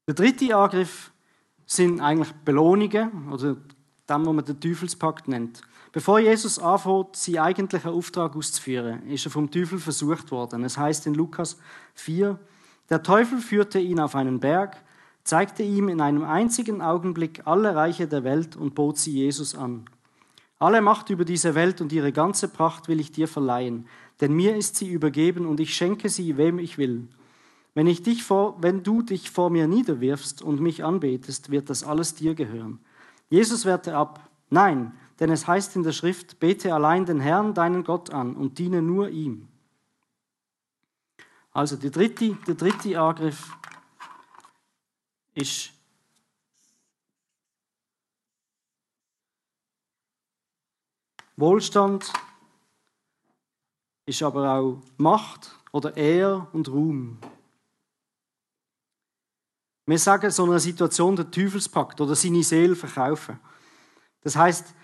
Der 0.06 0.14
dritte 0.14 0.54
Angriff 0.54 1.10
sind 1.64 2.00
eigentlich 2.00 2.32
Belohnungen 2.44 3.32
oder 3.32 3.54
dem, 3.54 4.26
was 4.26 4.34
man 4.34 4.44
den 4.44 4.60
Teufelspakt 4.60 5.26
nennt. 5.26 5.62
Bevor 5.90 6.18
Jesus 6.18 6.58
anfängt, 6.58 7.16
seinen 7.16 7.38
eigentlichen 7.38 7.90
Auftrag 7.90 8.36
auszuführen, 8.36 9.04
ist 9.08 9.24
er 9.24 9.30
vom 9.30 9.50
Teufel 9.50 9.78
versucht 9.78 10.30
worden. 10.30 10.62
Es 10.62 10.76
heißt 10.76 11.06
in 11.06 11.14
Lukas 11.14 11.58
4, 11.94 12.38
der 12.90 13.02
Teufel 13.02 13.40
führte 13.40 13.80
ihn 13.80 13.98
auf 13.98 14.14
einen 14.14 14.38
Berg, 14.38 14.76
zeigte 15.26 15.62
ihm 15.62 15.88
in 15.88 16.00
einem 16.00 16.24
einzigen 16.24 16.80
Augenblick 16.80 17.42
alle 17.46 17.74
Reiche 17.74 18.06
der 18.06 18.24
Welt 18.24 18.56
und 18.56 18.74
bot 18.74 18.98
sie 18.98 19.12
Jesus 19.12 19.54
an. 19.54 19.84
Alle 20.58 20.80
Macht 20.80 21.10
über 21.10 21.24
diese 21.24 21.54
Welt 21.54 21.80
und 21.80 21.92
ihre 21.92 22.12
ganze 22.12 22.48
Pracht 22.48 22.88
will 22.88 23.00
ich 23.00 23.12
dir 23.12 23.28
verleihen, 23.28 23.86
denn 24.20 24.32
mir 24.32 24.56
ist 24.56 24.76
sie 24.76 24.88
übergeben 24.88 25.44
und 25.44 25.60
ich 25.60 25.74
schenke 25.74 26.08
sie, 26.08 26.36
wem 26.36 26.58
ich 26.58 26.78
will. 26.78 27.08
Wenn, 27.74 27.86
ich 27.86 28.02
dich 28.02 28.22
vor, 28.22 28.56
wenn 28.62 28.82
du 28.82 29.02
dich 29.02 29.30
vor 29.30 29.50
mir 29.50 29.66
niederwirfst 29.66 30.40
und 30.40 30.60
mich 30.60 30.82
anbetest, 30.82 31.50
wird 31.50 31.68
das 31.68 31.84
alles 31.84 32.14
dir 32.14 32.34
gehören. 32.34 32.78
Jesus 33.28 33.66
wehrte 33.66 33.94
ab. 33.96 34.30
Nein, 34.48 34.92
denn 35.20 35.30
es 35.30 35.46
heißt 35.46 35.76
in 35.76 35.82
der 35.82 35.92
Schrift, 35.92 36.40
bete 36.40 36.72
allein 36.72 37.04
den 37.04 37.20
Herrn, 37.20 37.52
deinen 37.52 37.84
Gott 37.84 38.10
an 38.10 38.34
und 38.34 38.58
diene 38.58 38.80
nur 38.80 39.10
ihm. 39.10 39.48
Also 41.52 41.76
der 41.76 41.90
dritte, 41.90 42.36
der 42.46 42.54
dritte 42.54 42.98
Angriff 42.98 43.50
ist 45.36 45.70
Wohlstand 51.36 52.10
ist 54.06 54.22
aber 54.22 54.50
auch 54.50 54.82
Macht 54.96 55.54
oder 55.70 55.94
Ehr 55.96 56.48
und 56.52 56.68
Ruhm. 56.68 57.18
Wir 59.84 59.98
sagen 59.98 60.30
so 60.30 60.44
einer 60.44 60.58
Situation 60.58 61.14
der 61.14 61.30
Teufelspakt 61.30 62.00
oder 62.00 62.14
seine 62.14 62.42
Seele 62.42 62.74
verkaufen. 62.74 63.38
Das 64.22 64.34
heißt, 64.34 64.74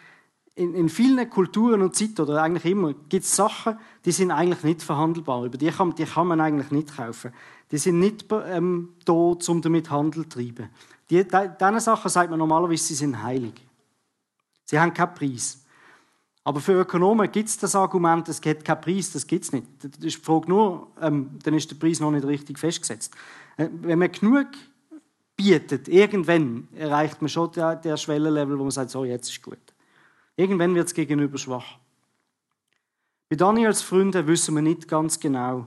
in, 0.54 0.74
in 0.74 0.88
vielen 0.88 1.28
Kulturen 1.30 1.82
und 1.82 1.96
Zeiten 1.96 2.20
oder 2.22 2.42
eigentlich 2.42 2.66
immer 2.66 2.92
gibt 2.92 3.24
es 3.24 3.34
Sachen, 3.34 3.78
die 4.04 4.12
sind 4.12 4.30
eigentlich 4.30 4.62
nicht 4.64 4.82
verhandelbar. 4.82 5.44
Über 5.44 5.56
die 5.56 5.70
kann, 5.70 5.94
die 5.94 6.04
kann 6.04 6.26
man 6.26 6.40
eigentlich 6.40 6.70
nicht 6.70 6.96
kaufen. 6.96 7.32
Die 7.70 7.78
sind 7.78 8.00
nicht 8.00 8.26
ähm, 8.30 8.90
da, 9.04 9.12
um 9.12 9.62
damit 9.62 9.90
Handel 9.90 10.24
zu 10.24 10.36
treiben. 10.36 10.68
Die, 11.08 11.24
diese 11.24 11.80
Sachen 11.80 12.10
sagt 12.10 12.30
man 12.30 12.38
normalerweise, 12.38 12.84
sie 12.84 12.94
sind 12.94 13.22
heilig. 13.22 13.54
Sie 14.64 14.78
haben 14.78 14.92
keinen 14.92 15.14
Preis. 15.14 15.58
Aber 16.44 16.60
für 16.60 16.72
Ökonomen 16.72 17.30
gibt 17.30 17.48
es 17.48 17.56
das 17.56 17.74
Argument, 17.74 18.28
es 18.28 18.40
gibt 18.40 18.64
keinen 18.64 18.80
Preis, 18.80 19.12
das 19.12 19.26
gibt 19.26 19.44
es 19.44 19.52
nicht. 19.52 19.66
Das 19.80 19.90
ist 20.04 20.18
die 20.18 20.24
Frage 20.24 20.48
nur, 20.48 20.88
ähm, 21.00 21.38
dann 21.42 21.54
ist 21.54 21.70
der 21.70 21.76
Preis 21.76 22.00
noch 22.00 22.10
nicht 22.10 22.26
richtig 22.26 22.58
festgesetzt. 22.58 23.14
Äh, 23.56 23.68
wenn 23.80 23.98
man 23.98 24.10
genug 24.10 24.48
bietet, 25.36 25.88
irgendwann 25.88 26.68
erreicht 26.74 27.22
man 27.22 27.28
schon 27.28 27.52
der, 27.52 27.76
der 27.76 27.96
Schwellenlevel, 27.96 28.58
wo 28.58 28.64
man 28.64 28.70
sagt, 28.70 28.90
so, 28.90 29.04
jetzt 29.04 29.30
ist 29.30 29.42
gut. 29.42 29.71
Irgendwann 30.36 30.74
wird 30.74 30.86
es 30.86 30.94
gegenüber 30.94 31.38
schwach. 31.38 31.78
Bei 33.28 33.36
Daniels 33.36 33.82
Freunden 33.82 34.26
wissen 34.26 34.54
wir 34.54 34.62
nicht 34.62 34.88
ganz 34.88 35.18
genau, 35.18 35.66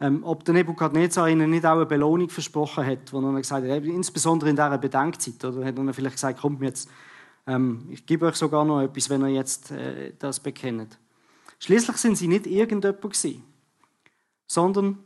ähm, 0.00 0.24
ob 0.24 0.44
der 0.44 0.54
Nebukadnezar 0.54 1.28
ihnen 1.28 1.50
nicht 1.50 1.66
auch 1.66 1.76
eine 1.76 1.86
Belohnung 1.86 2.28
versprochen 2.28 2.86
hat, 2.86 3.12
wo 3.12 3.20
er 3.20 3.36
gesagt 3.36 3.68
hat, 3.68 3.84
insbesondere 3.84 4.50
in 4.50 4.56
dieser 4.56 4.78
Bedenkzeit, 4.78 5.44
oder 5.44 5.64
hat 5.64 5.78
er 5.78 5.92
vielleicht 5.92 6.16
gesagt, 6.16 6.40
kommt 6.40 6.62
jetzt, 6.62 6.88
ähm, 7.46 7.86
ich 7.90 8.06
gebe 8.06 8.26
euch 8.26 8.36
sogar 8.36 8.64
noch 8.64 8.80
etwas, 8.80 9.10
wenn 9.10 9.22
ihr 9.22 9.28
jetzt 9.28 9.70
äh, 9.70 10.12
das 10.18 10.40
bekennt. 10.40 10.98
Schließlich 11.58 11.96
sind 11.98 12.16
sie 12.16 12.28
nicht 12.28 12.46
irgendjemand 12.46 13.00
sondern 14.46 14.98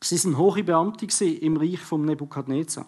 sie 0.00 0.16
sind 0.16 0.38
hohe 0.38 0.62
Beamte 0.62 1.24
im 1.24 1.56
Reich 1.56 1.80
vom 1.80 2.04
Nebukadnezar. 2.04 2.86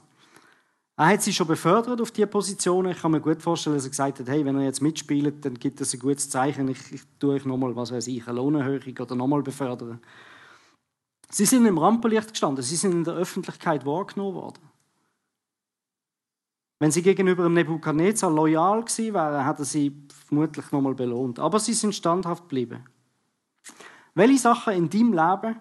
Er 0.99 1.07
hat 1.07 1.23
sie 1.23 1.33
schon 1.33 1.47
befördert 1.47 2.01
auf 2.01 2.11
diese 2.11 2.27
Position. 2.27 2.89
Ich 2.89 3.01
kann 3.01 3.13
mir 3.13 3.21
gut 3.21 3.41
vorstellen, 3.41 3.77
dass 3.77 3.85
er 3.85 3.91
gesagt 3.91 4.19
hat, 4.19 4.29
hey, 4.29 4.45
wenn 4.45 4.57
er 4.57 4.65
jetzt 4.65 4.83
mitspielt, 4.83 5.45
dann 5.45 5.55
gibt 5.55 5.81
das 5.81 5.95
ein 5.95 6.01
gutes 6.01 6.29
Zeichen. 6.29 6.67
Ich, 6.67 6.93
ich 6.93 7.03
tue 7.21 7.35
euch 7.35 7.45
nochmal, 7.45 7.77
was 7.77 7.93
weiß 7.93 8.09
ich, 8.09 8.27
eine 8.27 8.37
Lohnerhöhung 8.37 8.99
oder 8.99 9.15
nochmal 9.15 9.43
befördern. 9.43 10.01
Sie 11.31 11.45
sind 11.45 11.67
im 11.67 11.79
Rampenlicht 11.79 12.33
gestanden, 12.33 12.65
sie 12.65 12.75
sind 12.75 12.91
in 12.93 13.05
der 13.05 13.15
Öffentlichkeit 13.15 13.87
wahrgenommen 13.87 14.35
worden. 14.35 14.69
Wenn 16.81 16.91
sie 16.91 17.03
gegenüber 17.03 17.45
dem 17.45 17.55
Nebukadnezar 17.55 18.33
loyal 18.33 18.83
gewesen 18.83 19.15
wären, 19.15 19.47
hätte 19.47 19.65
sie 19.65 20.05
vermutlich 20.27 20.73
nochmal 20.73 20.95
belohnt. 20.95 21.39
Aber 21.39 21.61
sie 21.61 21.75
sind 21.75 21.95
standhaft 21.95 22.45
geblieben. 22.45 22.85
Welche 24.15 24.39
Sachen 24.39 24.75
in 24.75 24.91
deinem 24.91 25.13
Leben 25.13 25.61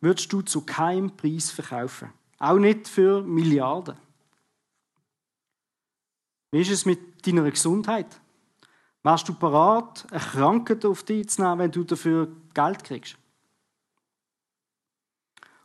würdest 0.00 0.32
du 0.32 0.42
zu 0.42 0.60
keinem 0.60 1.16
Preis 1.16 1.50
verkaufen. 1.50 2.12
Auch 2.38 2.58
nicht 2.58 2.86
für 2.86 3.22
Milliarden. 3.22 4.05
Wie 6.56 6.62
ist 6.62 6.70
es 6.70 6.86
mit 6.86 7.26
deiner 7.26 7.50
Gesundheit? 7.50 8.06
Wärst 9.02 9.28
du 9.28 9.34
bereit, 9.34 10.06
eine 10.10 10.20
Krankheit 10.20 10.86
auf 10.86 11.02
dich 11.02 11.28
zu 11.28 11.42
nehmen, 11.42 11.58
wenn 11.58 11.70
du 11.70 11.84
dafür 11.84 12.28
Geld 12.54 12.82
kriegst? 12.82 13.18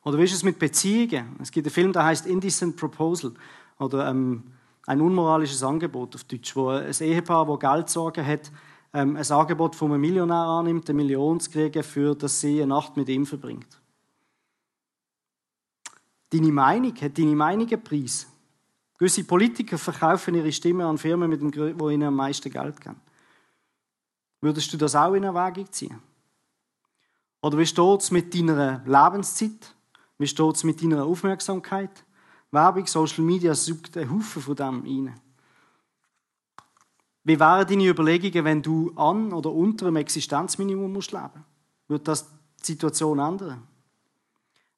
Oder 0.03 0.17
wie 0.17 0.23
ist 0.23 0.33
es 0.33 0.43
mit 0.43 0.59
Beziehungen? 0.59 1.37
Es 1.41 1.49
gibt 1.49 1.65
einen 1.65 1.73
Film, 1.73 1.93
der 1.93 2.03
heißt 2.03 2.25
Indecent 2.25 2.75
Proposal 2.75 3.31
oder 3.79 4.09
ähm, 4.09 4.43
ein 4.85 4.99
unmoralisches 4.99 5.63
Angebot 5.63 6.13
auf 6.13 6.25
Deutsch, 6.25 6.53
wo 6.57 6.67
ein 6.67 6.91
Ehepaar, 6.99 7.45
das 7.45 7.59
Geldsorgen 7.59 8.25
hat, 8.25 8.51
ähm, 8.93 9.15
ein 9.15 9.31
Angebot 9.31 9.77
von 9.77 9.93
einem 9.93 10.01
Millionär 10.01 10.35
annimmt, 10.35 10.89
eine 10.89 10.97
Million 10.97 11.39
zu 11.39 11.51
kriegen, 11.51 11.83
für 11.83 12.15
dass 12.15 12.41
sie 12.41 12.61
eine 12.61 12.67
Nacht 12.67 12.97
mit 12.97 13.07
ihm 13.07 13.25
verbringt. 13.25 13.79
Deine 16.31 16.51
Meinung, 16.51 16.93
hat 16.99 17.17
deine 17.17 17.33
Meinung 17.37 17.69
einen 17.69 17.81
Preis? 17.81 18.27
Gewisse 19.01 19.23
Politiker 19.23 19.79
verkaufen 19.79 20.35
ihre 20.35 20.51
Stimme 20.51 20.85
an 20.85 20.99
Firmen, 20.99 21.27
mit 21.27 21.41
dem, 21.41 21.79
wo 21.79 21.89
ihnen 21.89 22.09
am 22.09 22.15
meisten 22.15 22.51
Geld 22.51 22.79
geben. 22.79 23.01
Würdest 24.41 24.71
du 24.71 24.77
das 24.77 24.95
auch 24.95 25.15
in 25.15 25.23
Erwägung 25.23 25.71
ziehen? 25.71 25.99
Oder 27.41 27.57
wie 27.57 27.65
steht 27.65 27.99
es 27.99 28.11
mit 28.11 28.31
deiner 28.31 28.83
Lebenszeit? 28.85 29.73
Wie 30.19 30.27
steht 30.27 30.55
es 30.55 30.63
mit 30.63 30.83
deiner 30.83 31.03
Aufmerksamkeit? 31.03 32.05
Werbung, 32.51 32.85
Social 32.85 33.23
Media 33.23 33.55
sucht 33.55 33.97
einen 33.97 34.11
Haufen 34.11 34.39
von 34.39 34.55
dem 34.55 34.81
rein. 34.81 35.19
Wie 37.23 37.39
wären 37.39 37.67
deine 37.67 37.87
Überlegungen, 37.87 38.45
wenn 38.45 38.61
du 38.61 38.91
an 38.95 39.33
oder 39.33 39.51
unter 39.51 39.87
einem 39.87 39.95
Existenzminimum 39.95 40.93
musst 40.93 41.11
leben 41.11 41.43
Würde 41.87 42.03
das 42.03 42.29
die 42.59 42.73
Situation 42.73 43.17
ändern? 43.17 43.67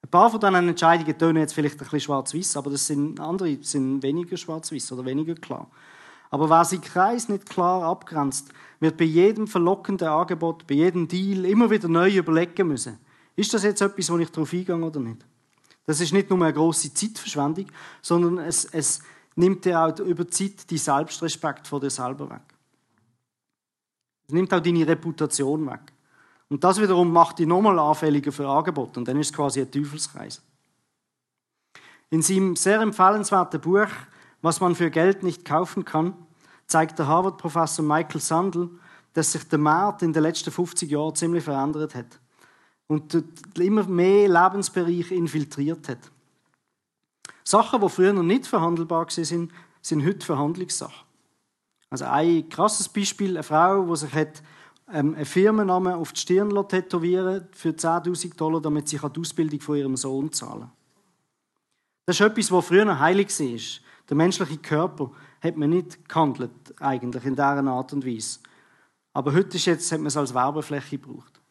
Ein 0.03 0.09
paar 0.09 0.29
von 0.29 0.39
diesen 0.39 0.69
Entscheidungen 0.69 1.17
tönen 1.17 1.37
jetzt 1.37 1.53
vielleicht 1.53 1.75
ein 1.75 1.79
bisschen 1.79 2.01
schwarz-weiß, 2.01 2.57
aber 2.57 2.69
das 2.71 2.85
sind 2.85 3.19
andere 3.19 3.57
sind 3.61 4.03
weniger 4.03 4.37
schwarz-weiß 4.37 4.91
oder 4.91 5.05
weniger 5.05 5.33
klar. 5.35 5.67
Aber 6.29 6.49
wer 6.49 6.65
sich 6.65 6.81
Kreis 6.81 7.29
nicht 7.29 7.49
klar 7.49 7.83
abgrenzt, 7.83 8.49
wird 8.79 8.97
bei 8.97 9.05
jedem 9.05 9.47
verlockenden 9.47 10.09
Angebot, 10.09 10.67
bei 10.67 10.75
jedem 10.75 11.07
Deal 11.07 11.45
immer 11.45 11.69
wieder 11.69 11.87
neu 11.87 12.09
überlegen 12.09 12.67
müssen. 12.67 12.97
Ist 13.35 13.53
das 13.53 13.63
jetzt 13.63 13.81
etwas, 13.81 14.11
wo 14.11 14.17
ich 14.17 14.29
darauf 14.29 14.51
eingehe 14.51 14.75
oder 14.75 14.99
nicht? 14.99 15.25
Das 15.85 16.01
ist 16.01 16.11
nicht 16.11 16.29
nur 16.29 16.41
eine 16.41 16.53
große 16.53 16.93
Zeitverschwendung, 16.93 17.67
sondern 18.01 18.39
es, 18.39 18.65
es 18.65 19.01
nimmt 19.35 19.63
dir 19.63 19.79
auch 19.79 19.99
über 19.99 20.25
die 20.25 20.31
Zeit 20.31 20.69
die 20.69 20.77
Selbstrespekt 20.77 21.67
vor 21.67 21.79
dir 21.79 21.89
selber 21.89 22.29
weg. 22.29 22.41
Es 24.27 24.33
nimmt 24.33 24.53
auch 24.53 24.59
deine 24.59 24.87
Reputation 24.87 25.65
weg. 25.65 25.92
Und 26.53 26.63
das 26.63 26.79
wiederum 26.79 27.11
macht 27.11 27.39
dich 27.39 27.47
nochmal 27.47 27.79
anfälliger 27.79 28.31
für 28.31 28.47
Angebote. 28.47 28.99
Und 28.99 29.07
dann 29.07 29.19
ist 29.19 29.31
es 29.31 29.33
quasi 29.33 29.59
ein 29.59 29.71
Teufelskreis. 29.71 30.39
In 32.11 32.21
seinem 32.21 32.55
sehr 32.55 32.79
empfehlenswerten 32.79 33.59
Buch 33.59 33.87
Was 34.43 34.61
man 34.61 34.75
für 34.75 34.91
Geld 34.91 35.23
nicht 35.23 35.45
kaufen 35.45 35.83
kann, 35.83 36.13
zeigt 36.67 36.99
der 36.99 37.07
Harvard-Professor 37.07 37.83
Michael 37.83 38.21
Sandel, 38.21 38.69
dass 39.13 39.31
sich 39.31 39.49
der 39.49 39.57
Markt 39.57 40.03
in 40.03 40.13
den 40.13 40.21
letzten 40.21 40.51
50 40.51 40.91
Jahren 40.91 41.15
ziemlich 41.15 41.43
verändert 41.43 41.95
hat 41.95 42.19
und 42.85 43.23
immer 43.57 43.87
mehr 43.87 44.29
Lebensbereiche 44.29 45.15
infiltriert 45.15 45.89
hat. 45.89 46.11
Sachen, 47.43 47.81
die 47.81 47.89
früher 47.89 48.13
noch 48.13 48.21
nicht 48.21 48.45
verhandelbar 48.45 49.07
waren, 49.07 49.49
sind 49.81 50.05
heute 50.05 50.23
Verhandlungssachen. 50.23 51.03
Also 51.89 52.05
ein 52.05 52.47
krasses 52.47 52.89
Beispiel, 52.89 53.37
eine 53.37 53.43
Frau, 53.43 53.87
die 53.87 53.95
sich 53.95 54.13
hat, 54.13 54.43
ähm, 54.93 55.15
einen 55.15 55.25
Firmennamen 55.25 55.93
auf 55.93 56.13
die 56.13 56.21
Stirn 56.21 56.67
tätowieren 56.67 57.47
für 57.51 57.69
10'000 57.69 58.37
Dollar, 58.37 58.61
damit 58.61 58.87
sie 58.87 58.99
die 58.99 59.19
Ausbildung 59.19 59.59
von 59.59 59.75
ihrem 59.75 59.97
Sohn 59.97 60.31
zahlen 60.31 60.61
kann. 60.61 60.71
Das 62.05 62.19
ist 62.19 62.25
etwas, 62.25 62.51
was 62.51 62.67
früher 62.67 62.99
heilig 62.99 63.29
war. 63.39 63.59
Der 64.09 64.17
menschliche 64.17 64.57
Körper 64.57 65.11
hat 65.41 65.57
man 65.57 65.71
nicht 65.71 66.07
gehandelt, 66.07 66.51
eigentlich 66.79 67.25
in 67.25 67.33
dieser 67.33 67.67
Art 67.67 67.93
und 67.93 68.05
Weise. 68.05 68.39
Aber 69.13 69.33
heute 69.33 69.57
ist 69.57 69.65
jetzt, 69.65 69.91
hat 69.91 69.99
man 69.99 70.07
es 70.07 70.17
als 70.17 70.33
Werbefläche 70.33 70.97
gebraucht. 70.97 71.41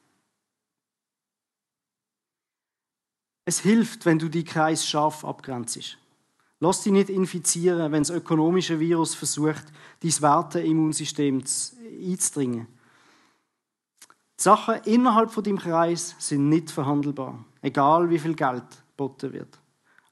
Es 3.44 3.60
hilft, 3.60 4.06
wenn 4.06 4.18
du 4.18 4.28
die 4.28 4.44
Kreis 4.44 4.86
scharf 4.86 5.24
abgrenzt. 5.24 5.98
Lass 6.60 6.82
dich 6.82 6.92
nicht 6.92 7.10
infizieren, 7.10 7.90
wenn 7.90 8.02
das 8.02 8.10
ökonomische 8.10 8.78
Virus 8.78 9.16
versucht, 9.16 9.64
dein 10.00 10.22
Werteimmunsystem 10.22 11.42
einzudringen. 12.00 12.68
Die 14.42 14.48
Sachen 14.48 14.74
innerhalb 14.86 15.30
von 15.30 15.44
deinem 15.44 15.58
Kreis 15.60 16.16
sind 16.18 16.48
nicht 16.48 16.68
verhandelbar, 16.68 17.44
egal 17.60 18.10
wie 18.10 18.18
viel 18.18 18.34
Geld 18.34 18.64
geboten 18.88 19.32
wird. 19.32 19.56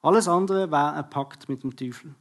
Alles 0.02 0.28
andere 0.28 0.70
wäre 0.70 0.92
ein 0.92 1.10
Pakt 1.10 1.48
mit 1.48 1.64
dem 1.64 1.74
Teufel. 1.74 2.14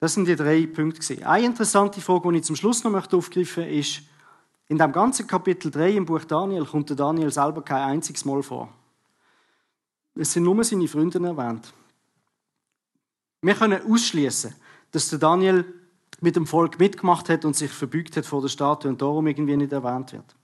Das 0.00 0.14
sind 0.14 0.24
die 0.24 0.34
drei 0.34 0.66
Punkte. 0.66 1.28
Eine 1.28 1.44
interessante 1.44 2.00
Frage, 2.00 2.32
die 2.32 2.38
ich 2.38 2.44
zum 2.44 2.56
Schluss 2.56 2.82
noch 2.82 2.94
aufgreifen 2.94 3.64
möchte, 3.64 3.64
ist, 3.64 4.00
in 4.66 4.78
dem 4.78 4.92
ganzen 4.92 5.26
Kapitel 5.26 5.70
3 5.70 5.90
im 5.90 6.06
Buch 6.06 6.24
Daniel 6.24 6.64
kommt 6.64 6.88
der 6.88 6.96
Daniel 6.96 7.30
selber 7.30 7.60
kein 7.60 7.82
einziges 7.82 8.24
Mal 8.24 8.42
vor. 8.42 8.72
Es 10.14 10.32
sind 10.32 10.44
nur 10.44 10.64
seine 10.64 10.88
Freunde 10.88 11.18
erwähnt. 11.18 11.70
Wir 13.42 13.54
können 13.54 13.82
ausschließen, 13.86 14.54
dass 14.90 15.10
der 15.10 15.18
Daniel 15.18 15.81
mit 16.22 16.36
dem 16.36 16.46
Volk 16.46 16.78
mitgemacht 16.78 17.28
hat 17.28 17.44
und 17.44 17.56
sich 17.56 17.70
verbeugt 17.70 18.16
hat 18.16 18.26
vor 18.26 18.40
der 18.40 18.48
Statue 18.48 18.90
und 18.90 19.02
darum 19.02 19.26
irgendwie 19.26 19.56
nicht 19.56 19.72
erwähnt 19.72 20.12
wird. 20.12 20.36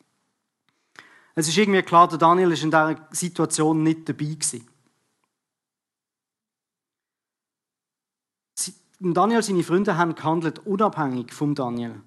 Es 1.35 1.49
ist 1.49 1.57
irgendwie 1.57 1.83
klar, 1.83 2.09
der 2.09 2.19
Daniel 2.19 2.53
ist 2.53 2.65
in 2.65 2.71
dieser 2.71 2.97
Situation 3.11 3.83
nicht 3.83 4.09
dabei 4.09 4.25
gewesen. 4.25 4.69
Daniel, 9.01 9.43
seine 9.43 9.63
Freunde 9.63 9.97
haben 9.97 10.17
gehandelt 10.17 10.67
unabhängig 10.67 11.33
vom 11.33 11.55
Daniel. 11.55 12.01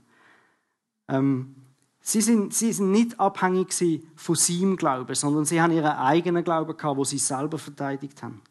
Ähm, 1.07 1.55
Sie 2.03 2.21
sind, 2.21 2.53
sie 2.53 2.73
sind 2.73 2.91
nicht 2.91 3.19
abhängig 3.19 3.73
von 4.15 4.35
seinem 4.35 4.75
Glauben, 4.75 5.13
sondern 5.13 5.45
sie 5.45 5.61
haben 5.61 5.71
ihren 5.71 5.85
eigenen 5.85 6.43
Glauben 6.43 6.75
gehabt, 6.75 6.97
wo 6.97 7.03
sie 7.03 7.19
selber 7.19 7.59
verteidigt 7.59 8.23
haben. 8.23 8.41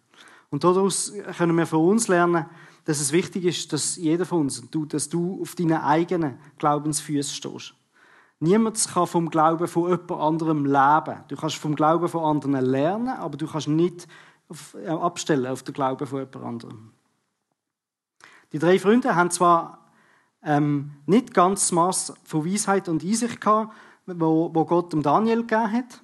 Und 0.50 0.62
daraus 0.62 1.12
können 1.36 1.56
wir 1.56 1.66
für 1.66 1.78
uns 1.78 2.06
lernen, 2.06 2.46
dass 2.84 3.00
es 3.00 3.12
wichtig 3.12 3.44
ist, 3.44 3.72
dass 3.72 3.96
jeder 3.96 4.24
von 4.24 4.40
uns, 4.40 4.62
dass 4.88 5.08
du 5.08 5.40
auf 5.40 5.54
deinen 5.54 5.80
eigenen 5.80 6.38
Glaubensfüßen 6.58 7.34
stehst. 7.34 7.74
Niemand 8.40 8.88
kann 8.88 9.06
vom 9.06 9.28
Glauben 9.28 9.68
von 9.68 9.90
jemand 9.90 10.10
anderem 10.12 10.64
leben. 10.64 11.24
Du 11.28 11.36
kannst 11.36 11.56
vom 11.56 11.76
Glauben 11.76 12.08
von 12.08 12.24
anderen 12.24 12.64
lernen, 12.64 13.08
aber 13.08 13.36
du 13.36 13.46
kannst 13.46 13.68
nicht 13.68 14.08
äh, 14.82 14.88
abstellen 14.88 15.46
auf 15.46 15.62
den 15.62 15.74
Glauben 15.74 16.06
von 16.06 16.20
jemand 16.20 16.36
anderem. 16.36 16.92
Die 18.52 18.58
drei 18.58 18.78
Freunde 18.78 19.14
haben 19.14 19.30
zwar 19.30 19.90
ähm, 20.42 20.92
nicht 21.04 21.34
ganz 21.34 21.60
das 21.60 21.72
Maß 21.72 22.14
von 22.24 22.44
Weisheit 22.46 22.88
und 22.88 23.04
Einsicht 23.04 23.40
gehabt, 23.40 23.74
wo, 24.06 24.50
wo 24.52 24.64
Gott 24.64 24.92
dem 24.92 25.02
Daniel 25.02 25.42
gegeben 25.42 25.72
hat. 25.72 26.02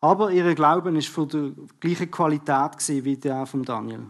Aber 0.00 0.30
ihr 0.30 0.54
Glauben 0.54 0.94
ist 0.94 1.08
von 1.08 1.28
der 1.28 1.50
gleichen 1.80 2.10
Qualität 2.10 3.04
wie 3.04 3.16
der 3.16 3.46
von 3.46 3.64
Daniel. 3.64 4.06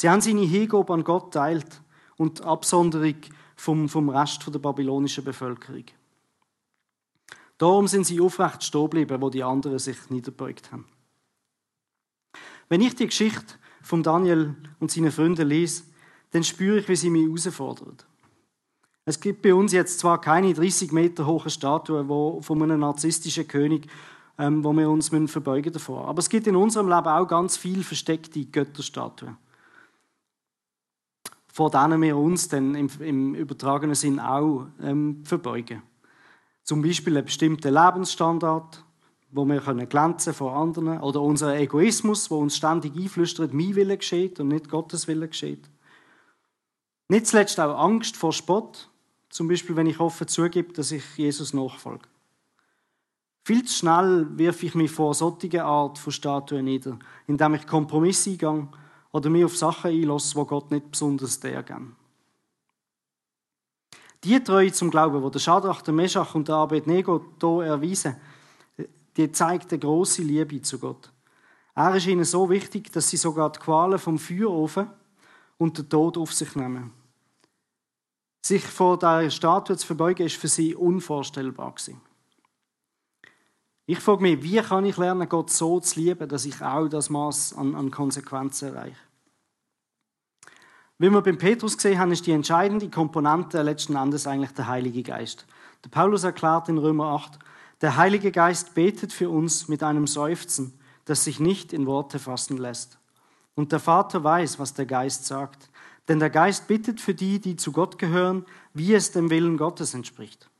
Sie 0.00 0.08
haben 0.08 0.20
seine 0.20 0.42
Hingabe 0.42 0.94
an 0.94 1.02
Gott 1.02 1.34
teilt 1.34 1.82
und 2.16 2.38
die 2.38 2.44
Absonderung 2.44 3.16
vom, 3.56 3.88
vom 3.88 4.08
Rest 4.08 4.46
der 4.46 4.60
babylonischen 4.60 5.24
Bevölkerung. 5.24 5.86
Darum 7.58 7.88
sind 7.88 8.06
sie 8.06 8.20
aufrecht 8.20 8.62
stehen 8.62 8.82
geblieben, 8.82 9.20
wo 9.20 9.28
die 9.28 9.42
anderen 9.42 9.80
sich 9.80 10.08
niederbeugt 10.08 10.70
haben. 10.70 10.86
Wenn 12.68 12.80
ich 12.80 12.94
die 12.94 13.06
Geschichte 13.06 13.54
von 13.82 14.04
Daniel 14.04 14.54
und 14.78 14.92
seinen 14.92 15.10
Freunden 15.10 15.48
lese, 15.48 15.82
dann 16.30 16.44
spüre 16.44 16.78
ich, 16.78 16.88
wie 16.88 16.94
sie 16.94 17.10
mich 17.10 17.26
herausfordern. 17.26 17.96
Es 19.04 19.18
gibt 19.18 19.42
bei 19.42 19.52
uns 19.52 19.72
jetzt 19.72 19.98
zwar 19.98 20.20
keine 20.20 20.54
30 20.54 20.92
Meter 20.92 21.26
hohe 21.26 21.50
Statue 21.50 22.08
wo, 22.08 22.40
von 22.40 22.62
einem 22.62 22.80
narzisstischen 22.80 23.48
König, 23.48 23.88
ähm, 24.38 24.62
wo 24.62 24.72
wir 24.74 24.88
uns 24.88 25.08
verbeugen 25.08 25.72
davor. 25.72 26.06
Aber 26.06 26.20
es 26.20 26.28
gibt 26.28 26.46
in 26.46 26.54
unserem 26.54 26.88
Leben 26.88 27.08
auch 27.08 27.26
ganz 27.26 27.56
viel 27.56 27.82
versteckte 27.82 28.44
Götterstatuen, 28.44 29.36
vor 31.58 31.70
denen 31.70 32.00
wir 32.02 32.16
uns 32.16 32.46
dann 32.46 32.76
im, 32.76 32.88
im 33.00 33.34
übertragenen 33.34 33.96
Sinn 33.96 34.20
auch 34.20 34.68
ähm, 34.80 35.24
verbeugen. 35.24 35.82
Zum 36.62 36.82
Beispiel 36.82 37.16
einen 37.16 37.26
bestimmten 37.26 37.74
Lebensstandard, 37.74 38.84
wo 39.32 39.44
wir 39.44 39.60
können 39.60 39.88
glänzen 39.88 40.34
vor 40.34 40.54
anderen, 40.54 41.00
oder 41.00 41.20
unser 41.20 41.58
Egoismus, 41.58 42.30
wo 42.30 42.38
uns 42.38 42.56
ständig 42.56 42.94
einflüstert, 42.94 43.52
mein 43.52 43.74
Wille 43.74 43.96
geschieht 43.96 44.38
und 44.38 44.46
nicht 44.46 44.68
Gottes 44.68 45.08
Wille 45.08 45.26
geschieht. 45.26 45.68
Nicht 47.08 47.26
zuletzt 47.26 47.58
auch 47.58 47.76
Angst 47.76 48.16
vor 48.16 48.32
Spott, 48.32 48.88
zum 49.28 49.48
Beispiel, 49.48 49.74
wenn 49.74 49.88
ich 49.88 49.98
offen 49.98 50.28
zugebe, 50.28 50.72
dass 50.72 50.92
ich 50.92 51.02
Jesus 51.16 51.54
nachfolge. 51.54 52.06
Viel 53.42 53.64
zu 53.64 53.78
schnell 53.78 54.28
wirf 54.38 54.62
ich 54.62 54.76
mich 54.76 54.92
vor 54.92 55.12
solche 55.12 55.64
Art 55.64 55.98
von 55.98 56.12
Statuen 56.12 56.66
nieder, 56.66 57.00
indem 57.26 57.54
ich 57.54 57.66
Kompromisse 57.66 58.30
eingehe 58.30 58.68
oder 59.12 59.30
mich 59.30 59.44
auf 59.44 59.56
Sachen 59.56 59.90
einlasse, 59.90 60.36
wo 60.36 60.44
Gott 60.44 60.70
nicht 60.70 60.90
besonders 60.90 61.40
der 61.40 61.62
gern. 61.62 61.96
Die 64.24 64.42
Treue 64.42 64.72
zum 64.72 64.90
Glauben, 64.90 65.22
die 65.22 65.30
der 65.30 65.38
Schadrach, 65.38 65.82
der 65.82 65.94
Meschach 65.94 66.34
und 66.34 66.48
der 66.48 66.56
Abednego 66.56 67.24
hier 67.40 67.66
erweisen, 67.66 68.16
die 69.16 69.30
zeigt 69.30 69.72
eine 69.72 69.78
große 69.78 70.22
Liebe 70.22 70.60
zu 70.62 70.78
Gott. 70.78 71.12
Er 71.74 71.94
ist 71.94 72.06
ihnen 72.06 72.24
so 72.24 72.50
wichtig, 72.50 72.92
dass 72.92 73.08
sie 73.08 73.16
sogar 73.16 73.52
die 73.52 73.60
Qualen 73.60 73.98
vom 73.98 74.18
Feuerofen 74.18 74.90
und 75.58 75.78
den 75.78 75.88
Tod 75.88 76.18
auf 76.18 76.32
sich 76.32 76.56
nehmen. 76.56 76.92
Sich 78.44 78.64
vor 78.64 78.98
der 78.98 79.30
Statue 79.30 79.76
zu 79.76 79.86
verbeugen, 79.86 80.26
ist 80.26 80.36
für 80.36 80.48
sie 80.48 80.74
unvorstellbar 80.74 81.72
gewesen. 81.72 82.00
Ich 83.90 84.00
frage 84.00 84.20
mich, 84.20 84.42
wie 84.42 84.60
kann 84.60 84.84
ich 84.84 84.98
lernen, 84.98 85.26
Gott 85.30 85.48
so 85.48 85.80
zu 85.80 85.98
lieben, 85.98 86.28
dass 86.28 86.44
ich 86.44 86.60
auch 86.60 86.88
das 86.88 87.08
Maß 87.08 87.54
an, 87.54 87.74
an 87.74 87.90
Konsequenzen 87.90 88.74
erreiche? 88.74 88.98
Wie 90.98 91.08
wir 91.08 91.22
beim 91.22 91.38
Petrus 91.38 91.74
gesehen 91.74 91.98
haben, 91.98 92.12
ist 92.12 92.26
die 92.26 92.32
entscheidende 92.32 92.90
Komponente 92.90 93.62
letzten 93.62 93.96
Endes 93.96 94.26
eigentlich 94.26 94.50
der 94.50 94.66
Heilige 94.66 95.02
Geist. 95.02 95.46
Der 95.82 95.88
Paulus 95.88 96.22
erklärt 96.24 96.68
in 96.68 96.76
Römer 96.76 97.14
8, 97.14 97.38
der 97.80 97.96
Heilige 97.96 98.30
Geist 98.30 98.74
betet 98.74 99.10
für 99.10 99.30
uns 99.30 99.68
mit 99.68 99.82
einem 99.82 100.06
Seufzen, 100.06 100.78
das 101.06 101.24
sich 101.24 101.40
nicht 101.40 101.72
in 101.72 101.86
Worte 101.86 102.18
fassen 102.18 102.58
lässt. 102.58 102.98
Und 103.54 103.72
der 103.72 103.80
Vater 103.80 104.22
weiß, 104.22 104.58
was 104.58 104.74
der 104.74 104.84
Geist 104.84 105.24
sagt, 105.24 105.70
denn 106.08 106.18
der 106.18 106.28
Geist 106.28 106.68
bittet 106.68 107.00
für 107.00 107.14
die, 107.14 107.38
die 107.38 107.56
zu 107.56 107.72
Gott 107.72 107.96
gehören, 107.96 108.44
wie 108.74 108.92
es 108.92 109.12
dem 109.12 109.30
Willen 109.30 109.56
Gottes 109.56 109.94
entspricht. 109.94 110.50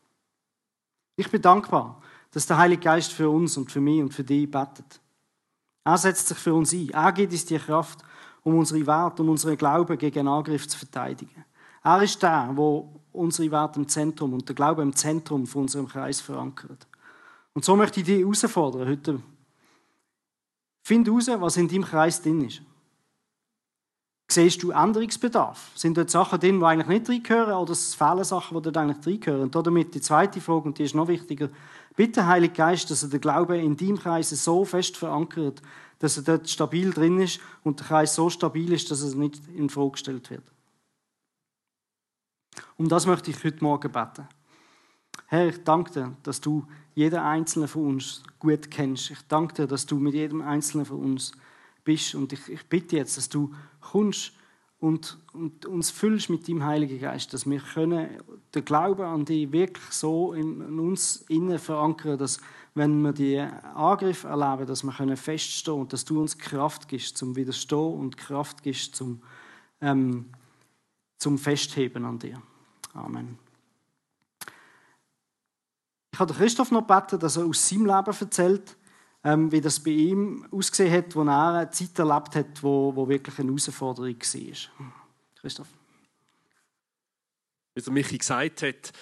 Ich 1.17 1.31
bin 1.31 1.43
dankbar, 1.43 2.01
dass 2.39 2.47
der 2.47 2.59
Heilige 2.59 2.83
Geist 2.83 3.13
für 3.13 3.29
uns 3.29 3.57
und 3.57 3.69
für 3.69 3.81
mich 3.81 4.01
und 4.01 4.15
für 4.15 4.23
dich 4.23 4.49
betet. 4.49 5.01
Er 5.83 5.99
setzt 5.99 6.29
sich 6.29 6.39
für 6.39 6.55
uns 6.55 6.73
ein. 6.73 6.89
Er 6.91 7.11
gibt 7.11 7.33
uns 7.33 7.45
die 7.47 7.59
Kraft, 7.59 7.99
um 8.45 8.57
unsere 8.57 8.87
Werte 8.87 9.25
und 9.25 9.31
unsere 9.31 9.57
Glauben 9.57 9.99
gegen 9.99 10.29
Angriff 10.29 10.69
zu 10.69 10.79
verteidigen. 10.79 11.45
Er 11.83 12.01
ist 12.01 12.23
der, 12.23 12.53
wo 12.55 13.03
unsere 13.11 13.51
Werte 13.51 13.81
im 13.81 13.89
Zentrum 13.89 14.35
und 14.35 14.49
der 14.49 14.55
Glaube 14.55 14.83
im 14.83 14.95
Zentrum 14.95 15.49
von 15.49 15.63
unserem 15.63 15.89
Kreis 15.89 16.21
verankert. 16.21 16.87
Und 17.55 17.65
so 17.65 17.75
möchte 17.75 17.99
ich 17.99 18.07
dich 18.07 18.21
herausfordern 18.21 18.89
heute. 18.89 19.21
Find 20.85 21.09
heraus, 21.09 21.27
was 21.41 21.57
in 21.57 21.67
deinem 21.67 21.83
Kreis 21.83 22.23
drin 22.23 22.45
ist. 22.45 22.63
Siehst 24.31 24.63
du 24.63 24.73
Änderungsbedarf? 24.73 25.71
Sind 25.75 25.97
dort 25.97 26.11
Sachen 26.11 26.39
drin, 26.39 26.61
die 26.61 26.67
eigentlich 26.67 27.01
nicht 27.01 27.09
reingehören 27.09 27.55
oder 27.55 27.75
fehlen 27.75 28.25
Sachen, 28.25 28.57
die 28.59 28.63
dort 28.63 28.77
eigentlich 28.77 29.07
reingehören? 29.07 29.43
Und 29.43 29.55
damit 29.55 29.95
die 29.95 30.03
zweite 30.03 30.41
Frage, 30.43 30.65
und 30.67 30.79
die 30.79 30.85
ist 30.85 30.95
noch 30.95 31.09
wichtiger. 31.09 31.49
Bitte, 31.97 32.27
Heilig 32.27 32.53
Geist, 32.53 32.91
dass 32.91 33.03
er 33.03 33.09
den 33.09 33.23
Glauben 33.23 33.59
in 33.59 33.77
deinem 33.77 33.99
Kreis 33.99 34.29
so 34.31 34.67
fest 34.67 34.99
verankert, 34.99 35.63
dass 35.99 36.19
er 36.19 36.25
dort 36.25 36.49
stabil 36.49 36.93
drin 36.93 37.21
ist 37.21 37.41
und 37.65 37.81
der 37.81 37.87
Kreis 37.87 38.15
so 38.15 38.29
stabil 38.29 38.71
ist, 38.73 38.91
dass 38.91 39.03
er 39.03 39.17
nicht 39.17 39.41
in 39.57 39.71
Frage 39.71 39.93
gestellt 39.93 40.31
wird. 40.31 40.45
Um 42.77 42.89
das 42.89 43.07
möchte 43.07 43.31
ich 43.31 43.43
heute 43.43 43.65
Morgen 43.65 43.91
beten. 43.91 44.29
Herr, 45.27 45.49
ich 45.49 45.65
danke 45.65 45.93
dir, 45.93 46.17
dass 46.23 46.41
du 46.41 46.67
jeden 46.95 47.19
Einzelnen 47.19 47.69
von 47.69 47.87
uns 47.87 48.23
gut 48.39 48.71
kennst. 48.71 49.11
Ich 49.11 49.23
danke 49.27 49.55
dir, 49.55 49.67
dass 49.67 49.87
du 49.87 49.97
mit 49.99 50.15
jedem 50.15 50.43
Einzelnen 50.43 50.85
von 50.85 50.99
uns 50.99 51.33
bist. 51.85 52.15
Und 52.15 52.33
ich, 52.33 52.49
ich 52.49 52.67
bitte 52.67 52.97
jetzt, 52.97 53.17
dass 53.17 53.29
du 53.29 53.55
kommst 53.91 54.33
und, 54.81 55.19
und, 55.33 55.67
uns 55.67 55.91
füllst 55.91 56.31
mit 56.31 56.49
deinem 56.49 56.65
Heiligen 56.65 57.01
Geist, 57.01 57.33
dass 57.35 57.49
wir 57.49 57.61
können 57.61 58.09
den 58.55 58.65
Glauben 58.65 59.03
an 59.03 59.25
dich 59.25 59.51
wirklich 59.51 59.91
so 59.91 60.33
in, 60.33 60.61
in 60.61 60.79
uns 60.79 61.25
innen 61.29 61.59
verankern, 61.59 62.17
dass 62.19 62.41
wenn 62.75 63.03
wir 63.03 63.13
die 63.13 63.41
Angriffe 63.41 64.29
erleben, 64.29 64.67
dass 64.67 64.85
wir 64.85 64.93
können 64.93 65.17
feststehen 65.17 65.81
und 65.81 65.93
dass 65.93 66.05
du 66.05 66.21
uns 66.21 66.39
Kraft 66.39 66.87
gibst 66.87 67.17
zum 67.17 67.35
Widerstehen 67.35 67.95
und 67.95 68.17
Kraft 68.17 68.63
gibst 68.63 68.95
zum, 68.95 69.21
ähm, 69.81 70.27
zum 71.19 71.39
Festheben 71.39 72.05
an 72.05 72.21
dir. 72.21 72.41
Amen. 72.95 73.37
Ich 76.13 76.21
habe 76.21 76.35
Christoph 76.35 76.71
noch 76.71 76.87
gebeten, 76.87 77.19
dass 77.19 77.37
er 77.37 77.47
aus 77.47 77.69
seinem 77.69 77.87
Leben 77.87 78.17
erzählt, 78.21 78.77
ähm, 79.25 79.51
wie 79.53 79.61
das 79.61 79.81
bei 79.81 79.91
ihm 79.91 80.47
ausgesehen 80.51 80.93
hat, 80.93 81.15
wo 81.17 81.23
er 81.23 81.55
eine 81.55 81.71
Zeit 81.71 81.99
erlebt 81.99 82.35
hat, 82.37 82.63
wo, 82.63 82.95
wo 82.95 83.09
wirklich 83.09 83.39
eine 83.39 83.49
Herausforderung 83.49 84.17
war. 84.17 84.89
Christoph. 85.41 85.69
Wie 87.75 87.83
der 87.83 87.93
Michi 87.93 88.19
gesagt 88.19 88.63
hat, 88.63 88.93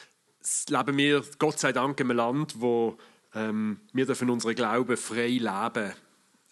leben 0.68 0.96
wir 0.96 1.24
Gott 1.38 1.58
sei 1.58 1.72
Dank 1.72 1.98
in 2.00 2.10
einem 2.10 2.16
Land, 2.16 2.60
wo 2.60 2.98
ähm, 3.34 3.80
wir 3.92 4.06
dürfen 4.06 4.30
unseren 4.30 4.54
Glauben 4.54 4.96
frei 4.96 5.28
leben. 5.28 5.92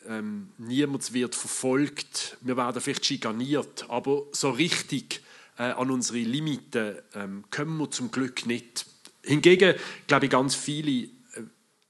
Ähm, 0.07 0.53
niemand 0.59 1.13
wird 1.15 1.35
verfolgt, 1.35 2.37
wir 2.43 2.57
werden 2.57 2.81
vielleicht 2.81 3.07
schikaniert, 3.07 3.87
aber 3.89 4.25
so 4.33 4.51
richtig 4.51 5.23
äh, 5.57 5.63
an 5.63 5.91
unsere 5.91 6.19
Limiten 6.19 6.97
ähm, 7.15 7.45
kommen 7.51 7.79
wir 7.79 7.91
zum 7.91 8.11
Glück 8.11 8.45
nicht. 8.47 8.87
Hingegen 9.23 9.75
glaube 10.07 10.27
ich, 10.27 10.31
ganz 10.31 10.55
viele 10.55 11.09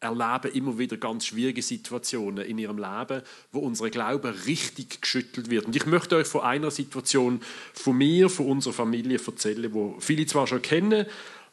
erleben 0.05 0.55
immer 0.55 0.78
wieder 0.78 0.96
ganz 0.96 1.26
schwierige 1.26 1.62
Situationen 1.62 2.44
in 2.44 2.59
ihrem 2.59 2.76
Leben, 2.76 3.22
wo 3.52 3.61
unser 3.61 3.90
Glaube 3.90 4.34
richtig 4.46 5.00
geschüttelt 5.00 5.50
wird. 5.50 5.64
Und 5.64 5.74
ich 5.74 5.86
möchte 5.86 6.16
euch 6.16 6.26
von 6.26 6.42
einer 6.42 6.70
Situation 6.70 7.40
von 7.72 7.96
mir, 7.96 8.28
von 8.28 8.46
unserer 8.46 8.74
Familie 8.74 9.18
erzählen, 9.26 9.72
wo 9.72 9.96
viele 9.98 10.26
zwar 10.26 10.46
schon 10.46 10.62
kennen, 10.62 11.07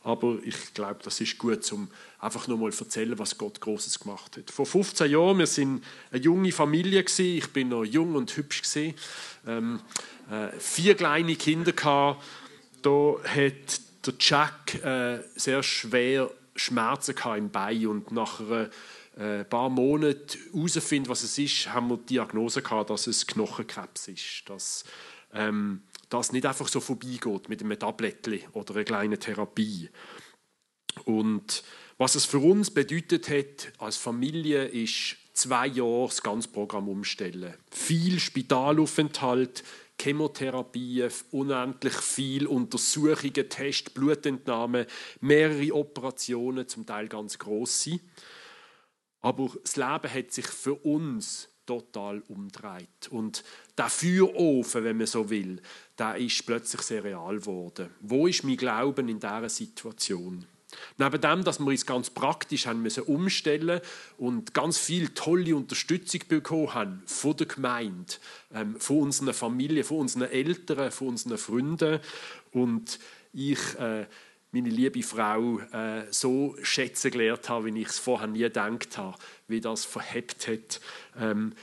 aber 0.04 0.40
ich 0.44 0.74
glaube, 0.74 1.00
das 1.04 1.22
ist 1.22 1.38
gut, 1.38 1.72
um 1.72 1.88
einfach 2.20 2.48
nur 2.48 2.58
mal 2.58 2.74
zu 2.74 2.84
erzählen, 2.84 3.18
was 3.20 3.38
Gott 3.38 3.62
Großes 3.62 4.00
gemacht 4.00 4.36
hat. 4.36 4.50
Vor 4.50 4.66
15 4.66 5.12
Jahren, 5.12 5.38
wir 5.38 5.48
sind 5.48 5.84
eine 6.12 6.22
junge 6.22 6.52
Familie 6.52 7.04
gewesen, 7.04 7.38
ich 7.38 7.48
bin 7.54 7.70
noch 7.70 7.86
jung 7.86 8.16
und 8.16 8.36
hübsch 8.36 8.64
gewesen, 8.64 8.96
ähm, 9.48 9.80
äh, 10.30 10.48
vier 10.60 10.96
kleine 10.96 11.36
Kinder 11.36 11.72
gehabt. 11.72 12.24
Da 12.82 13.16
hat 13.24 13.82
der 14.06 14.14
Jack 14.20 14.84
äh, 14.84 15.20
sehr 15.36 15.62
schwer 15.62 16.32
Schmerzen 16.56 17.16
im 17.38 17.50
Bein 17.50 17.88
und 17.88 18.12
nach 18.12 18.40
ein 18.40 18.70
äh, 19.18 19.44
paar 19.46 19.70
Monaten 19.70 20.38
herausfinden, 20.54 21.10
was 21.10 21.24
es 21.24 21.38
ist, 21.38 21.74
haben 21.74 21.90
wir 21.90 21.98
die 21.98 22.14
Diagnose 22.14 22.62
gehabt, 22.62 22.90
dass 22.90 23.08
es 23.08 23.28
Knochenkrebs 23.28 24.08
ist, 24.08 24.44
dass 24.46 24.84
ähm, 25.34 25.84
das 26.10 26.32
nicht 26.32 26.46
einfach 26.46 26.68
so 26.68 26.80
vorbeigeht 26.80 27.50
mit 27.50 27.62
einem 27.62 27.80
Tablettchen 27.80 28.42
oder 28.54 28.76
einer 28.76 28.84
kleinen 28.84 29.20
Therapie. 29.20 29.90
Und 31.06 31.64
was 31.98 32.16
es 32.16 32.26
für 32.26 32.40
uns 32.40 32.72
bedeutet 32.72 33.30
hat 33.30 33.72
als 33.80 33.98
Familie, 33.98 34.66
ist 34.66 35.18
zwei 35.34 35.68
Jahre 35.68 36.08
das 36.08 36.22
ganze 36.22 36.50
Programm 36.50 36.90
umstellen. 36.90 37.54
Viel 37.70 38.20
Spitalaufenthalt, 38.20 39.64
Chemotherapie, 40.02 41.08
unendlich 41.32 41.94
viel 41.94 42.48
Untersuchungen, 42.48 43.50
Tests, 43.50 43.92
Blutentnahme, 43.92 44.88
mehrere 45.20 45.76
Operationen, 45.76 46.68
zum 46.68 46.86
Teil 46.86 47.08
ganz 47.08 47.38
grosse. 47.38 48.00
Aber 49.22 49.52
das 49.62 49.76
Leben 49.76 50.14
hat 50.14 50.32
sich 50.32 50.48
für 50.48 50.74
uns 50.76 51.48
total 51.66 52.22
umdreht. 52.28 53.08
Und 53.10 53.44
der 53.78 53.90
Feuerofen, 53.90 54.84
wenn 54.84 54.98
man 54.98 55.08
so 55.08 55.30
will, 55.30 55.62
der 55.98 56.18
ist 56.18 56.46
plötzlich 56.46 56.82
sehr 56.82 57.04
real 57.04 57.38
geworden. 57.38 57.90
Wo 58.02 58.28
ist 58.28 58.44
mein 58.44 58.58
Glauben 58.58 59.08
in 59.08 59.20
dieser 59.20 59.50
Situation? 59.50 60.46
Neben 60.98 61.22
dem, 61.22 61.44
dass 61.44 61.60
wir 61.60 61.68
uns 61.68 61.86
ganz 61.86 62.10
praktisch 62.10 62.68
haben 62.68 62.82
müssen 62.82 63.04
umstellen 63.04 63.82
und 64.18 64.54
ganz 64.54 64.78
viel 64.78 65.10
tolle 65.10 65.56
Unterstützung 65.56 66.22
bekommen 66.28 66.74
haben 66.74 67.04
von 67.06 67.36
der 67.38 67.48
Gemeinde, 67.48 68.14
ähm, 68.54 68.80
von 68.80 69.00
unseren 69.00 69.34
Familien, 69.34 69.84
von 69.84 70.00
unseren 70.00 70.30
Eltern, 70.30 70.92
von 70.92 71.10
unseren 71.10 71.38
Freunden. 71.38 72.00
Und 72.52 73.00
ich 73.34 73.60
äh, 73.80 74.06
meine 74.52 74.70
liebe 74.70 75.02
Frau 75.02 75.60
äh, 75.60 76.12
so 76.12 76.56
schätzen 76.62 77.12
gelernt 77.12 77.48
habe, 77.50 77.74
wie 77.74 77.82
ich 77.82 77.88
es 77.88 78.00
vorher 78.00 78.28
nie 78.28 78.40
gedacht 78.40 78.98
habe, 78.98 79.18
wie 79.48 79.62
das 79.62 79.86
verhebt 79.86 80.48
hat, 80.48 80.82
ähm, 81.18 81.54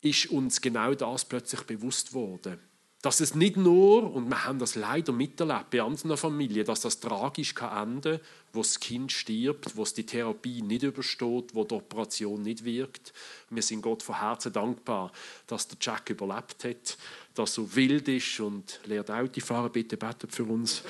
ist 0.00 0.30
uns 0.30 0.60
genau 0.60 0.94
das 0.94 1.24
plötzlich 1.24 1.62
bewusst 1.62 2.12
worden. 2.12 2.58
Dass 3.00 3.20
es 3.20 3.34
nicht 3.34 3.56
nur, 3.56 4.12
und 4.12 4.28
wir 4.28 4.44
haben 4.44 4.58
das 4.58 4.74
leider 4.74 5.12
miterlebt 5.12 5.70
bei 5.70 5.80
anderen 5.80 6.16
Familien, 6.16 6.66
dass 6.66 6.80
das 6.80 7.00
tragisch 7.00 7.54
kann 7.54 7.94
enden 7.94 8.20
wo 8.52 8.60
das 8.60 8.80
Kind 8.80 9.12
stirbt, 9.12 9.76
wo 9.76 9.82
es 9.82 9.94
die 9.94 10.06
Therapie 10.06 10.62
nicht 10.62 10.82
übersteht, 10.82 11.54
wo 11.54 11.64
die 11.64 11.74
Operation 11.74 12.42
nicht 12.42 12.64
wirkt. 12.64 13.12
Wir 13.50 13.62
sind 13.62 13.82
Gott 13.82 14.02
von 14.02 14.18
Herzen 14.18 14.52
dankbar, 14.52 15.12
dass 15.46 15.68
der 15.68 15.78
Jack 15.80 16.10
überlebt 16.10 16.64
hat, 16.64 16.98
dass 17.34 17.58
er 17.58 17.74
wild 17.74 18.08
ist 18.08 18.40
und 18.40 18.80
lernt 18.84 19.10
Auto 19.10 19.40
fahren. 19.40 19.72
Bitte 19.72 19.96
betet 19.96 20.32
für 20.32 20.44
uns. 20.44 20.82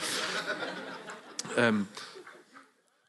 ähm, 1.56 1.88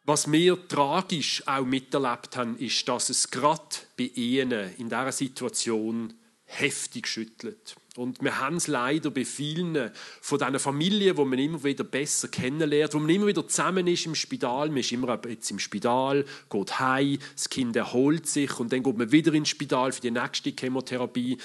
was 0.05 0.31
wir 0.31 0.67
tragisch 0.67 1.47
auch 1.47 1.65
miterlebt 1.65 2.35
haben, 2.35 2.57
ist, 2.57 2.87
dass 2.87 3.09
es 3.09 3.29
gerade 3.29 3.75
bei 3.95 4.05
ihnen 4.15 4.75
in 4.77 4.89
dieser 4.89 5.11
Situation 5.11 6.15
heftig 6.51 7.07
schüttelt. 7.07 7.75
Und 7.95 8.23
wir 8.23 8.39
haben 8.39 8.55
es 8.55 8.67
leider 8.67 9.11
bei 9.11 9.23
vielen 9.23 9.91
von 10.19 10.39
diesen 10.39 10.59
Familien, 10.59 11.15
wo 11.15 11.23
man 11.23 11.37
immer 11.37 11.63
wieder 11.63 11.83
besser 11.83 12.27
kennenlernt, 12.27 12.93
wo 12.93 12.99
man 12.99 13.09
immer 13.09 13.27
wieder 13.27 13.47
zusammen 13.47 13.85
ist 13.85 14.07
im 14.07 14.15
Spital. 14.15 14.69
Man 14.69 14.77
ist 14.77 14.91
immer 14.91 15.19
jetzt 15.27 15.51
im 15.51 15.59
Spital, 15.59 16.25
geht 16.49 16.79
heim, 16.79 17.19
das 17.35 17.49
Kind 17.49 17.75
erholt 17.75 18.27
sich 18.27 18.59
und 18.59 18.73
dann 18.73 18.81
geht 18.83 18.97
man 18.97 19.11
wieder 19.11 19.33
ins 19.33 19.49
Spital 19.49 19.91
für 19.91 20.01
die 20.01 20.11
nächste 20.11 20.51
Chemotherapie. 20.51 21.37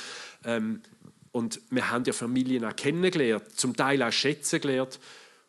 Ähm, 0.44 0.80
und 1.32 1.61
wir 1.70 1.90
haben 1.90 2.05
ja 2.05 2.12
Familien 2.12 2.64
auch 2.64 2.76
kennengelernt, 2.76 3.44
zum 3.55 3.76
Teil 3.76 4.02
auch 4.02 4.12
schätzen 4.12 4.61
gelernt. 4.61 5.00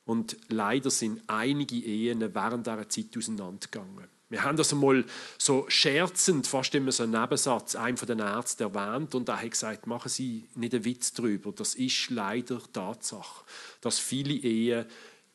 Und 0.05 0.37
leider 0.49 0.89
sind 0.89 1.21
einige 1.27 1.75
Ehen 1.75 2.21
während 2.33 2.67
dieser 2.67 2.89
Zeit 2.89 3.17
auseinandergegangen. 3.17 4.14
Wir 4.29 4.43
haben 4.43 4.57
das 4.57 4.73
einmal 4.73 5.05
so 5.37 5.65
scherzend, 5.67 6.47
fast 6.47 6.73
immer 6.73 6.91
so 6.91 7.03
einen 7.03 7.11
Nebensatz, 7.11 7.75
einem 7.75 7.97
von 7.97 8.07
den 8.07 8.19
Ärzten 8.19 8.63
erwähnt 8.63 9.13
und 9.13 9.29
er 9.29 9.41
hat 9.41 9.51
gesagt, 9.51 9.85
machen 9.85 10.09
Sie 10.09 10.49
nicht 10.55 10.73
einen 10.73 10.83
Witz 10.83 11.13
darüber. 11.13 11.51
Das 11.51 11.75
ist 11.75 12.09
leider 12.09 12.59
Tatsache, 12.73 13.45
dass 13.81 13.99
viele 13.99 14.33
Ehen, 14.33 14.85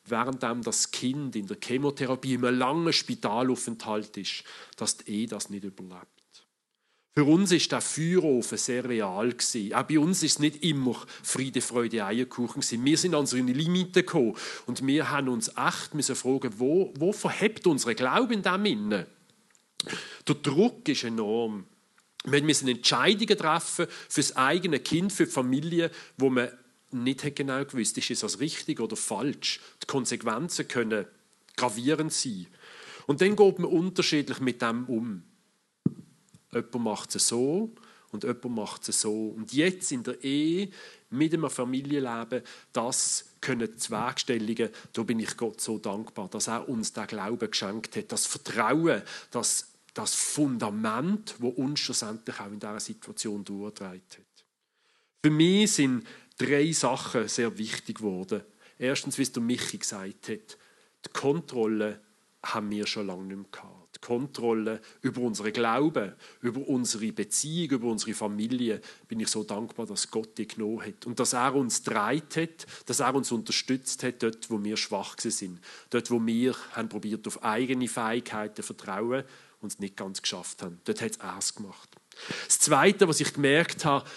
während 0.07 0.43
das 0.43 0.91
Kind 0.91 1.37
in 1.37 1.47
der 1.47 1.59
Chemotherapie 1.63 2.35
in 2.35 2.45
einem 2.45 2.59
langen 2.59 2.93
Spitalaufenthalt 2.93 4.17
ist, 4.17 4.43
dass 4.77 4.97
die 4.97 5.11
Ehe 5.11 5.27
das 5.29 5.51
nicht 5.51 5.65
überlebt. 5.65 6.20
Für 7.13 7.25
uns 7.25 7.51
ist 7.51 7.73
der 7.73 7.81
Feuerofen 7.81 8.57
sehr 8.57 8.89
real 8.89 9.31
gewesen. 9.31 9.75
Auch 9.75 9.83
bei 9.83 9.99
uns 9.99 10.23
ist 10.23 10.33
es 10.33 10.39
nicht 10.39 10.63
immer 10.63 10.97
Friede, 11.23 11.61
Freude, 11.61 12.05
Eierkuchen 12.05 12.61
gewesen. 12.61 12.85
Wir 12.85 12.97
sind 12.97 13.15
an 13.15 13.21
unsere 13.21 13.43
Limiten 13.43 13.93
gekommen 13.95 14.37
und 14.67 14.87
wir 14.87 15.11
haben 15.11 15.29
uns 15.29 15.51
echt 15.57 15.95
müssen 15.95 16.15
fragen, 16.15 16.53
wo, 16.59 16.95
wo 16.97 17.13
verhebt 17.13 17.67
unsere 17.67 17.97
Glaube 17.97 18.33
in 18.33 18.43
dem 18.43 18.65
inne? 18.65 19.07
Der 20.29 20.35
Druck 20.37 20.89
ist 20.89 21.03
enorm. 21.03 21.67
Wir 22.25 22.43
müssen 22.43 22.69
Entscheidungen 22.69 23.37
treffen 23.37 23.87
für 24.09 24.21
das 24.21 24.37
eigene 24.37 24.79
Kind, 24.79 25.13
für 25.13 25.25
die 25.25 25.33
Familie, 25.33 25.91
wo 26.17 26.31
man 26.31 26.51
nicht 26.93 27.35
genau 27.35 27.65
gewusst, 27.65 27.99
ist 27.99 28.23
das 28.23 28.41
richtig 28.41 28.79
oder 28.79 28.97
falsch. 28.97 29.61
Die 29.83 29.87
Konsequenzen 29.87 30.69
können 30.69 31.07
gravierend 31.57 32.13
sein. 32.13 32.47
Und 33.07 33.21
dann 33.21 33.35
geht 33.37 33.59
man 33.59 33.71
unterschiedlich 33.71 34.41
mit 34.41 34.63
dem 34.63 34.85
um. 34.85 35.25
Jemand 36.53 36.75
macht 36.75 37.15
es 37.15 37.29
so 37.29 37.73
und 38.13 38.25
jemand 38.25 38.51
macht 38.51 38.89
es 38.89 39.01
so. 39.01 39.29
Und 39.29 39.53
jetzt 39.53 39.93
in 39.93 40.03
der 40.03 40.23
Ehe, 40.23 40.71
mit 41.11 41.35
einem 41.35 41.51
Familienleben, 41.51 42.43
das 42.73 43.27
können 43.41 43.77
Zweigstellungen, 43.79 44.71
da 44.93 45.03
bin 45.03 45.19
ich 45.19 45.37
Gott 45.37 45.61
so 45.61 45.79
dankbar, 45.79 46.29
dass 46.29 46.49
er 46.49 46.69
uns 46.69 46.93
den 46.93 47.07
Glauben 47.07 47.51
geschenkt 47.51 47.97
hat, 47.97 48.13
das 48.13 48.27
Vertrauen, 48.27 49.03
das, 49.31 49.73
das 49.95 50.15
Fundament, 50.15 51.35
wo 51.39 51.49
uns 51.49 51.81
schlussendlich 51.81 52.39
auch 52.39 52.47
in 52.47 52.61
dieser 52.61 52.81
Situation 52.81 53.45
durchgetragen 53.45 54.03
hat. 54.13 54.45
Für 55.23 55.31
mich 55.31 55.73
sind 55.73 56.07
drei 56.39 56.73
Sachen 56.73 57.29
sehr 57.29 57.59
wichtig 57.59 57.99
geworden. 57.99 58.43
Erstens, 58.79 59.19
wie 59.19 59.23
es 59.23 59.33
der 59.33 59.43
Michi 59.43 59.79
gesagt 59.79 60.29
hat, 60.29 60.59
die 61.05 61.11
Kontrolle 61.13 62.01
haben 62.43 62.71
wir 62.71 62.87
schon 62.87 63.07
lange 63.07 63.25
nicht 63.25 63.37
mehr 63.37 63.47
gehabt. 63.51 63.80
Kontrolle 64.01 64.81
über 65.03 65.21
unseren 65.21 65.53
Glauben, 65.53 66.13
über 66.41 66.67
unsere 66.67 67.13
Beziehung, 67.13 67.71
über 67.71 67.89
unsere 67.89 68.15
Familie, 68.15 68.81
bin 69.09 69.21
ich 69.21 69.29
so 69.29 69.45
dankbar, 69.45 69.87
dass 69.87 70.11
Gott 70.11 70.39
die 70.39 70.49
genommen 70.49 70.83
hat 70.83 71.07
und 71.07 71.21
dass 71.21 71.33
er 71.33 71.55
uns 71.55 71.83
dreit 71.83 72.37
hat, 72.37 72.67
dass 72.87 73.01
er 73.01 73.15
uns 73.15 73.31
unterstützt 73.31 74.03
hat, 74.03 74.23
dort, 74.23 74.51
wo 74.51 74.63
wir 74.63 74.77
schwach 74.77 75.17
sind, 75.19 75.61
dort, 75.91 76.11
wo 76.11 76.25
wir 76.25 76.55
haben 76.73 76.89
probiert 76.89 77.27
auf 77.27 77.43
eigene 77.43 77.89
Fähigkeiten 77.89 78.63
vertrauen 78.63 79.25
und 79.61 79.73
es 79.73 79.79
nicht 79.79 79.97
ganz 79.97 80.23
geschafft 80.23 80.63
haben. 80.63 80.81
Dort 80.85 81.01
hat 81.01 81.13
es 81.13 81.19
erst 81.19 81.57
gemacht. 81.57 81.89
Das 82.47 82.59
Zweite, 82.59 83.09
was 83.09 83.21
ich 83.21 83.33
gemerkt 83.33 83.85
habe, 83.85 84.09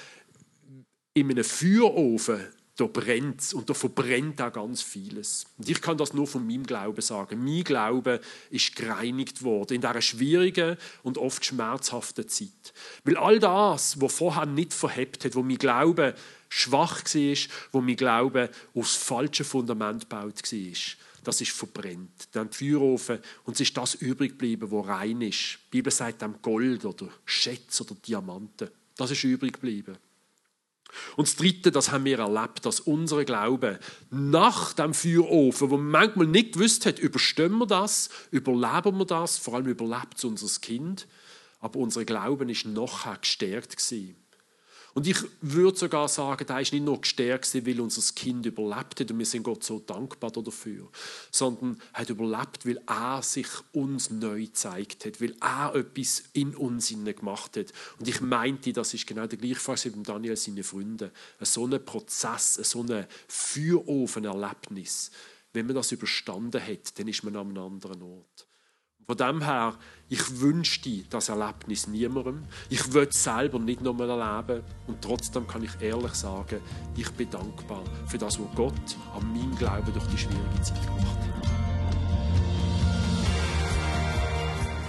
in 1.13 1.29
einem 1.29 1.43
Feuerofen 1.43 2.41
da 2.75 2.85
brennt 2.87 3.53
und 3.53 3.69
da 3.69 3.73
verbrennt 3.73 4.41
auch 4.41 4.51
ganz 4.51 4.81
vieles. 4.81 5.45
Und 5.57 5.69
ich 5.69 5.79
kann 5.79 5.97
das 5.97 6.13
nur 6.13 6.25
von 6.25 6.45
meinem 6.45 6.65
Glauben 6.65 7.01
sagen. 7.01 7.43
Mein 7.43 7.63
Glaube 7.63 8.19
ist 8.49 8.75
gereinigt 8.75 9.43
worden 9.43 9.75
in 9.75 9.81
dieser 9.81 10.01
schwierigen 10.01 10.77
und 11.03 11.19
oft 11.19 11.45
schmerzhaften 11.45 12.27
Zeit. 12.27 12.73
Weil 13.03 13.17
all 13.17 13.39
das, 13.39 14.01
was 14.01 14.15
vorher 14.15 14.47
nicht 14.47 14.73
verhebt 14.73 15.23
hat, 15.23 15.35
wo 15.35 15.43
mein 15.43 15.57
Glaube 15.57 16.15
schwach 16.49 17.03
war, 17.03 17.37
wo 17.71 17.81
mein 17.81 17.95
Glaube 17.95 18.49
aufs 18.73 18.95
falsche 18.95 19.43
Fundament 19.43 20.09
gebaut 20.09 20.41
war, 20.41 20.77
das 21.23 21.41
ist 21.41 21.51
verbrennt. 21.51 22.27
Dann 22.31 22.51
Feuerofen 22.51 23.19
und 23.45 23.53
es 23.53 23.61
ist 23.61 23.77
das 23.77 23.95
übrig 23.95 24.31
geblieben, 24.31 24.71
wo 24.71 24.81
rein 24.81 25.21
ist. 25.21 25.59
Die 25.67 25.77
Bibel 25.77 25.91
sagt 25.91 26.21
dann 26.21 26.41
Gold 26.41 26.85
oder 26.85 27.07
Schätze 27.23 27.83
oder 27.83 27.95
Diamanten. 27.95 28.69
Das 28.97 29.11
ist 29.11 29.23
übrig 29.23 29.53
geblieben. 29.53 29.95
Und 31.15 31.27
das 31.27 31.35
Dritte, 31.35 31.71
das 31.71 31.91
haben 31.91 32.05
wir 32.05 32.19
erlebt, 32.19 32.65
dass 32.65 32.79
unser 32.79 33.23
Glaube 33.25 33.79
nach 34.09 34.73
dem 34.73 34.93
Feuerofen, 34.93 35.69
wo 35.69 35.77
man 35.77 35.87
manchmal 35.87 36.27
nicht 36.27 36.53
gewusst 36.53 36.85
hat, 36.85 36.99
überstehen 36.99 37.57
wir 37.57 37.67
das, 37.67 38.09
überleben 38.31 38.97
wir 38.97 39.05
das, 39.05 39.37
vor 39.37 39.55
allem 39.55 39.67
überlebt 39.67 40.17
es 40.17 40.23
unser 40.23 40.59
Kind, 40.61 41.07
aber 41.59 41.79
unser 41.79 42.05
Glauben 42.05 42.49
ist 42.49 42.65
nachher 42.65 43.17
gestärkt 43.17 43.77
gewesen. 43.77 44.22
Und 44.93 45.07
ich 45.07 45.17
würde 45.41 45.77
sogar 45.77 46.07
sagen, 46.07 46.45
da 46.45 46.59
ist 46.59 46.71
nicht 46.71 46.85
nur 46.85 47.01
gestärkt, 47.01 47.53
weil 47.65 47.81
unser 47.81 48.13
Kind 48.13 48.45
überlebt 48.45 48.99
hat 48.99 49.09
und 49.09 49.17
wir 49.17 49.25
sind 49.25 49.43
Gott 49.43 49.63
so 49.63 49.79
dankbar 49.79 50.31
dafür, 50.31 50.87
sondern 51.31 51.79
er 51.93 52.01
hat 52.01 52.09
überlebt, 52.11 52.67
weil 52.67 52.79
er 52.87 53.23
sich 53.23 53.47
uns 53.71 54.11
neu 54.11 54.41
gezeigt 54.41 55.05
hat, 55.05 55.19
weil 55.19 55.35
er 55.41 55.73
etwas 55.75 56.23
in 56.33 56.55
uns 56.55 56.89
gemacht 56.89 57.57
hat. 57.57 57.73
Und 57.97 58.07
ich 58.07 58.21
meinte, 58.21 58.71
das 58.71 58.93
ist 58.93 59.07
genau 59.07 59.25
der 59.25 59.39
gleiche 59.39 59.55
Fall 59.55 59.77
wie 59.83 59.97
mit 59.97 60.07
Daniel 60.07 60.35
seine 60.35 60.63
Freunde. 60.63 61.11
So 61.41 61.65
ein 61.65 61.83
Prozess, 61.83 62.53
so 62.55 62.83
ein 62.83 63.07
Feuerofen-Erlebnis. 63.27 65.09
Wenn 65.53 65.65
man 65.65 65.75
das 65.75 65.91
überstanden 65.91 66.61
hat, 66.61 66.99
dann 66.99 67.07
ist 67.07 67.23
man 67.23 67.35
an 67.35 67.49
einem 67.49 67.57
anderen 67.57 68.01
Ort. 68.01 68.47
Von 69.05 69.17
dem 69.17 69.43
her, 69.43 69.73
ich 70.07 70.39
wünschte 70.39 71.03
das 71.09 71.27
Erlebnis 71.27 71.87
niemandem. 71.87 72.43
Ich 72.69 72.93
will 72.93 73.09
es 73.09 73.21
selber 73.23 73.59
nicht 73.59 73.81
nochmal 73.81 74.09
erleben. 74.09 74.63
Und 74.87 75.01
trotzdem 75.01 75.45
kann 75.45 75.61
ich 75.63 75.81
ehrlich 75.81 76.13
sagen, 76.13 76.61
ich 76.95 77.11
bin 77.11 77.29
dankbar 77.29 77.83
für 78.07 78.17
das, 78.17 78.39
was 78.39 78.47
Gott 78.55 78.95
an 79.15 79.33
meinem 79.33 79.53
Glauben 79.57 79.91
durch 79.91 80.07
die 80.07 80.17
schwierige 80.17 80.61
Zeit 80.61 80.81
gemacht 80.85 81.05
hat. 81.05 81.17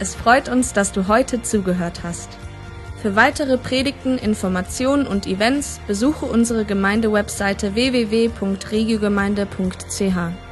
Es 0.01 0.15
freut 0.15 0.49
uns, 0.49 0.73
dass 0.73 0.93
du 0.93 1.09
heute 1.09 1.43
zugehört 1.43 2.05
hast. 2.05 2.29
Für 3.01 3.17
weitere 3.17 3.59
Predigten, 3.59 4.17
Informationen 4.17 5.07
und 5.07 5.27
Events 5.27 5.81
besuche 5.87 6.25
unsere 6.27 6.65
Gemeindewebseite 6.65 7.75
www.regiogemeinde.ch. 7.75 10.44